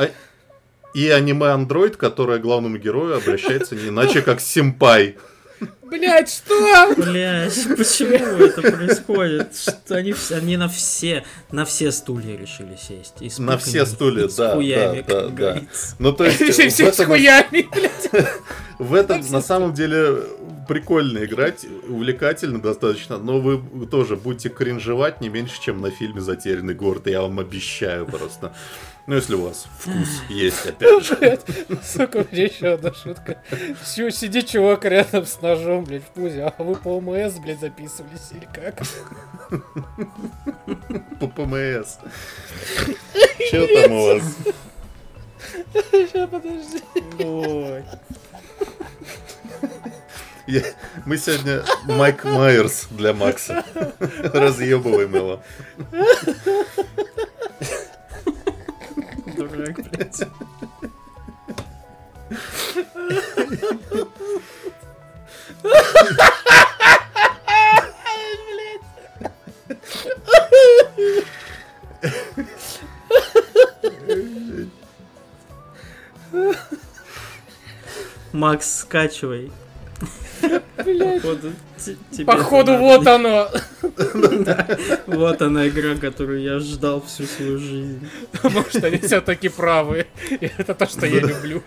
и 0.95 1.09
аниме-андроид, 1.09 1.97
которое 1.97 2.39
главному 2.39 2.77
герою 2.79 3.17
обращается 3.17 3.75
не 3.77 3.89
иначе, 3.89 4.23
как 4.23 4.41
Симпай. 4.41 5.17
Блять, 5.83 6.31
что? 6.31 6.95
Блять, 6.97 7.67
почему 7.77 8.15
это 8.39 8.63
происходит? 8.63 9.57
Что 9.57 9.97
они, 9.97 10.15
они 10.31 10.57
на 10.57 10.69
все, 10.69 11.25
на 11.51 11.65
все 11.65 11.91
стулья 11.91 12.37
решили 12.37 12.77
сесть. 12.81 13.15
И 13.21 13.29
с 13.29 13.39
На 13.39 13.59
все 13.59 13.85
стулья, 13.85 14.29
с 14.29 14.37
да, 14.37 14.55
хуями, 14.55 15.05
да, 15.07 15.23
как 15.23 15.35
да, 15.35 15.55
да. 15.55 15.61
Ну, 15.99 16.13
то 16.13 16.25
есть, 16.25 16.41
Все 16.55 16.71
с 16.71 16.81
этом- 16.81 17.07
хуями, 17.07 17.69
блядь. 17.75 18.11
В 18.79 18.95
этом 18.95 19.21
на 19.31 19.43
самом 19.43 19.75
деле 19.75 20.23
прикольно 20.67 21.25
играть, 21.25 21.67
увлекательно 21.89 22.63
достаточно, 22.63 23.19
но 23.19 23.41
вы 23.41 23.87
тоже 23.87 24.17
будете 24.17 24.49
кринжевать 24.49 25.21
не 25.21 25.29
меньше, 25.29 25.61
чем 25.61 25.83
на 25.83 25.91
фильме 25.91 26.21
«Затерянный 26.23 26.75
город», 26.75 27.07
я 27.07 27.21
вам 27.21 27.41
обещаю 27.41 28.07
просто. 28.07 28.55
Ну, 29.07 29.17
если 29.17 29.35
у 29.35 29.43
вас 29.47 29.67
вкус 29.79 30.23
есть, 30.29 30.67
опять 30.67 31.05
же. 31.05 31.17
Блядь, 31.17 31.41
Сука, 31.85 32.19
у 32.19 32.27
меня 32.35 32.45
еще 32.45 32.69
одна 32.75 32.93
шутка. 32.95 33.43
Чё, 33.95 34.11
Сидит 34.11 34.47
чувак 34.49 34.85
рядом 34.85 35.27
с 35.27 35.41
ножом, 35.41 35.85
блядь, 35.85 36.03
в 36.05 36.09
пузе, 36.09 36.45
а 36.45 36.63
вы 36.63 36.77
по 36.77 36.97
ОМС, 36.99 37.35
блядь, 37.39 37.61
записывались 37.61 38.31
или 38.33 38.47
как? 38.53 38.77
По 41.19 41.27
ПМС. 41.27 41.97
Че 43.51 43.67
там 43.83 43.93
у 43.93 44.05
вас? 44.07 44.23
Сейчас, 45.91 46.29
подожди. 46.31 46.83
Ой. 47.25 47.85
Я- 50.47 50.63
Мы 51.07 51.17
сегодня 51.19 51.65
Майк 51.85 52.25
Майерс 52.25 52.87
для 52.91 53.13
Макса. 53.13 53.65
Разъебываем 54.33 55.15
его. 55.15 55.43
Дурак, 59.41 59.77
блядь. 59.91 60.23
Макс, 78.33 78.81
скачивай. 78.81 79.51
Походу, 80.77 81.53
Походу, 82.27 82.77
вот 82.77 83.07
оно. 83.07 83.49
Вот 85.07 85.43
она 85.43 85.69
игра, 85.69 85.95
которую 85.97 86.43
я 86.43 86.59
ждал 86.59 87.03
всю 87.03 87.25
свою 87.25 87.59
жизнь. 87.59 88.09
Может, 88.43 88.85
они 88.85 88.99
все-таки 88.99 89.49
правы. 89.49 90.07
Это 90.41 90.75
то, 90.75 90.87
что 90.87 91.07
я 91.07 91.21
люблю. 91.21 91.63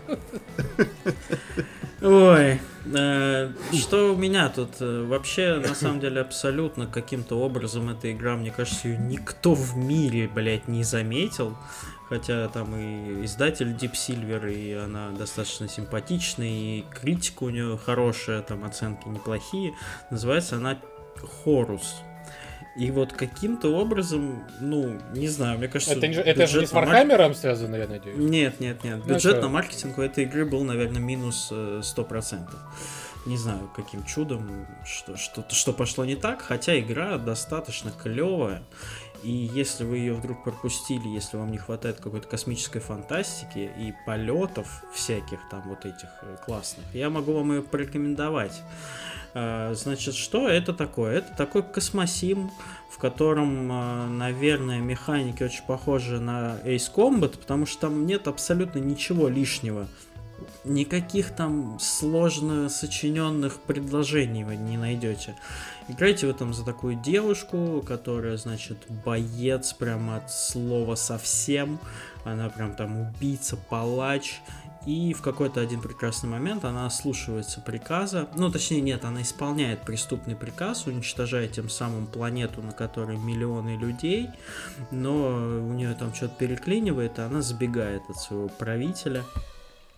Ой, 2.01 2.59
что 3.73 4.13
у 4.13 4.15
меня 4.15 4.49
тут? 4.49 4.69
Э, 4.79 5.03
Вообще, 5.05 5.55
на 5.55 5.75
самом 5.75 5.99
деле, 5.99 6.21
абсолютно 6.21 6.87
каким-то 6.87 7.39
образом 7.39 7.89
эта 7.89 8.11
игра, 8.11 8.35
мне 8.35 8.51
кажется, 8.51 8.87
ее 8.87 8.97
никто 8.97 9.53
в 9.53 9.75
мире, 9.75 10.27
блядь, 10.27 10.67
не 10.67 10.83
заметил. 10.83 11.57
Хотя 12.09 12.47
там 12.49 12.75
и 12.75 13.25
издатель 13.25 13.71
Deep 13.71 13.93
Silver, 13.93 14.53
и 14.53 14.73
она 14.73 15.11
достаточно 15.11 15.67
симпатичная, 15.67 16.47
и 16.47 16.85
критика 16.93 17.43
у 17.43 17.49
нее 17.49 17.79
хорошая, 17.83 18.41
там 18.41 18.65
оценки 18.65 19.07
неплохие. 19.07 19.73
Называется 20.11 20.57
она 20.57 20.77
Chorus. 21.43 21.95
И 22.75 22.89
вот 22.89 23.13
каким-то 23.13 23.75
образом, 23.75 24.43
ну, 24.59 24.99
не 25.13 25.27
знаю, 25.27 25.59
мне 25.59 25.67
кажется... 25.67 25.93
Это, 25.93 26.07
не- 26.07 26.15
это 26.15 26.47
же 26.47 26.61
не 26.61 26.65
с 26.65 26.71
на 26.71 26.79
марк- 26.79 26.87
Warhammer 26.89 27.27
ом 27.27 27.35
связано, 27.35 27.75
я 27.75 27.87
надеюсь. 27.87 28.17
нет, 28.17 28.59
нет, 28.59 28.83
нет. 28.83 28.99
Ну, 29.05 29.13
Бюджет 29.13 29.33
что? 29.33 29.41
на 29.41 29.49
маркетинг 29.49 29.97
у 29.97 30.01
этой 30.01 30.23
игры 30.23 30.45
был, 30.45 30.63
наверное, 30.63 31.01
минус 31.01 31.49
э, 31.51 31.81
100%. 31.83 32.49
Не 33.27 33.37
знаю, 33.37 33.69
каким 33.75 34.03
чудом, 34.03 34.67
что, 34.85 35.15
что, 35.17 35.45
что 35.49 35.71
пошло 35.71 36.03
не 36.03 36.15
так, 36.15 36.41
хотя 36.41 36.77
игра 36.79 37.17
достаточно 37.17 37.91
клевая. 37.91 38.63
И 39.21 39.31
если 39.31 39.85
вы 39.85 39.99
ее 39.99 40.13
вдруг 40.15 40.43
пропустили, 40.43 41.07
если 41.07 41.37
вам 41.37 41.51
не 41.51 41.57
хватает 41.57 42.01
какой-то 42.01 42.27
космической 42.27 42.79
фантастики 42.81 43.71
и 43.77 43.93
полетов 44.05 44.83
всяких 44.93 45.39
там 45.49 45.61
вот 45.67 45.85
этих 45.85 46.09
э, 46.23 46.35
классных, 46.45 46.85
я 46.93 47.09
могу 47.09 47.33
вам 47.33 47.53
ее 47.53 47.61
порекомендовать. 47.61 48.61
А, 49.33 49.73
Значит, 49.73 50.15
что 50.15 50.47
это 50.47 50.73
такое? 50.73 51.17
Это 51.17 51.35
такой 51.35 51.63
космосим, 51.63 52.51
в 52.89 52.97
котором, 52.97 53.69
а, 53.71 54.07
наверное, 54.07 54.79
механики 54.79 55.43
очень 55.43 55.63
похожи 55.65 56.19
на 56.19 56.57
Ace 56.63 56.91
Combat, 56.93 57.37
потому 57.39 57.65
что 57.65 57.81
там 57.81 58.05
нет 58.05 58.27
абсолютно 58.27 58.79
ничего 58.79 59.27
лишнего. 59.27 59.87
Никаких 60.63 61.35
там 61.35 61.77
сложно 61.79 62.69
сочиненных 62.69 63.59
предложений 63.61 64.43
вы 64.45 64.55
не 64.55 64.77
найдете. 64.77 65.35
Играете 65.87 66.27
вы 66.27 66.33
там 66.33 66.53
за 66.53 66.63
такую 66.63 66.95
девушку, 66.95 67.83
которая, 67.85 68.37
значит, 68.37 68.77
боец 69.05 69.73
прямо 69.73 70.17
от 70.17 70.31
слова 70.31 70.95
совсем. 70.95 71.79
Она 72.23 72.49
прям 72.49 72.73
там 72.75 73.09
убийца, 73.09 73.57
палач. 73.57 74.41
И 74.85 75.13
в 75.13 75.21
какой-то 75.21 75.61
один 75.61 75.81
прекрасный 75.81 76.29
момент 76.29 76.65
она 76.65 76.85
ослушивается 76.85 77.61
приказа. 77.61 78.27
Ну, 78.35 78.51
точнее, 78.51 78.81
нет, 78.81 79.05
она 79.05 79.21
исполняет 79.21 79.81
преступный 79.81 80.35
приказ, 80.35 80.87
уничтожая 80.87 81.47
тем 81.47 81.69
самым 81.69 82.05
планету, 82.05 82.61
на 82.61 82.73
которой 82.73 83.17
миллионы 83.17 83.77
людей. 83.77 84.29
Но 84.91 85.27
у 85.27 85.73
нее 85.73 85.93
там 85.93 86.13
что-то 86.13 86.35
переклинивает, 86.37 87.17
и 87.19 87.21
она 87.21 87.41
сбегает 87.41 88.03
от 88.09 88.17
своего 88.17 88.49
правителя. 88.49 89.23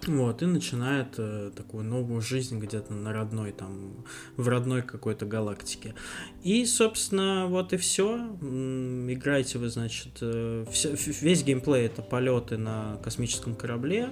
Вот, 0.07 0.43
и 0.43 0.45
начинает 0.45 1.15
э, 1.17 1.51
такую 1.55 1.83
новую 1.83 2.21
жизнь 2.21 2.59
где-то 2.59 2.93
на 2.93 3.11
родной, 3.11 3.51
там, 3.51 4.05
в 4.37 4.47
родной 4.47 4.83
какой-то 4.83 5.25
галактике. 5.25 5.95
И, 6.43 6.63
собственно, 6.65 7.47
вот 7.47 7.73
и 7.73 7.77
все. 7.77 8.17
Играете 8.19 9.57
вы, 9.57 9.69
значит, 9.69 10.19
э, 10.21 10.65
вся- 10.71 10.95
в- 10.95 11.21
весь 11.23 11.43
геймплей 11.43 11.87
это 11.87 12.03
полеты 12.03 12.57
на 12.57 12.97
космическом 13.03 13.55
корабле 13.55 14.09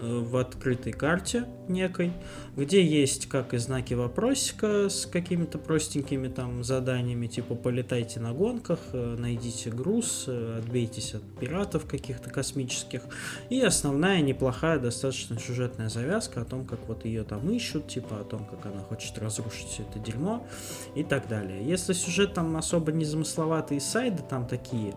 э, 0.00 0.18
в 0.20 0.36
открытой 0.36 0.92
карте 0.92 1.46
некой, 1.68 2.12
где 2.56 2.84
есть 2.84 3.26
как 3.28 3.52
и 3.52 3.58
знаки 3.58 3.94
вопросика 3.94 4.88
с 4.88 5.06
какими-то 5.06 5.58
простенькими 5.58 6.28
там 6.28 6.62
заданиями, 6.62 7.26
типа 7.26 7.56
полетайте 7.56 8.20
на 8.20 8.32
гонках, 8.32 8.78
э, 8.92 9.16
найдите 9.18 9.70
груз, 9.70 10.24
э, 10.28 10.58
отбейтесь 10.58 11.14
от 11.14 11.22
пиратов 11.40 11.86
каких-то 11.86 12.30
космических. 12.30 13.02
И 13.50 13.60
основная 13.60 14.20
неплохая 14.22 14.78
достаточно 14.78 15.31
сюжетная 15.38 15.88
завязка 15.88 16.42
о 16.42 16.44
том, 16.44 16.64
как 16.64 16.80
вот 16.86 17.04
ее 17.04 17.24
там 17.24 17.50
ищут, 17.50 17.88
типа 17.88 18.20
о 18.20 18.24
том, 18.24 18.44
как 18.44 18.66
она 18.66 18.82
хочет 18.82 19.16
разрушить 19.18 19.68
все 19.68 19.82
это 19.82 19.98
дерьмо 19.98 20.46
и 20.94 21.04
так 21.04 21.28
далее. 21.28 21.64
Если 21.64 21.92
сюжет 21.92 22.34
там 22.34 22.56
особо 22.56 22.92
не 22.92 23.04
замысловатый, 23.04 23.76
и 23.76 23.80
сайды 23.80 24.22
там 24.28 24.46
такие, 24.46 24.94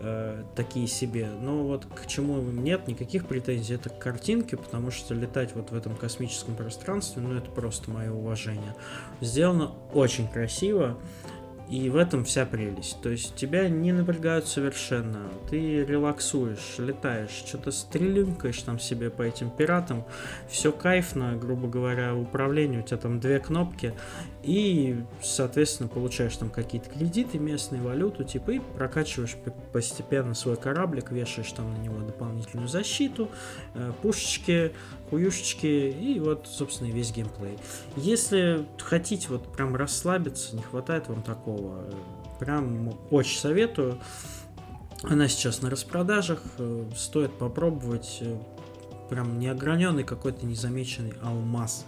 э, 0.00 0.44
такие 0.54 0.86
себе, 0.86 1.28
но 1.40 1.64
вот 1.64 1.86
к 1.86 2.06
чему 2.06 2.40
нет 2.40 2.88
никаких 2.88 3.26
претензий, 3.26 3.74
это 3.74 3.90
к 3.90 3.98
картинке, 3.98 4.56
потому 4.56 4.90
что 4.90 5.14
летать 5.14 5.54
вот 5.54 5.70
в 5.70 5.74
этом 5.74 5.96
космическом 5.96 6.54
пространстве, 6.54 7.22
ну 7.22 7.34
это 7.34 7.50
просто 7.50 7.90
мое 7.90 8.12
уважение. 8.12 8.74
Сделано 9.20 9.72
очень 9.92 10.28
красиво, 10.28 10.98
и 11.68 11.90
в 11.90 11.96
этом 11.96 12.24
вся 12.24 12.46
прелесть. 12.46 13.00
То 13.02 13.08
есть 13.08 13.34
тебя 13.34 13.68
не 13.68 13.92
напрягают 13.92 14.46
совершенно. 14.46 15.30
Ты 15.50 15.84
релаксуешь, 15.84 16.76
летаешь, 16.78 17.30
что-то 17.30 17.72
стрелюнкаешь 17.72 18.62
там 18.62 18.78
себе 18.78 19.10
по 19.10 19.22
этим 19.22 19.50
пиратам. 19.50 20.04
Все 20.48 20.70
кайфно, 20.70 21.36
грубо 21.36 21.66
говоря, 21.68 22.14
управление. 22.14 22.80
У 22.80 22.82
тебя 22.82 22.98
там 22.98 23.18
две 23.18 23.40
кнопки. 23.40 23.94
И, 24.44 24.96
соответственно, 25.20 25.88
получаешь 25.88 26.36
там 26.36 26.50
какие-то 26.50 26.88
кредиты, 26.88 27.38
местные 27.38 27.82
валюту, 27.82 28.22
типа, 28.22 28.52
и 28.52 28.60
прокачиваешь 28.60 29.36
постепенно 29.72 30.34
свой 30.34 30.56
кораблик, 30.56 31.10
вешаешь 31.10 31.50
там 31.50 31.72
на 31.72 31.78
него 31.78 31.98
дополнительную 31.98 32.68
защиту, 32.68 33.28
э, 33.74 33.92
пушечки, 34.02 34.72
хуюшечки, 35.10 35.66
и 35.66 36.20
вот, 36.20 36.48
собственно, 36.50 36.88
весь 36.88 37.12
геймплей. 37.12 37.58
Если 37.96 38.66
хотите 38.78 39.28
вот 39.28 39.52
прям 39.52 39.76
расслабиться, 39.76 40.56
не 40.56 40.62
хватает 40.62 41.08
вам 41.08 41.22
такого, 41.22 41.84
прям 42.38 42.92
очень 43.10 43.38
советую. 43.38 43.98
Она 45.02 45.28
сейчас 45.28 45.62
на 45.62 45.70
распродажах, 45.70 46.42
э, 46.58 46.90
стоит 46.96 47.32
попробовать. 47.32 48.18
э, 48.20 48.36
Прям 49.08 49.38
неограненный 49.38 50.02
какой-то 50.02 50.44
незамеченный 50.46 51.14
алмаз. 51.22 51.84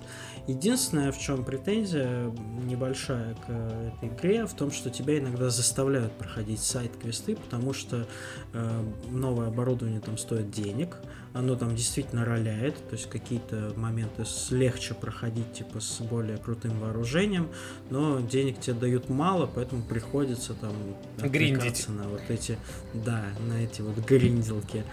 Единственное, 0.46 1.10
в 1.10 1.18
чем 1.18 1.44
претензия 1.44 2.32
небольшая 2.64 3.34
к 3.34 3.48
э, 3.48 3.90
этой 3.96 4.08
игре, 4.08 4.46
в 4.46 4.54
том, 4.54 4.70
что 4.70 4.88
тебя 4.88 5.18
иногда 5.18 5.50
заставляют 5.50 6.12
проходить 6.12 6.60
сайт-квесты, 6.60 7.34
потому 7.34 7.72
что 7.72 8.06
э, 8.52 8.84
новое 9.10 9.48
оборудование 9.48 9.98
там 10.00 10.16
стоит 10.16 10.52
денег, 10.52 10.96
оно 11.38 11.54
там 11.54 11.76
действительно 11.76 12.24
роляет, 12.24 12.74
то 12.88 12.96
есть 12.96 13.08
какие-то 13.08 13.72
моменты 13.76 14.24
легче 14.50 14.94
проходить, 14.94 15.52
типа 15.52 15.78
с 15.78 16.00
более 16.00 16.36
крутым 16.36 16.80
вооружением, 16.80 17.48
но 17.90 18.18
денег 18.18 18.58
тебе 18.60 18.74
дают 18.74 19.08
мало, 19.08 19.46
поэтому 19.46 19.82
приходится 19.84 20.54
там 20.54 20.72
Гриндить. 21.16 21.88
на 21.88 22.08
вот 22.08 22.22
эти, 22.28 22.58
да, 22.92 23.24
на 23.46 23.62
эти 23.62 23.82
вот 23.82 23.96
гринделки. 23.98 24.84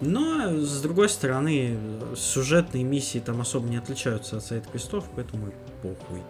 Но, 0.00 0.50
с 0.58 0.80
другой 0.80 1.08
стороны, 1.08 1.78
сюжетные 2.16 2.82
миссии 2.82 3.20
там 3.20 3.40
особо 3.40 3.68
не 3.68 3.76
отличаются 3.76 4.38
от 4.38 4.44
сайт-квестов, 4.44 5.04
поэтому 5.14 5.48
и 5.48 5.52
похуй. 5.82 6.22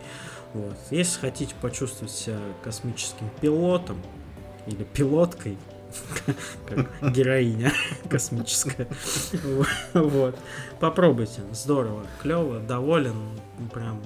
Вот. 0.53 0.77
Если 0.91 1.19
хотите 1.19 1.55
почувствовать 1.63 2.13
себя 2.13 2.39
космическим 2.63 3.31
пилотом 3.41 4.03
или 4.67 4.85
пилоткой, 4.85 5.57
как 6.67 7.13
героиня 7.13 7.73
космическая, 8.09 8.89
вот, 9.95 10.37
попробуйте. 10.81 11.43
Здорово, 11.53 12.07
клево, 12.21 12.61
доволен, 12.61 13.39
прям 13.73 14.03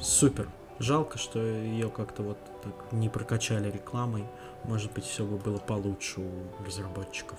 супер. 0.00 0.48
Жалко, 0.78 1.18
что 1.18 1.38
ее 1.40 1.90
как-то 1.90 2.22
вот 2.22 2.38
так 2.62 2.92
не 2.92 3.08
прокачали 3.08 3.70
рекламой. 3.70 4.24
Может 4.64 4.92
быть, 4.92 5.04
все 5.04 5.24
бы 5.24 5.36
было 5.36 5.58
получше 5.58 6.20
у 6.20 6.64
разработчиков. 6.64 7.38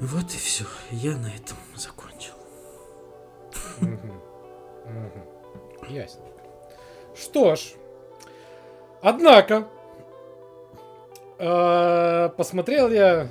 Вот 0.00 0.24
и 0.34 0.38
все. 0.38 0.64
Я 0.90 1.16
на 1.16 1.28
этом 1.28 1.56
закончил. 1.74 2.34
Ясненько. 5.88 6.42
Что 7.14 7.56
ж, 7.56 7.74
однако, 9.02 9.68
посмотрел 11.42 12.88
я 12.90 13.28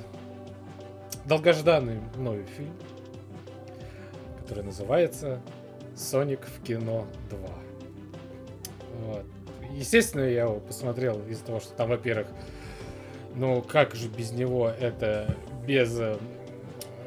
долгожданный 1.24 2.00
мною 2.16 2.44
фильм, 2.56 2.74
который 4.40 4.64
называется 4.64 5.40
«Соник 5.96 6.40
в 6.46 6.62
кино 6.62 7.06
2». 7.30 7.50
Вот. 9.06 9.24
Естественно, 9.70 10.24
я 10.24 10.42
его 10.42 10.60
посмотрел 10.60 11.22
из-за 11.26 11.44
того, 11.44 11.60
что 11.60 11.72
там, 11.72 11.88
во-первых, 11.88 12.26
ну 13.34 13.62
как 13.62 13.94
же 13.94 14.08
без 14.08 14.32
него 14.32 14.68
это 14.68 15.34
без... 15.66 15.98
э, 15.98 16.18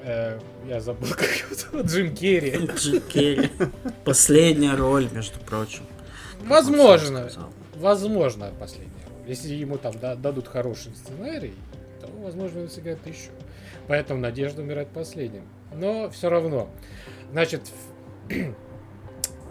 э, 0.04 0.40
я 0.68 0.80
забыл, 0.80 1.10
как 1.12 1.30
его 1.30 1.56
зовут, 1.56 1.86
Джим 1.86 2.16
Керри. 2.16 2.68
Джим 2.76 3.02
Керри. 3.02 3.52
Последняя 4.04 4.74
роль, 4.76 5.08
между 5.12 5.40
прочим. 5.40 5.84
Возможно. 6.46 7.30
Возможно, 7.76 8.52
последняя. 8.60 9.05
Если 9.26 9.54
ему 9.54 9.78
там 9.78 9.94
да- 10.00 10.16
дадут 10.16 10.48
хороший 10.48 10.94
сценарий, 10.96 11.54
то, 12.02 12.08
возможно, 12.22 12.62
он 12.62 12.70
сыграет 12.70 13.06
еще. 13.08 13.32
Поэтому 13.88 14.20
надежда 14.20 14.62
умирает 14.62 14.90
последним. 14.90 15.48
Но 15.74 16.10
все 16.10 16.30
равно. 16.30 16.70
Значит, 17.32 17.62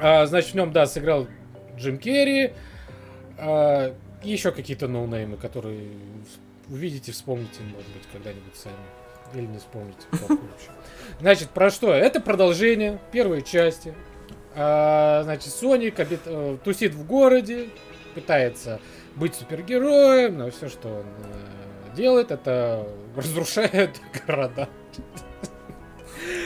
а, 0.01 0.27
значит, 0.27 0.53
в 0.53 0.55
нем, 0.55 0.73
да, 0.73 0.87
сыграл 0.87 1.27
Джим 1.77 1.99
Керри. 1.99 2.53
а, 3.39 3.95
еще 4.23 4.53
какие-то 4.53 4.89
ноунеймы, 4.89 5.37
которые 5.37 5.91
увидите, 6.69 7.13
вспомните, 7.13 7.61
может 7.63 7.89
быть, 7.93 8.05
когда-нибудь 8.13 8.55
сами. 8.57 8.75
Или 9.35 9.47
не 9.47 9.59
вспомните. 9.59 10.07
Значит, 11.21 11.51
про 11.51 11.71
что? 11.71 11.93
Это 11.93 12.21
продолжение 12.21 12.99
первой 13.13 13.43
части. 13.43 13.93
А, 14.55 15.23
значит, 15.25 15.53
Соник 15.53 15.99
обит- 15.99 16.21
э, 16.27 16.57
тусит 16.65 16.95
в 16.95 17.05
городе, 17.07 17.69
пытается 18.15 18.81
быть 19.17 19.35
супергероем, 19.35 20.39
но 20.39 20.51
все, 20.51 20.69
что 20.69 20.89
он 20.89 21.07
э, 21.07 21.97
делает, 21.97 22.31
это 22.31 22.87
разрушает 23.17 24.01
города. 24.27 24.69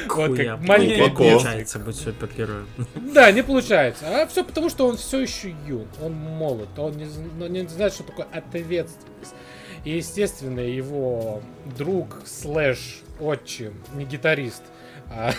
Вот 0.09 0.37
как 0.37 0.61
маленький 0.61 1.11
получается 1.11 1.79
быть 1.79 1.97
супергероем. 1.97 2.67
Да, 2.95 3.31
не 3.31 3.43
получается. 3.43 4.23
А 4.23 4.27
все 4.27 4.43
потому, 4.43 4.71
что 4.71 4.87
он 4.87 4.97
все 4.97 5.21
еще 5.21 5.55
юн, 5.67 5.87
он 6.03 6.13
молод, 6.13 6.69
он 6.79 6.97
не, 6.97 7.05
не 7.49 7.69
знает, 7.69 7.93
что 7.93 8.05
такое 8.05 8.27
ответственность. 8.33 9.35
И, 9.85 9.97
естественно, 9.97 10.61
его 10.61 11.43
друг 11.77 12.23
слэш 12.27 13.03
отчим, 13.21 13.75
не 13.95 14.05
гитарист, 14.05 14.63
а 15.11 15.33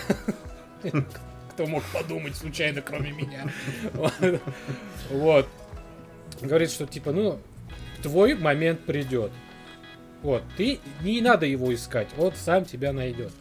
кто 1.50 1.66
мог 1.66 1.82
подумать 1.92 2.36
случайно, 2.36 2.80
кроме 2.80 3.12
меня. 3.12 3.50
Вот. 5.10 5.48
Говорит, 6.40 6.70
что 6.70 6.86
типа, 6.86 7.12
ну, 7.12 7.38
твой 8.02 8.34
момент 8.34 8.80
придет. 8.80 9.30
Вот, 10.22 10.42
ты 10.56 10.80
не 11.02 11.20
надо 11.20 11.46
его 11.46 11.72
искать, 11.74 12.08
он 12.18 12.32
сам 12.34 12.64
тебя 12.64 12.92
найдет. 12.92 13.32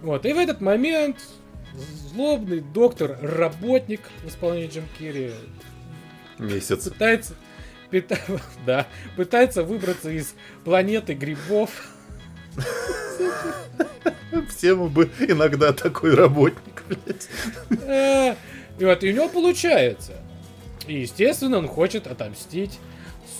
Вот, 0.00 0.24
и 0.26 0.32
в 0.32 0.38
этот 0.38 0.60
момент 0.60 1.16
злобный 1.74 2.60
доктор, 2.60 3.18
работник 3.20 4.00
в 4.22 4.28
исполнении 4.28 4.68
Джим 4.70 4.84
Керри 4.98 5.32
Месяц. 6.38 6.84
пытается, 6.88 7.34
пита- 7.90 8.18
да, 8.66 8.86
пытается 9.16 9.62
выбраться 9.64 10.10
из 10.10 10.34
планеты 10.64 11.14
грибов. 11.14 11.70
Всем 14.50 14.88
бы 14.88 15.10
иногда 15.20 15.72
такой 15.72 16.14
работник, 16.14 16.82
блядь. 16.88 17.28
Э, 17.82 18.34
И 18.78 18.84
вот, 18.84 19.02
и 19.04 19.10
у 19.10 19.14
него 19.14 19.28
получается. 19.28 20.12
И, 20.86 21.00
естественно, 21.00 21.58
он 21.58 21.68
хочет 21.68 22.06
отомстить 22.06 22.78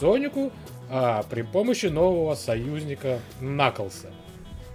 Сонику 0.01 0.53
а, 0.91 1.23
при 1.25 1.43
помощи 1.43 1.87
нового 1.87 2.35
союзника 2.35 3.21
Наклса. 3.41 4.11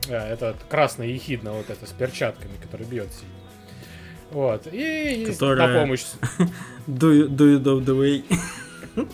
Э, 0.07 0.33
Это 0.33 0.55
красный 0.69 1.11
ехидна, 1.11 1.51
вот 1.53 1.69
это 1.69 1.85
с 1.85 1.91
перчатками, 1.91 2.53
который 2.61 2.85
бьет 2.85 3.09
сильно. 3.11 3.33
Вот. 4.31 4.67
И 4.71 5.25
Которая- 5.27 5.67
на 5.73 5.79
помощь. 5.81 6.03
Do 6.87 7.11
you, 7.11 7.27
do 7.27 7.55
you 7.55 7.59
know 7.63 7.79
the 7.83 7.95
way? 7.97 8.23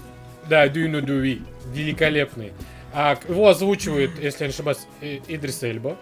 Да, 0.50 0.68
Do 0.68 0.74
You 0.76 0.92
Know 0.92 1.02
Do 1.02 1.24
We. 1.24 1.42
Великолепный. 1.74 2.54
А, 2.94 3.18
его 3.28 3.48
озвучивает, 3.50 4.12
если 4.22 4.44
я 4.44 4.48
не 4.50 4.54
ошибаюсь, 4.54 4.80
Идрис 5.02 5.64
Эльба. 5.64 5.98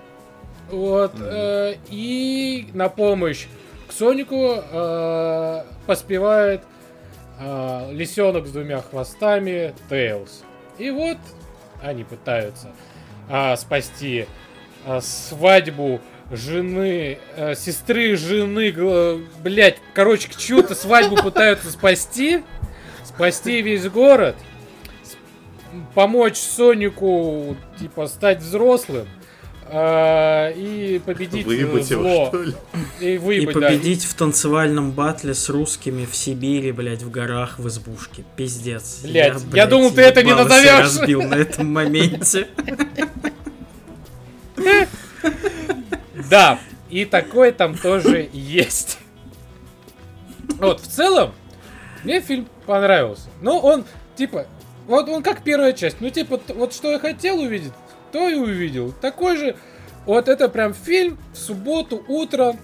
Вот. 0.70 1.14
Мгм. 1.14 1.24
э, 1.26 1.76
и 1.89 2.68
на 2.74 2.89
помощь 2.89 3.45
к 3.88 3.93
Сонику 3.93 4.56
э, 4.60 5.64
поспевает 5.88 6.62
э, 7.39 7.89
лисенок 7.91 8.47
с 8.47 8.51
двумя 8.51 8.81
хвостами 8.81 9.73
Тейлз. 9.89 10.43
И 10.77 10.89
вот 10.89 11.17
они 11.81 12.03
пытаются 12.03 12.71
а, 13.29 13.55
спасти 13.57 14.25
а, 14.86 15.01
свадьбу 15.01 16.01
жены, 16.31 17.19
э, 17.36 17.55
сестры 17.55 18.15
жены, 18.15 18.73
блять, 19.43 19.77
короче, 19.93 20.29
чью-то 20.36 20.73
свадьбу 20.73 21.17
пытаются 21.17 21.69
спасти, 21.71 22.43
спасти 23.03 23.61
весь 23.61 23.88
город, 23.88 24.36
помочь 25.93 26.38
Сонику, 26.38 27.55
типа, 27.79 28.07
стать 28.07 28.39
взрослым 28.39 29.07
и 29.72 31.01
победить 31.05 31.45
э, 31.45 31.47
Выебать 31.47 31.89
его, 31.89 32.01
зло. 32.03 32.28
что 32.28 32.43
ли? 32.43 32.53
И 32.99 33.14
И 33.16 33.18
выебать, 33.18 33.55
да. 33.59 33.68
победить 33.70 34.03
в 34.03 34.14
танцевальном 34.14 34.91
батле 34.91 35.34
с 35.34 35.49
русскими 35.49 36.05
в 36.05 36.16
Сибири, 36.16 36.72
блядь, 36.72 37.01
в 37.03 37.09
горах, 37.11 37.59
в 37.59 37.68
избушке. 37.68 38.24
Пиздец. 38.36 38.99
Блядь, 39.03 39.34
я 39.34 39.39
блядь, 39.49 39.70
думал, 39.70 39.91
ты 39.91 40.01
это 40.01 40.24
не 40.24 40.34
назовешь. 40.34 40.80
разбил 40.80 41.22
на 41.24 41.36
этом 41.36 41.72
моменте. 41.72 42.47
Да, 46.30 46.59
и 46.89 47.05
такой 47.05 47.51
там 47.51 47.78
тоже 47.78 48.30
есть. 48.34 48.97
Вот, 50.59 50.82
в 50.82 50.88
целом, 50.88 51.34
мне 52.03 52.22
фильм 52.22 52.47
понравился. 52.66 53.30
Но 53.41 53.59
он, 53.59 53.86
типа, 54.16 54.45
вот 54.88 55.09
он 55.09 55.24
как 55.24 55.43
первая 55.43 55.74
часть. 55.74 55.97
Ну, 55.99 56.09
типа, 56.09 56.39
вот 56.49 56.74
что 56.74 56.91
я 56.91 56.99
хотел 56.99 57.39
увидеть, 57.39 57.72
то 58.14 58.30
и 58.30 58.36
увидел. 58.36 58.93
Такой 58.93 59.36
же, 59.36 59.57
вот 60.05 60.30
это 60.30 60.47
прям 60.47 60.74
фильм 60.74 61.18
в 61.34 61.38
субботу 61.38 62.05
утром, 62.07 62.57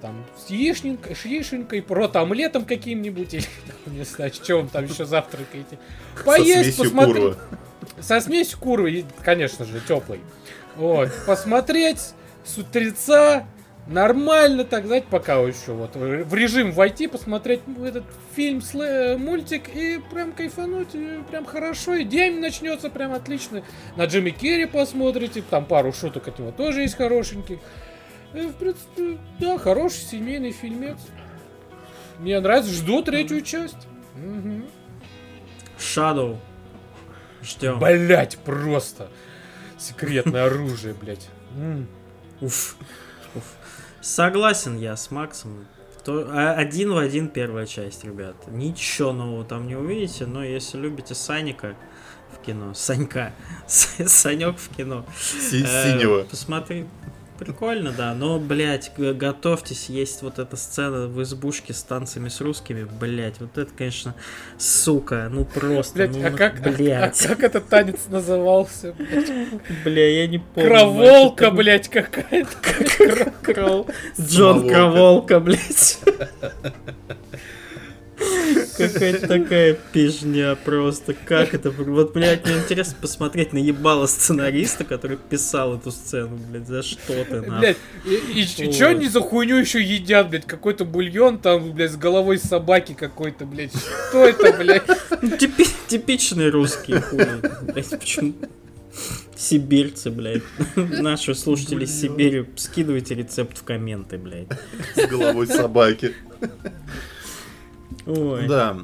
там, 0.00 0.24
с 0.38 0.48
яичненькой, 0.48 1.14
с 1.14 1.24
яишенькой, 1.24 1.82
прот 1.82 2.16
омлетом 2.16 2.64
каким-нибудь, 2.64 3.34
или, 3.34 3.46
там, 3.84 3.94
не 3.94 4.04
знаю, 4.04 4.32
что 4.32 4.62
вы 4.62 4.68
там 4.68 4.84
еще 4.84 5.04
завтракаете. 5.04 5.78
Поесть, 6.24 6.78
посмотреть. 6.78 7.34
Со 8.00 8.20
смесью 8.20 8.58
куры, 8.58 8.92
и, 8.92 9.04
конечно 9.22 9.64
же, 9.64 9.80
теплый. 9.86 10.20
Вот. 10.76 11.10
Посмотреть 11.26 12.14
с 12.44 12.58
утреца 12.58 13.46
Нормально 13.88 14.64
так, 14.64 14.86
знаете, 14.86 15.08
пока 15.10 15.34
еще 15.34 15.72
вот 15.72 15.96
в 15.96 16.34
режим 16.34 16.70
войти, 16.70 17.08
посмотреть 17.08 17.62
этот 17.84 18.04
фильм, 18.34 18.62
мультик 19.20 19.68
и 19.74 20.00
прям 20.10 20.32
кайфануть, 20.32 20.94
и 20.94 21.20
прям 21.28 21.44
хорошо, 21.44 21.94
и 21.94 22.04
день 22.04 22.38
начнется 22.38 22.90
прям 22.90 23.12
отлично. 23.12 23.64
На 23.96 24.04
Джимми 24.04 24.30
Керри 24.30 24.66
посмотрите, 24.66 25.42
там 25.42 25.64
пару 25.64 25.92
шуток 25.92 26.28
от 26.28 26.38
него 26.38 26.52
тоже 26.52 26.82
есть 26.82 26.94
хорошеньких. 26.94 27.58
И, 28.34 28.40
в 28.42 28.54
принципе, 28.54 29.18
да, 29.40 29.58
хороший 29.58 30.04
семейный 30.04 30.52
фильмец. 30.52 30.98
Мне 32.20 32.38
нравится, 32.38 32.70
жду 32.72 33.02
третью 33.02 33.42
часть. 33.42 33.88
Мгм. 34.14 34.66
Shadow. 35.76 36.38
Ждем. 37.42 37.80
Блять, 37.80 38.38
просто. 38.38 39.08
Секретное 39.76 40.44
оружие, 40.44 40.94
блять. 40.94 41.28
Уф. 42.40 42.76
Согласен 44.02 44.76
я 44.78 44.96
с 44.96 45.10
Максом. 45.10 45.66
То, 46.04 46.26
а, 46.28 46.54
один 46.54 46.92
в 46.92 46.98
один 46.98 47.28
первая 47.28 47.64
часть, 47.66 48.02
ребят. 48.04 48.34
Ничего 48.48 49.12
нового 49.12 49.44
там 49.44 49.68
не 49.68 49.76
увидите, 49.76 50.26
но 50.26 50.42
если 50.44 50.76
любите 50.78 51.14
Саника 51.14 51.76
в 52.36 52.44
кино, 52.44 52.74
Санька, 52.74 53.32
Санек 53.68 54.58
в 54.58 54.74
кино, 54.76 55.06
Си- 55.16 55.62
э, 55.64 55.92
Синего. 55.92 56.24
посмотри. 56.24 56.86
Прикольно, 57.44 57.92
да, 57.92 58.14
но, 58.14 58.38
блядь, 58.38 58.92
готовьтесь, 58.96 59.88
есть 59.88 60.22
вот 60.22 60.38
эта 60.38 60.56
сцена 60.56 61.06
в 61.06 61.22
избушке 61.22 61.72
с 61.72 61.82
танцами 61.82 62.28
с 62.28 62.40
русскими, 62.40 62.86
блядь, 63.00 63.40
вот 63.40 63.56
это, 63.58 63.70
конечно, 63.76 64.14
сука, 64.58 65.28
ну 65.30 65.44
просто, 65.44 65.94
Блять, 65.94 66.16
ну, 66.16 66.26
а 66.26 66.30
как, 66.30 66.58
а- 66.66 66.70
блядь, 66.70 67.26
а 67.26 67.28
как 67.28 67.42
этот 67.42 67.68
танец 67.68 68.00
назывался? 68.08 68.92
блядь? 68.92 69.30
бля, 69.84 70.22
я 70.22 70.26
не 70.26 70.38
помню. 70.38 70.68
Кроволка, 70.68 71.46
мать, 71.46 71.54
блять, 71.56 71.88
какая-то. 71.88 72.50
это 73.46 73.86
Джон. 74.20 74.68
Кроволка, 74.68 75.40
блядь. 75.40 75.98
Какая-то 78.76 79.26
такая 79.28 79.78
пижня 79.92 80.56
просто. 80.64 81.14
Как 81.14 81.54
это? 81.54 81.70
Вот, 81.70 82.12
блядь, 82.14 82.44
мне 82.46 82.56
интересно 82.56 82.96
посмотреть 83.00 83.52
на 83.52 83.58
ебало 83.58 84.06
сценариста, 84.06 84.84
который 84.84 85.16
писал 85.16 85.76
эту 85.76 85.90
сцену, 85.90 86.36
блядь, 86.50 86.66
за 86.66 86.82
что 86.82 87.24
ты, 87.24 87.40
нахуй. 87.42 87.58
Блять, 87.58 87.76
и, 88.06 88.40
и 88.40 88.46
ч- 88.46 88.66
Ой. 88.66 88.72
чё 88.72 88.88
они 88.88 89.08
за 89.08 89.20
хуйню 89.20 89.56
еще 89.56 89.82
едят, 89.82 90.30
блять? 90.30 90.46
Какой-то 90.46 90.84
бульон 90.84 91.38
там, 91.38 91.72
блядь, 91.72 91.92
с 91.92 91.96
головой 91.96 92.38
собаки 92.38 92.94
какой-то, 92.94 93.44
блядь. 93.46 93.72
Что 94.10 94.26
это, 94.26 94.52
блядь? 94.58 94.86
Типи- 95.38 95.66
типичные 95.88 96.48
русские 96.50 97.00
хули, 97.00 97.28
блядь, 97.62 97.90
почему? 97.90 98.32
Сибирцы, 99.36 100.10
блядь. 100.10 100.42
Наши 100.76 101.34
слушатели 101.34 101.84
из 101.84 102.00
Сибири, 102.00 102.46
скидывайте 102.56 103.14
рецепт 103.14 103.58
в 103.58 103.64
комменты, 103.64 104.18
блядь. 104.18 104.48
С 104.94 105.06
головой 105.08 105.46
собаки. 105.46 106.14
Ой. 108.06 108.46
Да. 108.46 108.76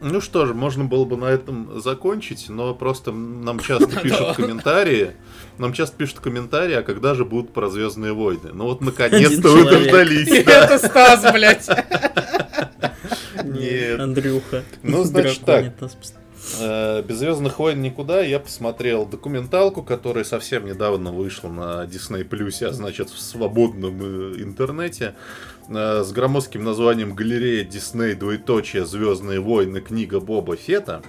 Ну 0.00 0.20
что 0.20 0.46
же, 0.46 0.54
можно 0.54 0.84
было 0.84 1.04
бы 1.04 1.16
на 1.16 1.24
этом 1.24 1.80
закончить, 1.80 2.48
но 2.48 2.74
просто 2.74 3.10
нам 3.10 3.58
часто 3.58 3.86
пишут 4.02 4.36
комментарии. 4.36 5.12
Нам 5.58 5.72
часто 5.72 5.96
пишут 5.96 6.20
комментарии, 6.20 6.74
а 6.74 6.82
когда 6.82 7.14
же 7.14 7.24
будут 7.24 7.52
про 7.52 7.68
Звездные 7.68 8.12
войны? 8.12 8.50
Ну 8.52 8.64
вот 8.64 8.80
наконец-то 8.80 9.48
вы 9.48 9.64
дождались. 9.64 10.28
Это 10.46 10.78
Стас, 10.78 11.32
блядь. 11.32 11.68
Нет. 13.44 14.00
Андрюха. 14.00 14.62
Ну, 14.82 15.04
значит. 15.04 15.48
Э, 15.48 15.72
Без 16.60 17.18
Звездных 17.18 17.58
войн 17.58 17.82
никуда. 17.82 18.22
Я 18.22 18.38
посмотрел 18.40 19.04
документалку, 19.06 19.82
которая 19.82 20.24
совсем 20.24 20.66
недавно 20.66 21.12
вышла 21.12 21.48
на 21.48 21.84
Disney 21.84 22.26
Plus, 22.26 22.64
а 22.66 22.72
значит 22.72 23.10
в 23.10 23.20
свободном 23.20 24.00
э, 24.00 24.42
интернете, 24.42 25.14
э, 25.68 26.02
с 26.02 26.12
громоздким 26.12 26.64
названием 26.64 27.14
«Галерея 27.14 27.64
Дисней. 27.64 28.14
Двоеточие. 28.14 28.86
Звездные 28.86 29.40
войны. 29.40 29.80
Книга 29.80 30.20
Боба 30.20 30.56
Фета». 30.56 31.02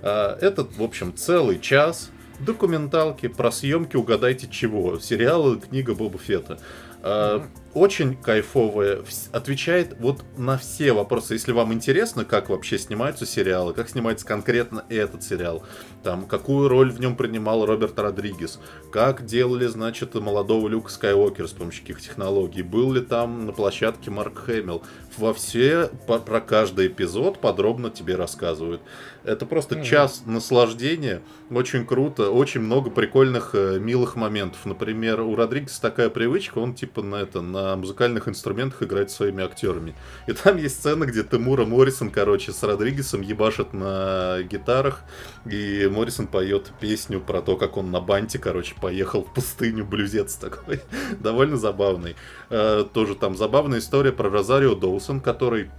Э, 0.00 0.36
Этот, 0.40 0.76
в 0.76 0.82
общем, 0.82 1.14
целый 1.14 1.60
час 1.60 2.10
документалки 2.40 3.28
про 3.28 3.52
съемки 3.52 3.96
угадайте 3.96 4.48
чего. 4.48 4.98
Сериалы 4.98 5.60
«Книга 5.60 5.94
Боба 5.94 6.18
Фета». 6.18 6.58
Э, 7.02 7.40
Очень 7.74 8.16
кайфовая, 8.16 9.02
отвечает 9.32 9.96
вот 9.98 10.22
на 10.36 10.58
все 10.58 10.92
вопросы. 10.92 11.32
Если 11.32 11.52
вам 11.52 11.72
интересно, 11.72 12.26
как 12.26 12.50
вообще 12.50 12.78
снимаются 12.78 13.24
сериалы, 13.24 13.72
как 13.72 13.88
снимается 13.88 14.26
конкретно 14.26 14.84
этот 14.90 15.22
сериал, 15.22 15.62
там, 16.02 16.26
какую 16.26 16.68
роль 16.68 16.90
в 16.90 17.00
нем 17.00 17.16
принимал 17.16 17.64
Роберт 17.66 17.98
Родригес, 17.98 18.58
как 18.90 19.24
делали, 19.24 19.66
значит, 19.66 20.14
молодого 20.14 20.68
Люка 20.68 20.90
Скайуокера 20.90 21.46
с 21.46 21.52
помощью 21.52 21.82
каких 21.82 22.00
технологий, 22.00 22.62
был 22.62 22.92
ли 22.92 23.00
там 23.00 23.46
на 23.46 23.52
площадке 23.52 24.10
Марк 24.10 24.38
Хэмилл, 24.44 24.82
во 25.16 25.32
все, 25.34 25.90
по- 26.06 26.18
про 26.18 26.40
каждый 26.40 26.86
эпизод 26.88 27.38
подробно 27.40 27.90
тебе 27.90 28.16
рассказывают. 28.16 28.80
Это 29.24 29.46
просто 29.46 29.76
Мгм. 29.76 29.84
час 29.84 30.22
наслаждения, 30.26 31.22
очень 31.50 31.86
круто, 31.86 32.30
очень 32.30 32.60
много 32.60 32.90
прикольных, 32.90 33.50
э, 33.54 33.78
милых 33.78 34.16
моментов. 34.16 34.64
Например, 34.64 35.20
у 35.20 35.36
Родригеса 35.36 35.80
такая 35.80 36.08
привычка, 36.10 36.58
он 36.58 36.74
типа 36.74 37.02
на 37.02 37.16
это, 37.16 37.40
на 37.40 37.76
музыкальных 37.76 38.26
инструментах 38.28 38.82
играет 38.82 39.10
своими 39.10 39.44
актерами. 39.44 39.94
И 40.26 40.32
там 40.32 40.56
есть 40.56 40.76
сцена, 40.80 41.04
где 41.04 41.22
Тимура 41.22 41.64
Моррисон, 41.64 42.10
короче, 42.10 42.52
с 42.52 42.62
Родригесом 42.62 43.20
ебашит 43.20 43.72
на 43.72 44.42
гитарах, 44.42 45.02
и 45.46 45.88
Моррисон 45.92 46.26
поет 46.26 46.72
песню 46.80 47.20
про 47.20 47.42
то, 47.42 47.56
как 47.56 47.76
он 47.76 47.90
на 47.90 48.00
банте, 48.00 48.38
короче, 48.38 48.74
поехал 48.80 49.22
в 49.24 49.32
пустыню, 49.32 49.84
блюзец 49.84 50.34
такой. 50.34 50.80
Довольно 51.20 51.56
забавный. 51.56 52.16
Э, 52.50 52.84
Тоже 52.92 53.14
там 53.14 53.36
забавная 53.36 53.78
история 53.78 54.12
про 54.12 54.28
Розарио 54.30 54.74
Доусон, 54.74 55.20
который 55.20 55.70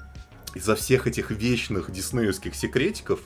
из-за 0.55 0.75
всех 0.75 1.07
этих 1.07 1.31
вечных 1.31 1.91
диснеевских 1.91 2.55
секретиков 2.55 3.19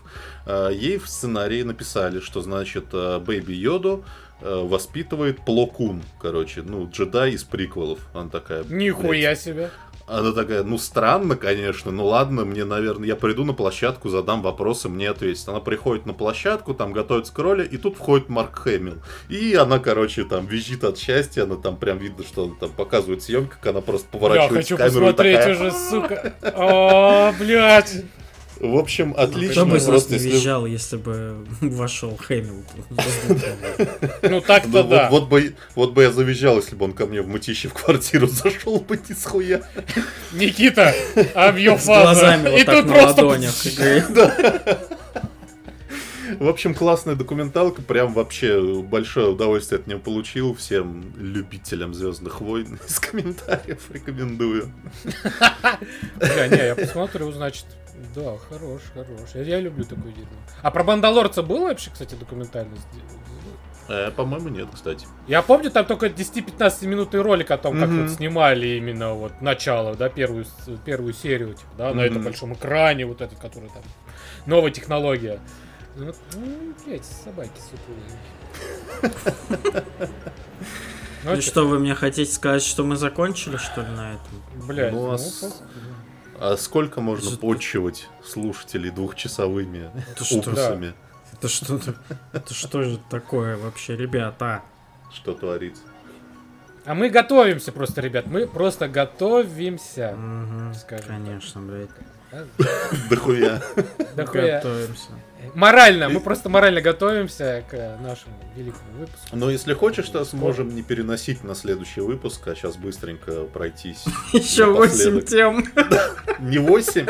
э, 0.46 0.70
ей 0.74 0.98
в 0.98 1.08
сценарии 1.08 1.64
написали, 1.64 2.20
что 2.20 2.42
значит 2.42 2.86
э, 2.94 3.20
Бэйби 3.20 3.54
Йоду 3.54 4.06
э, 4.42 4.62
воспитывает 4.66 5.44
Плокун, 5.46 6.04
короче, 6.22 6.62
ну, 6.62 6.90
джедай 6.90 7.32
из 7.32 7.44
приквелов. 7.44 8.00
Она 8.14 8.30
такая... 8.30 8.64
блядь, 8.64 8.80
Нихуя 8.80 9.36
себе. 9.36 9.72
Она 10.08 10.32
такая, 10.32 10.64
ну 10.64 10.78
странно, 10.78 11.36
конечно, 11.36 11.91
ну 11.91 12.05
ладно, 12.05 12.45
мне, 12.45 12.64
наверное, 12.64 13.10
я 13.10 13.16
приду 13.18 13.43
на 13.43 13.53
площадку, 13.53 14.08
задам 14.08 14.41
вопросы, 14.41 14.88
мне 14.88 15.10
ответят. 15.10 15.49
Она 15.49 15.60
приходит 15.60 16.05
на 16.05 16.14
площадку, 16.14 16.74
там 16.74 16.93
готовится 16.93 17.34
к 17.34 17.39
роли, 17.39 17.66
и 17.66 17.78
тут 17.78 17.97
входит 17.97 18.30
Марк 18.30 18.58
Хэмилл. 18.60 18.95
И 19.28 19.53
она, 19.53 19.80
короче, 19.80 20.24
там 20.24 20.45
визжит 20.45 20.86
от 20.86 20.97
счастья, 20.97 21.43
она 21.43 21.58
там 21.58 21.76
прям 21.76 21.97
видно, 21.97 22.24
что 22.24 22.45
она 22.45 22.53
там 22.58 22.72
показывает 22.72 23.22
съемку, 23.22 23.55
как 23.55 23.68
она 23.68 23.82
просто 23.82 24.08
поворачивает 24.10 24.53
хочу 24.53 24.78
камеру 24.78 25.10
и 25.10 25.12
посмотреть 25.12 25.38
такая... 25.38 25.55
уже, 25.55 25.72
сука. 25.72 26.34
О, 26.55 27.34
блядь. 27.38 28.03
В 28.60 28.78
общем, 28.78 29.14
отлично. 29.18 29.64
Кто 29.64 29.66
бы 29.66 29.80
просто 29.80 30.14
не 30.14 30.20
если- 30.20 30.30
визжал, 30.32 30.66
если 30.66 30.97
бы 30.97 31.45
вошел 31.62 32.16
Хэмилтон. 32.18 32.86
Ну 34.24 34.41
так-то 34.41 34.84
Ну, 34.84 34.89
да. 34.89 35.10
вот 35.10 35.28
бы, 35.30 35.55
вот 35.76 35.93
бы 35.93 36.03
я 36.03 36.12
завизжал, 36.12 36.58
если 36.58 36.76
бы 36.76 36.86
он 36.86 36.93
ко 36.93 37.05
мне 37.05 37.22
в 37.22 37.28
мытище 37.28 37.68
в 37.70 37.74
квартиру 37.74 38.28
зашел 38.32 38.80
бы 38.80 38.99
ни 39.10 39.14
с 39.14 39.26
хуя. 39.26 39.62
Никита, 40.34 40.93
объем 41.34 41.78
С 41.80 41.86
глазами 41.86 42.49
вот 42.49 42.60
И 42.60 42.64
так 42.64 42.76
тут 42.78 42.86
на 42.88 42.93
просто... 42.93 43.22
В 46.39 46.47
общем, 46.49 46.74
классная 46.76 47.16
документалка, 47.16 47.82
прям 47.82 48.14
вообще 48.14 48.82
большое 48.82 49.30
удовольствие 49.30 49.80
от 49.80 49.88
нее 49.88 49.97
получил. 49.97 50.53
Всем 50.55 51.14
любителям 51.18 51.93
Звездных 51.93 52.41
войн 52.41 52.78
из 52.88 52.99
комментариев 52.99 53.80
рекомендую. 53.89 54.72
Бля, 56.18 56.47
не, 56.47 56.58
я 56.58 56.76
посмотрю, 56.76 57.32
значит. 57.32 57.66
Да, 58.16 58.38
хорош, 58.50 58.82
хорош. 58.93 59.08
Я, 59.34 59.41
я 59.43 59.60
люблю 59.60 59.84
такое 59.84 60.12
дерьмо. 60.12 60.30
А 60.62 60.72
про 60.72 60.84
Мандалорца 60.84 61.41
был 61.41 61.62
вообще, 61.62 61.89
кстати, 61.91 62.16
документальность? 62.16 62.86
Э, 63.89 64.12
по-моему, 64.12 64.50
нет, 64.50 64.68
кстати. 64.74 65.08
Я 65.28 65.41
помню, 65.41 65.72
там 65.72 65.86
только 65.86 66.08
10-15 66.08 66.86
минутный 66.86 67.22
ролик 67.22 67.50
о 67.52 67.58
том, 67.58 67.80
как 67.80 67.89
Мгм. 67.89 68.04
вот 68.04 68.12
снимали 68.12 68.68
именно 68.78 69.14
вот 69.14 69.41
начало, 69.41 69.95
да, 69.95 70.10
первую, 70.10 70.45
первую 70.86 71.14
серию, 71.14 71.54
типа, 71.54 71.70
да, 71.78 71.93
на 71.93 72.02
этом 72.02 72.22
большом 72.22 72.54
экране, 72.54 73.06
вот 73.06 73.22
этот, 73.22 73.39
который 73.39 73.70
там, 73.70 73.82
новая 74.45 74.72
технология. 74.72 75.39
Ну, 75.95 76.08
вот, 76.08 76.18
ну, 76.36 76.74
блядь, 76.86 77.06
собаки 77.06 77.60
сутулые. 77.72 79.14
Ну, 81.24 81.34
И 81.36 81.41
что, 81.41 81.64
вы 81.68 81.80
мне 81.80 81.95
хотите 81.95 82.32
сказать, 82.32 82.62
что 82.64 82.84
мы 82.84 82.95
закончили, 82.95 83.58
что 83.58 83.82
ли, 83.82 83.88
на 83.88 84.14
этом? 84.14 84.68
Блядь, 84.68 84.93
Ну, 84.93 85.12
ну, 85.12 85.18
а 86.40 86.56
сколько 86.58 87.02
можно 87.02 87.32
Что- 87.32 87.40
почивать 87.40 88.08
слушателей 88.24 88.90
двухчасовыми 88.92 89.92
Это 90.12 90.24
что? 90.24 90.52
Это 91.34 91.48
что 91.50 91.80
Это 92.34 92.54
что 92.54 92.84
же 92.84 93.00
такое 93.10 93.58
вообще, 93.58 93.96
ребята? 93.96 94.62
Что 95.14 95.34
творится? 95.34 95.82
А 96.86 96.94
мы 96.94 97.10
готовимся 97.10 97.72
просто, 97.74 98.00
ребят, 98.02 98.28
мы 98.28 98.48
просто 98.48 98.88
готовимся. 98.88 100.14
Мгм, 100.18 100.74
Скажем 100.74 101.06
так. 101.06 101.16
Конечно, 101.18 101.62
блядь. 101.62 101.90
Дохуя. 103.10 103.62
Дохуя. 104.16 104.58
Готовимся. 104.58 105.10
Морально, 105.54 106.10
мы 106.10 106.20
просто 106.20 106.50
морально 106.50 106.82
готовимся 106.82 107.64
к 107.70 107.98
нашему 108.02 108.36
великому 108.56 109.00
выпуску. 109.00 109.28
Но 109.36 109.50
если 109.50 109.74
хочешь, 109.74 110.10
то 110.10 110.24
сможем 110.26 110.76
не 110.76 110.84
переносить 110.84 111.44
на 111.44 111.56
следующий 111.56 112.02
выпуск, 112.02 112.48
а 112.48 112.56
сейчас 112.56 112.76
быстренько 112.76 113.44
пройтись. 113.46 114.04
Еще 114.34 114.66
8 114.72 115.14
Напоследок. 115.14 115.26
тем. 115.26 115.66
Не 116.50 116.58
8, 116.58 117.08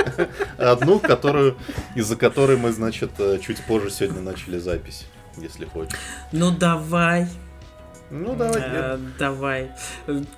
а 0.58 0.72
одну, 0.72 1.00
которую, 1.00 1.58
из-за 1.96 2.16
которой 2.16 2.58
мы, 2.58 2.72
значит, 2.72 3.12
э, 3.20 3.40
чуть 3.40 3.62
позже 3.66 3.90
сегодня 3.90 4.22
начали 4.22 4.60
запись, 4.60 5.06
если 5.38 5.66
хочешь. 5.66 5.98
Ну 6.32 6.52
давай. 6.52 7.28
Ну, 8.10 8.36
давай. 8.36 8.62
Э, 8.66 8.98
Давай. 9.20 9.72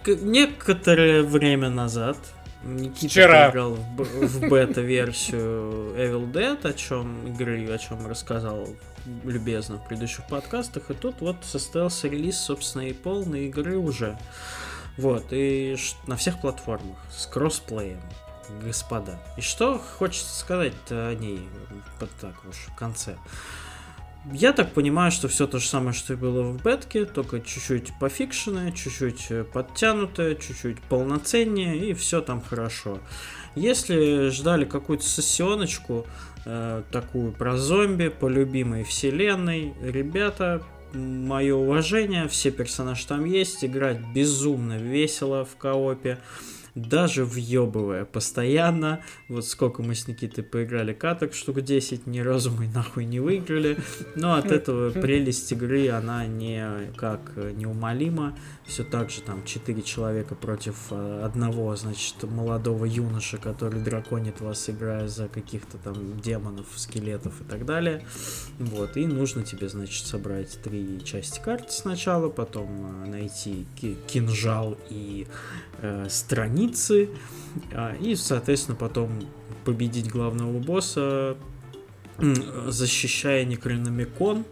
Некоторое 0.07 1.21
время 1.21 1.69
назад 1.69 2.17
Никита 2.63 3.07
Вчера. 3.07 3.45
поиграл 3.47 3.73
в, 3.75 4.03
в 4.03 4.49
бета-версию 4.49 5.93
Evil 5.95 6.31
Dead, 6.31 6.67
о 6.67 6.73
чем 6.73 7.27
игры, 7.27 7.65
о 7.71 7.77
чем 7.77 8.05
рассказал 8.05 8.67
любезно 9.23 9.77
в 9.77 9.87
предыдущих 9.87 10.27
подкастах. 10.27 10.91
И 10.91 10.93
тут 10.93 11.21
вот 11.21 11.37
состоялся 11.43 12.07
релиз, 12.07 12.37
собственно, 12.37 12.83
и 12.83 12.93
полной 12.93 13.47
игры 13.47 13.77
уже. 13.77 14.17
Вот, 14.97 15.27
и 15.31 15.77
на 16.07 16.17
всех 16.17 16.41
платформах 16.41 16.97
с 17.09 17.25
кроссплеем, 17.25 18.01
господа. 18.61 19.19
И 19.37 19.41
что 19.41 19.79
хочется 19.79 20.37
сказать 20.37 20.73
о 20.89 21.13
ней 21.15 21.47
вот 21.99 22.09
так 22.19 22.33
уж 22.45 22.55
в 22.55 22.75
конце? 22.75 23.15
Я 24.33 24.53
так 24.53 24.73
понимаю, 24.73 25.11
что 25.11 25.27
все 25.27 25.47
то 25.47 25.59
же 25.59 25.67
самое, 25.67 25.93
что 25.93 26.13
и 26.13 26.15
было 26.15 26.43
в 26.43 26.61
бетке, 26.61 27.05
только 27.05 27.39
чуть-чуть 27.39 27.93
пофикшенное, 27.99 28.71
чуть-чуть 28.71 29.27
э, 29.29 29.43
подтянутое, 29.43 30.35
чуть-чуть 30.35 30.81
полноценнее, 30.81 31.77
и 31.77 31.93
все 31.93 32.21
там 32.21 32.41
хорошо. 32.41 32.99
Если 33.55 34.29
ждали 34.29 34.65
какую-то 34.65 35.03
сессионочку, 35.03 36.05
э, 36.45 36.83
такую 36.91 37.31
про 37.31 37.57
зомби, 37.57 38.09
по 38.09 38.27
любимой 38.27 38.83
вселенной, 38.83 39.73
ребята, 39.81 40.61
мое 40.93 41.55
уважение, 41.55 42.27
все 42.27 42.51
персонажи 42.51 43.07
там 43.07 43.25
есть, 43.25 43.63
играть 43.65 43.99
безумно 44.13 44.77
весело 44.77 45.45
в 45.45 45.55
коопе, 45.55 46.19
даже 46.87 47.25
въебывая 47.25 48.05
постоянно. 48.05 49.01
Вот 49.27 49.45
сколько 49.45 49.83
мы 49.83 49.95
с 49.95 50.07
Никитой 50.07 50.43
поиграли 50.43 50.93
каток, 50.93 51.33
штук 51.33 51.61
10, 51.61 52.07
ни 52.07 52.19
разу 52.19 52.51
мы 52.51 52.67
нахуй 52.67 53.05
не 53.05 53.19
выиграли. 53.19 53.77
Но 54.15 54.35
от 54.35 54.45
этого 54.51 54.91
прелесть 54.91 55.51
игры, 55.51 55.89
она 55.89 56.25
не 56.25 56.91
как 56.95 57.33
неумолима. 57.35 58.37
Все 58.65 58.83
так 58.83 59.09
же 59.09 59.21
там 59.21 59.43
4 59.45 59.81
человека 59.81 60.35
против 60.35 60.75
э, 60.91 61.21
одного, 61.23 61.75
значит, 61.75 62.21
молодого 62.23 62.85
юноша, 62.85 63.37
который 63.37 63.81
драконит 63.81 64.41
вас, 64.41 64.69
играя 64.69 65.07
за 65.07 65.27
каких-то 65.27 65.77
там 65.77 66.19
демонов, 66.21 66.67
скелетов 66.75 67.41
и 67.41 67.43
так 67.43 67.65
далее. 67.65 68.05
Вот, 68.59 68.95
и 68.95 69.07
нужно 69.07 69.43
тебе, 69.43 69.69
значит, 69.69 70.05
собрать 70.05 70.61
три 70.61 71.03
части 71.03 71.39
карты 71.43 71.71
сначала, 71.71 72.29
потом 72.29 73.05
э, 73.05 73.09
найти 73.09 73.65
ки- 73.75 73.97
кинжал 74.07 74.77
и 74.89 75.27
э, 75.81 76.07
страницы, 76.09 76.68
а, 77.73 77.95
и, 77.95 78.15
соответственно, 78.15 78.75
потом 78.75 79.11
победить 79.65 80.09
главного 80.09 80.59
босса, 80.59 81.37
защищая 82.67 83.45
Некрономикон. 83.45 84.45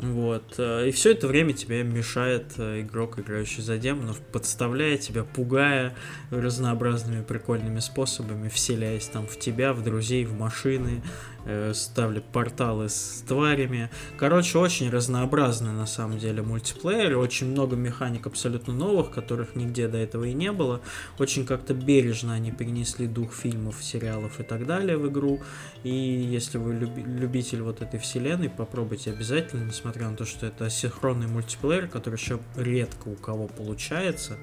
Вот. 0.00 0.54
э, 0.56 0.88
И 0.88 0.92
все 0.92 1.12
это 1.12 1.26
время 1.28 1.52
тебе 1.52 1.82
мешает 1.82 2.54
э, 2.56 2.80
игрок, 2.80 3.18
играющий 3.18 3.62
за 3.62 3.76
демонов, 3.76 4.18
подставляя 4.32 4.96
тебя, 4.96 5.24
пугая 5.24 5.94
разнообразными 6.30 7.22
прикольными 7.22 7.80
способами, 7.80 8.48
вселяясь 8.48 9.06
там 9.06 9.26
в 9.26 9.38
тебя, 9.38 9.74
в 9.74 9.84
друзей, 9.84 10.24
в 10.24 10.32
машины, 10.32 11.02
э, 11.44 11.72
ставля 11.74 12.20
порталы 12.20 12.88
с 12.88 13.24
тварями. 13.26 13.90
Короче, 14.18 14.58
очень 14.58 14.90
разнообразный 14.90 15.72
на 15.72 15.86
самом 15.86 16.18
деле 16.18 16.42
мультиплеер, 16.42 17.16
очень 17.18 17.50
много 17.50 17.76
механик 17.76 18.26
абсолютно 18.26 18.72
новых, 18.72 19.10
которых 19.10 19.56
нигде 19.56 19.88
до 19.88 19.98
этого 19.98 20.24
и 20.24 20.32
не 20.32 20.52
было. 20.52 20.80
Очень 21.18 21.46
как-то 21.46 21.74
бережно 21.74 22.34
они 22.34 22.50
перенесли 22.50 23.06
дух 23.06 23.32
фильмов, 23.32 23.82
сериалов 23.82 24.40
и 24.40 24.42
так 24.42 24.66
далее 24.66 24.96
в 24.96 25.08
игру. 25.08 25.40
И 25.82 25.90
если 25.90 26.58
вы 26.58 26.74
люби- 26.74 27.02
любитель 27.02 27.62
вот 27.62 27.82
этой 27.82 27.98
вселенной, 27.98 28.50
попробуйте 28.50 29.10
обязательно, 29.10 29.64
несмотря 29.64 30.10
на 30.10 30.16
то, 30.16 30.24
что 30.24 30.46
это 30.46 30.66
асинхронный 30.66 31.26
мультиплеер, 31.26 31.88
который 31.88 32.16
еще 32.16 32.40
редко 32.56 33.08
у 33.08 33.14
кого 33.14 33.46
получается. 33.46 34.36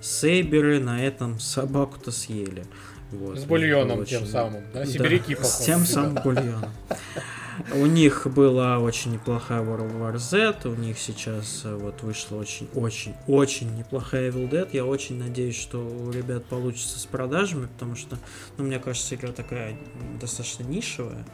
Сейберы 0.00 0.80
на 0.80 1.04
этом 1.04 1.40
собаку-то 1.40 2.10
съели. 2.10 2.66
Вот. 3.18 3.38
С 3.38 3.44
бульоном 3.44 4.04
тем 4.04 4.26
самым, 4.26 4.62
да? 4.72 4.80
Да, 4.80 4.86
Сибиряки, 4.86 5.36
С 5.40 5.58
тем 5.58 5.84
самым 5.84 6.14
бульоном. 6.22 6.70
У 7.72 7.86
них 7.86 8.26
была 8.26 8.78
очень 8.78 9.12
неплохая 9.12 9.62
World 9.62 9.98
War 9.98 10.18
Z, 10.18 10.68
у 10.68 10.74
них 10.74 10.98
сейчас 10.98 11.62
э, 11.64 11.74
вот 11.74 12.02
вышла 12.02 12.36
очень-очень-очень 12.36 13.76
неплохая 13.76 14.30
Evil 14.30 14.48
Dead. 14.48 14.68
Я 14.72 14.84
очень 14.84 15.18
надеюсь, 15.18 15.56
что 15.56 15.78
у 15.78 16.10
ребят 16.10 16.44
получится 16.46 16.98
с 16.98 17.06
продажами, 17.06 17.66
потому 17.66 17.96
что, 17.96 18.18
ну, 18.56 18.64
мне 18.64 18.78
кажется, 18.78 19.14
игра 19.14 19.32
такая 19.32 19.76
достаточно 20.20 20.64
нишевая. 20.64 21.24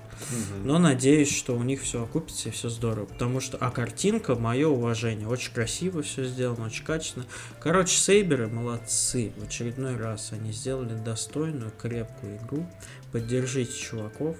Но 0.65 0.79
надеюсь, 0.79 1.35
что 1.35 1.57
у 1.57 1.63
них 1.63 1.83
все 1.83 2.03
окупится 2.03 2.51
и 2.51 2.53
все 2.53 2.69
здорово. 2.69 3.07
Потому 3.07 3.41
что, 3.41 3.57
а 3.59 3.71
картинка, 3.71 4.35
мое 4.35 4.69
уважение, 4.69 5.27
очень 5.27 5.53
красиво 5.53 6.03
все 6.03 6.25
сделано, 6.25 6.67
очень 6.67 6.85
качественно. 6.85 7.27
Короче, 7.61 7.97
Сейберы 7.97 8.49
молодцы. 8.49 9.33
В 9.37 9.45
очередной 9.45 9.97
раз 9.97 10.33
они 10.33 10.53
сделали 10.53 10.95
достойную, 10.95 11.73
крепкую 11.81 12.37
игру. 12.37 12.67
Поддержите 13.13 13.73
чуваков, 13.73 14.37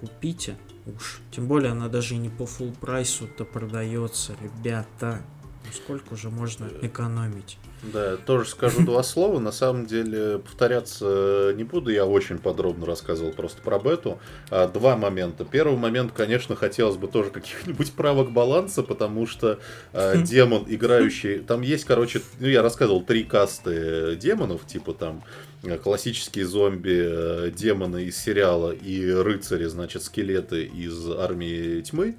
купите 0.00 0.56
уж. 0.86 1.20
Тем 1.30 1.46
более 1.46 1.72
она 1.72 1.88
даже 1.88 2.14
и 2.14 2.18
не 2.18 2.28
по 2.28 2.44
full 2.44 2.76
прайсу-то 2.78 3.44
продается, 3.44 4.36
ребята. 4.40 5.22
Ну 5.64 5.72
сколько 5.72 6.14
уже 6.14 6.30
можно 6.30 6.68
экономить? 6.82 7.58
Да, 7.82 8.16
тоже 8.16 8.48
скажу 8.48 8.84
два 8.84 9.02
слова. 9.02 9.38
На 9.38 9.52
самом 9.52 9.86
деле, 9.86 10.38
повторяться 10.38 11.52
не 11.56 11.64
буду. 11.64 11.90
Я 11.90 12.06
очень 12.06 12.38
подробно 12.38 12.86
рассказывал 12.86 13.32
просто 13.32 13.62
про 13.62 13.78
бету. 13.78 14.18
А, 14.50 14.66
Два 14.68 14.96
момента. 14.96 15.44
Первый 15.44 15.76
момент, 15.76 16.12
конечно, 16.12 16.56
хотелось 16.56 16.96
бы 16.96 17.08
тоже 17.08 17.30
каких-нибудь 17.30 17.92
правок 17.92 18.30
баланса, 18.30 18.82
потому 18.82 19.26
что 19.26 19.58
а, 19.92 20.16
демон, 20.22 20.64
играющий... 20.66 21.40
Там 21.40 21.62
есть, 21.62 21.84
короче, 21.84 22.22
ну, 22.40 22.46
я 22.46 22.62
рассказывал, 22.62 23.02
три 23.02 23.24
касты 23.24 24.16
демонов, 24.16 24.66
типа 24.66 24.92
там 24.92 25.18
э, 25.18 25.45
классические 25.82 26.46
зомби, 26.46 26.96
э, 26.96 27.50
демоны 27.50 28.04
из 28.04 28.16
сериала 28.16 28.70
и 28.70 29.10
рыцари, 29.10 29.66
значит, 29.66 30.02
скелеты 30.02 30.64
из 30.64 31.08
армии 31.10 31.80
тьмы. 31.82 32.16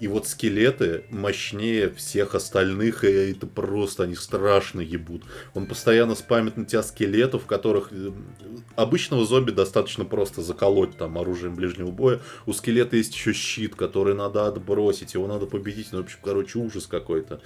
И 0.00 0.08
вот 0.08 0.26
скелеты 0.26 1.04
мощнее 1.08 1.88
всех 1.88 2.34
остальных, 2.34 3.04
и 3.04 3.08
это 3.08 3.46
просто 3.46 4.02
они 4.02 4.16
страшно 4.16 4.80
ебут. 4.80 5.22
Он 5.54 5.66
постоянно 5.66 6.16
спамит 6.16 6.56
на 6.56 6.64
тебя 6.64 6.82
скелетов, 6.82 7.46
которых 7.46 7.88
э, 7.92 8.10
обычного 8.74 9.24
зомби 9.24 9.52
достаточно 9.52 10.04
просто 10.04 10.42
заколоть 10.42 10.96
там 10.98 11.16
оружием 11.16 11.54
ближнего 11.54 11.90
боя. 11.90 12.20
У 12.44 12.52
скелета 12.52 12.96
есть 12.96 13.14
еще 13.14 13.32
щит, 13.32 13.76
который 13.76 14.14
надо 14.14 14.46
отбросить, 14.48 15.14
его 15.14 15.28
надо 15.28 15.46
победить. 15.46 15.88
Ну, 15.92 15.98
в 15.98 16.04
общем, 16.04 16.18
короче, 16.22 16.58
ужас 16.58 16.86
какой-то. 16.86 17.40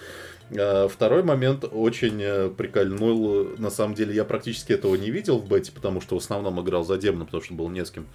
А, 0.57 0.89
Второй 0.89 1.23
момент 1.23 1.65
очень 1.71 2.23
э, 2.23 2.49
прикольнул. 2.49 3.49
На 3.59 3.71
самом 3.71 3.95
деле, 3.95 4.15
я 4.15 4.25
практически 4.25 4.73
этого 4.73 4.95
не 4.95 5.11
видел 5.11 5.39
в 5.39 5.49
бете, 5.49 5.73
потому 5.73 6.01
что 6.01 6.15
в 6.15 6.19
основном 6.19 6.61
играл 6.63 6.85
за 6.85 6.97
демона, 6.97 7.25
потому 7.25 7.43
что 7.43 7.55
был 7.55 7.69
не 7.69 7.85
с 7.85 7.91
кем. 7.91 8.07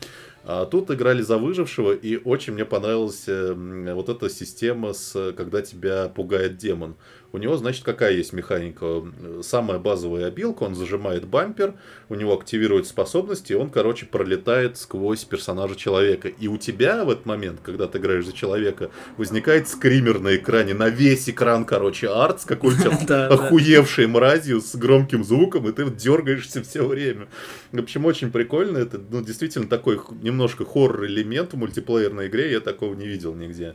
А 0.43 0.65
тут 0.65 0.91
играли 0.91 1.21
за 1.21 1.37
выжившего, 1.37 1.93
и 1.93 2.17
очень 2.17 2.53
мне 2.53 2.65
понравилась 2.65 3.25
э, 3.27 3.53
вот 3.93 4.09
эта 4.09 4.29
система, 4.29 4.93
с, 4.93 5.33
когда 5.33 5.61
тебя 5.61 6.09
пугает 6.09 6.57
демон. 6.57 6.95
У 7.33 7.39
него, 7.39 7.57
значит, 7.57 7.83
какая 7.83 8.13
есть 8.13 8.31
механика? 8.31 9.03
Самая 9.41 9.79
базовая 9.79 10.27
обилка, 10.27 10.63
он 10.63 10.75
зажимает 10.75 11.25
бампер, 11.25 11.73
у 12.07 12.13
него 12.13 12.35
активирует 12.35 12.85
способности, 12.85 13.53
и 13.53 13.55
он, 13.55 13.71
короче, 13.71 14.05
пролетает 14.05 14.77
сквозь 14.77 15.23
персонажа 15.23 15.75
человека. 15.75 16.27
И 16.27 16.47
у 16.47 16.59
тебя 16.59 17.03
в 17.03 17.09
этот 17.09 17.25
момент, 17.25 17.59
когда 17.63 17.87
ты 17.87 17.97
играешь 17.97 18.27
за 18.27 18.33
человека, 18.33 18.91
возникает 19.17 19.67
скример 19.67 20.19
на 20.19 20.35
экране, 20.35 20.75
на 20.75 20.89
весь 20.89 21.27
экран, 21.27 21.65
короче, 21.65 22.07
арт 22.07 22.41
с 22.41 22.45
какой-то 22.45 23.27
охуевшей 23.31 24.05
мразью 24.05 24.61
с 24.61 24.75
громким 24.75 25.23
звуком, 25.23 25.67
и 25.67 25.71
ты 25.71 25.89
дергаешься 25.89 26.61
все 26.61 26.85
время. 26.85 27.27
В 27.71 27.79
общем, 27.79 28.05
очень 28.05 28.31
прикольно. 28.31 28.77
Это 28.77 29.01
ну, 29.09 29.23
действительно 29.23 29.67
такой 29.67 29.99
немножко 30.21 30.65
хоррор-элемент 30.65 31.53
в 31.53 31.57
мультиплеерной 31.57 32.27
игре. 32.27 32.51
Я 32.51 32.59
такого 32.59 32.93
не 32.93 33.07
видел 33.07 33.33
нигде. 33.33 33.73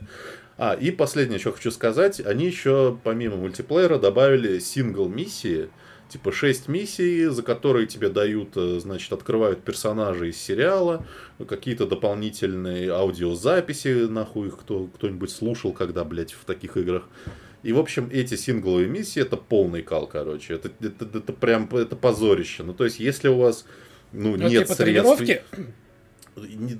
А, 0.61 0.73
и 0.73 0.91
последнее, 0.91 1.39
что 1.39 1.53
хочу 1.53 1.71
сказать. 1.71 2.19
Они 2.19 2.45
еще, 2.45 2.99
помимо 3.05 3.37
мультиплеера, 3.37 3.97
добавили 3.97 4.59
сингл-миссии. 4.59 5.69
Типа 6.09 6.33
6 6.33 6.67
миссий, 6.67 7.27
за 7.27 7.43
которые 7.43 7.87
тебе 7.87 8.09
дают, 8.09 8.49
э, 8.57 8.79
значит, 8.81 9.13
открывают 9.13 9.63
персонажи 9.63 10.29
из 10.29 10.37
сериала, 10.37 11.05
какие-то 11.47 11.85
дополнительные 11.85 12.91
аудиозаписи, 12.91 14.07
нахуй 14.09 14.51
кто, 14.51 14.87
кто-нибудь 14.87 15.31
слушал, 15.31 15.71
когда, 15.71 16.03
блядь, 16.03 16.33
в 16.33 16.43
таких 16.43 16.75
играх. 16.75 17.03
И, 17.63 17.71
в 17.71 17.79
общем, 17.79 18.09
эти 18.11 18.35
сингловые 18.35 18.89
миссии 18.89 19.21
это 19.21 19.37
полный 19.37 19.81
кал, 19.81 20.07
короче. 20.07 20.55
Это, 20.55 20.71
это, 20.81 21.05
это 21.19 21.31
прям 21.31 21.69
это 21.73 21.95
позорище. 21.95 22.63
Ну, 22.63 22.73
то 22.73 22.83
есть, 22.83 22.99
если 22.99 23.29
у 23.29 23.37
вас 23.37 23.65
Ну, 24.11 24.35
Ну, 24.35 24.49
нет 24.49 24.63
типа 24.63 24.75
средств. 24.75 25.19
тренировки? 25.19 25.41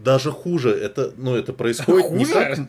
Даже 0.04 0.32
хуже, 0.32 0.72
это, 0.72 1.14
ну, 1.18 1.36
это 1.36 1.54
происходит 1.54 2.12
не 2.12 2.26
Хуже? 2.26 2.68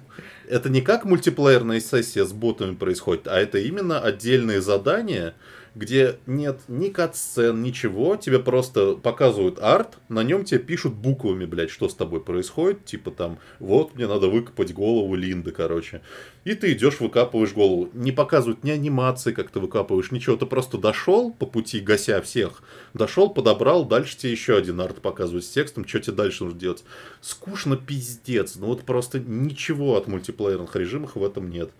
Это 0.51 0.69
не 0.69 0.81
как 0.81 1.05
мультиплеерная 1.05 1.79
сессия 1.79 2.25
с 2.25 2.33
ботами 2.33 2.75
происходит, 2.75 3.29
а 3.29 3.39
это 3.39 3.59
именно 3.59 4.01
отдельные 4.01 4.61
задания, 4.61 5.35
где 5.75 6.19
нет 6.27 6.61
ни 6.69 6.89
кат-сцен, 6.89 7.63
ничего, 7.63 8.17
тебе 8.17 8.39
просто 8.39 8.95
показывают 8.95 9.59
арт, 9.61 9.99
на 10.09 10.23
нем 10.23 10.45
тебе 10.45 10.61
пишут 10.61 10.95
буквами, 10.95 11.45
блядь, 11.45 11.71
что 11.71 11.89
с 11.89 11.95
тобой 11.95 12.21
происходит, 12.21 12.85
типа 12.85 13.11
там, 13.11 13.39
вот, 13.59 13.95
мне 13.95 14.07
надо 14.07 14.29
выкопать 14.29 14.73
голову 14.73 15.15
Линды, 15.15 15.53
короче. 15.53 16.03
И 16.45 16.55
ты 16.55 16.73
идешь, 16.73 17.01
выкапываешь 17.01 17.53
голову. 17.53 17.91
Не 17.93 18.13
показывают 18.13 18.65
ни 18.65 18.71
анимации, 18.71 19.33
как 19.33 19.51
ты 19.51 19.61
выкапываешь, 19.61 20.11
ничего, 20.11 20.37
ты 20.37 20.47
просто 20.47 20.79
дошел 20.79 21.33
по 21.33 21.47
пути, 21.47 21.81
гася 21.81 22.21
всех, 22.23 22.63
дошел, 22.95 23.31
подобрал, 23.31 23.85
дальше 23.85 24.17
тебе 24.17 24.33
еще 24.33 24.57
один 24.57 24.81
арт 24.81 25.01
показывают 25.03 25.45
с 25.45 25.51
текстом, 25.51 25.87
что 25.87 26.01
тебе 26.01 26.17
дальше 26.17 26.45
нужно 26.45 26.59
делать. 26.59 26.85
Скучно 27.21 27.77
пиздец, 27.77 28.57
ну 28.57 28.67
вот 28.67 28.83
просто 28.83 29.21
ничего 29.21 29.97
от 29.97 30.07
мультиплеерных 30.07 30.75
режимов 30.77 31.15
в 31.15 31.25
этом 31.25 31.51
нет. 31.51 31.71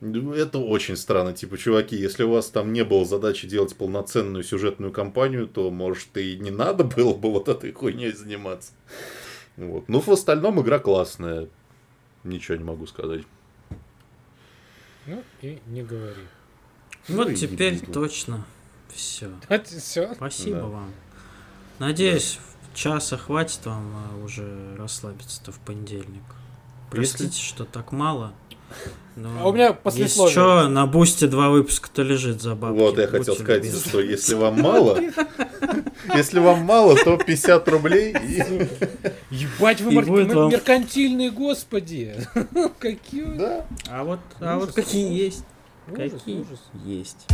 Ну, 0.00 0.32
Это 0.32 0.58
очень 0.58 0.96
странно, 0.96 1.34
типа, 1.34 1.58
чуваки, 1.58 1.94
если 1.94 2.22
у 2.22 2.30
вас 2.32 2.48
там 2.48 2.72
не 2.72 2.84
было 2.84 3.04
задачи 3.04 3.46
делать 3.46 3.76
полноценную 3.76 4.42
сюжетную 4.42 4.92
кампанию, 4.92 5.46
то, 5.46 5.70
может, 5.70 6.16
и 6.16 6.38
не 6.38 6.50
надо 6.50 6.84
было 6.84 7.14
бы 7.14 7.30
вот 7.30 7.48
этой 7.48 7.72
хуйней 7.72 8.12
заниматься. 8.12 8.72
Вот. 9.56 9.88
Ну, 9.88 10.00
в 10.00 10.08
остальном 10.08 10.60
игра 10.62 10.78
классная. 10.78 11.48
Ничего 12.24 12.56
не 12.56 12.64
могу 12.64 12.86
сказать. 12.86 13.22
Ну 15.06 15.22
и 15.42 15.58
не 15.66 15.82
говори. 15.82 16.22
Вот 17.08 17.28
Ну 17.28 17.34
теперь 17.34 17.80
точно 17.80 18.46
все. 18.88 19.30
Все. 19.64 20.14
Спасибо 20.14 20.56
Да. 20.58 20.66
вам. 20.66 20.92
Надеюсь, 21.78 22.38
часа 22.74 23.16
хватит 23.16 23.64
вам 23.64 23.92
а, 23.94 24.24
уже 24.24 24.76
расслабиться-то 24.76 25.52
в 25.52 25.58
понедельник. 25.60 26.22
Простите, 26.90 27.40
что 27.40 27.64
так 27.64 27.92
мало. 27.92 28.34
Но 29.16 29.28
А 29.42 29.48
у 29.48 29.52
меня 29.52 29.72
послесловие. 29.72 30.30
Если 30.34 30.40
что, 30.40 30.68
на 30.68 30.86
бусте 30.86 31.26
два 31.26 31.48
выпуска-то 31.50 32.02
лежит 32.02 32.40
за 32.40 32.54
бабки. 32.54 32.78
Вот, 32.78 32.98
я 32.98 33.06
Будьте 33.06 33.18
хотел 33.18 33.34
сказать, 33.34 33.64
любезны. 33.64 33.88
что 33.88 34.00
если 34.00 34.34
вам 34.34 34.60
мало, 34.60 34.98
если 36.14 36.38
вам 36.38 36.60
мало, 36.60 36.96
то 36.96 37.16
50 37.16 37.68
рублей 37.68 38.12
и... 38.14 38.42
Ебать 39.30 39.80
вы 39.80 39.92
И 39.92 39.96
мар- 39.96 40.04
будет 40.06 40.28
мер- 40.28 40.36
вам- 40.36 40.50
меркантильные, 40.50 41.30
господи. 41.30 42.16
Какие 42.78 43.24
Да. 43.24 43.66
А 43.88 44.04
вот, 44.04 44.20
а 44.40 44.56
вот 44.56 44.64
Ужас. 44.70 44.74
какие 44.74 45.12
есть, 45.24 45.44
Ужас, 45.88 46.12
какие 46.12 46.40
ужас. 46.40 46.60
есть. 46.84 47.26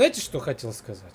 Знаете, 0.00 0.22
что 0.22 0.38
хотел 0.38 0.72
сказать? 0.72 1.12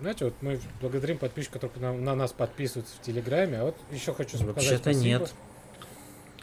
Знаете, 0.00 0.24
вот 0.24 0.34
мы 0.40 0.58
благодарим 0.80 1.18
подписчиков, 1.18 1.60
которые 1.60 1.92
на, 1.92 1.98
на 1.98 2.14
нас 2.14 2.32
подписываются 2.32 2.96
в 2.96 3.02
Телеграме, 3.02 3.58
а 3.58 3.64
вот 3.64 3.76
еще 3.90 4.14
хочу 4.14 4.36
сказать 4.36 4.54
Вообще-то 4.54 4.80
спасибо. 4.80 5.04
нет. 5.04 5.34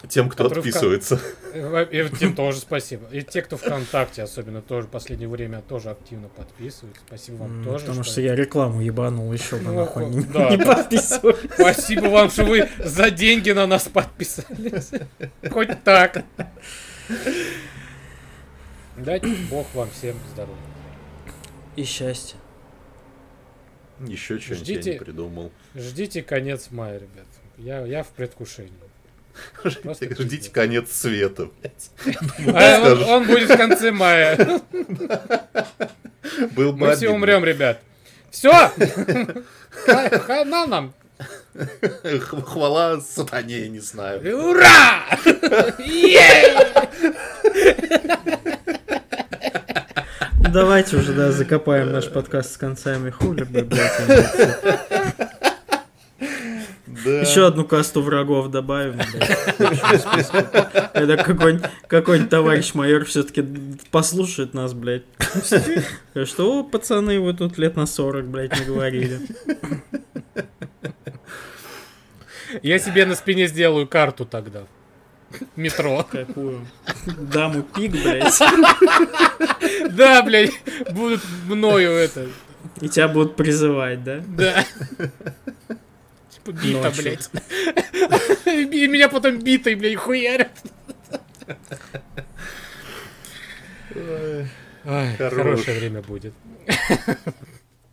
Тем, 0.08 0.30
кто 0.30 0.48
в 0.48 0.52
отписывается. 0.52 1.20
Э, 1.54 1.88
И 1.90 2.08
тем 2.18 2.36
тоже 2.36 2.60
спасибо. 2.60 3.08
И 3.12 3.24
те, 3.24 3.42
кто 3.42 3.58
ВКонтакте 3.58 4.22
особенно 4.22 4.62
тоже 4.62 4.86
в 4.86 4.92
последнее 4.92 5.28
время 5.28 5.62
тоже 5.62 5.90
активно 5.90 6.28
подписывают. 6.28 6.98
Спасибо 7.08 7.38
вам 7.38 7.60
М, 7.62 7.64
тоже. 7.64 7.86
Потому 7.86 8.04
что 8.04 8.22
я 8.22 8.36
рекламу 8.36 8.82
ебанул, 8.82 9.34
еще 9.34 9.56
бы 9.56 9.64
Ну, 9.64 9.74
нахуй 9.74 10.06
не, 10.06 10.22
да, 10.22 10.50
не 10.52 10.58
да. 10.58 10.88
Спасибо 11.56 12.10
вам, 12.10 12.30
что 12.30 12.44
вы 12.44 12.70
за 12.78 13.10
деньги 13.10 13.50
на 13.50 13.66
нас 13.66 13.88
подписались. 13.88 14.92
Хоть 15.50 15.84
так. 15.84 16.24
Дай 18.98 19.20
Бог 19.50 19.66
вам 19.74 19.90
всем 19.90 20.16
здоровья. 20.32 20.56
И 21.76 21.84
счастье. 21.84 22.38
Еще 24.06 24.40
что-нибудь 24.40 24.68
я 24.68 24.76
Ждите. 24.76 24.94
не 24.94 25.00
придумал. 25.00 25.52
Ждите 25.74 26.22
конец 26.22 26.68
мая, 26.72 26.96
ребят. 27.00 27.28
Я, 27.58 27.86
я 27.86 28.04
в 28.04 28.10
предвкушении. 28.10 28.74
Просто 29.62 30.06
Ждите 30.06 30.16
пиздец. 30.16 30.50
конец 30.50 30.92
света, 30.92 31.50
блядь. 31.62 31.90
А 32.56 32.92
он, 32.92 33.04
он 33.04 33.28
будет 33.28 33.50
в 33.50 33.58
конце 33.58 33.92
мая. 33.92 34.38
Был 36.56 36.74
бы 36.74 36.88
Мы 36.88 36.96
все 36.96 37.10
умрем, 37.10 37.44
ребят. 37.46 37.82
Все! 38.32 38.72
Хана 39.86 40.66
нам! 40.68 40.94
Хвала 42.46 43.00
сатане, 43.00 43.60
я 43.60 43.68
не 43.70 43.80
знаю. 43.80 44.20
Ура! 44.50 45.06
Е! 45.80 46.56
Давайте 50.52 50.98
уже, 50.98 51.14
да, 51.14 51.32
закопаем 51.32 51.92
наш 51.92 52.10
подкаст 52.10 52.54
с 52.54 52.58
концами. 52.58 53.10
Хули 53.10 53.44
бы, 53.44 53.64
блядь. 53.64 53.92
Да. 57.06 57.22
Еще 57.22 57.46
одну 57.46 57.66
касту 57.66 58.02
врагов 58.02 58.50
добавим. 58.50 59.00
Это 60.94 61.18
какой-нибудь 61.18 61.70
какой 61.88 62.26
товарищ 62.26 62.74
майор 62.74 63.06
все-таки 63.06 63.46
послушает 63.92 64.54
нас, 64.56 64.74
блядь. 64.74 65.04
Что, 66.26 66.64
пацаны, 66.64 67.20
вы 67.20 67.34
тут 67.34 67.60
лет 67.60 67.76
на 67.76 67.86
40, 67.86 68.26
блядь, 68.26 68.60
не 68.60 68.66
говорили. 68.66 69.20
Я 72.64 72.80
себе 72.80 73.06
на 73.06 73.16
спине 73.16 73.48
сделаю 73.48 73.88
карту 73.88 74.26
тогда. 74.26 74.64
Метро. 75.56 76.08
Какую? 76.10 76.68
Даму 77.06 77.64
пик, 77.64 77.92
блядь. 77.92 78.40
Да, 79.92 80.22
блядь, 80.24 80.52
будут 80.92 81.22
мною 81.48 81.92
это. 81.92 82.28
И 82.82 82.90
тебя 82.90 83.08
будут 83.08 83.36
призывать, 83.36 84.04
да? 84.04 84.24
Да. 84.28 84.66
Типа 86.30 86.52
бита, 86.52 86.92
блядь. 86.98 87.30
И 88.46 88.88
меня 88.88 89.10
потом 89.10 89.40
битой, 89.40 89.76
блядь, 89.76 89.96
хуярят. 89.96 90.52
Хорош. 94.84 95.34
хорошее 95.34 95.80
время 95.80 96.02
будет. 96.02 96.34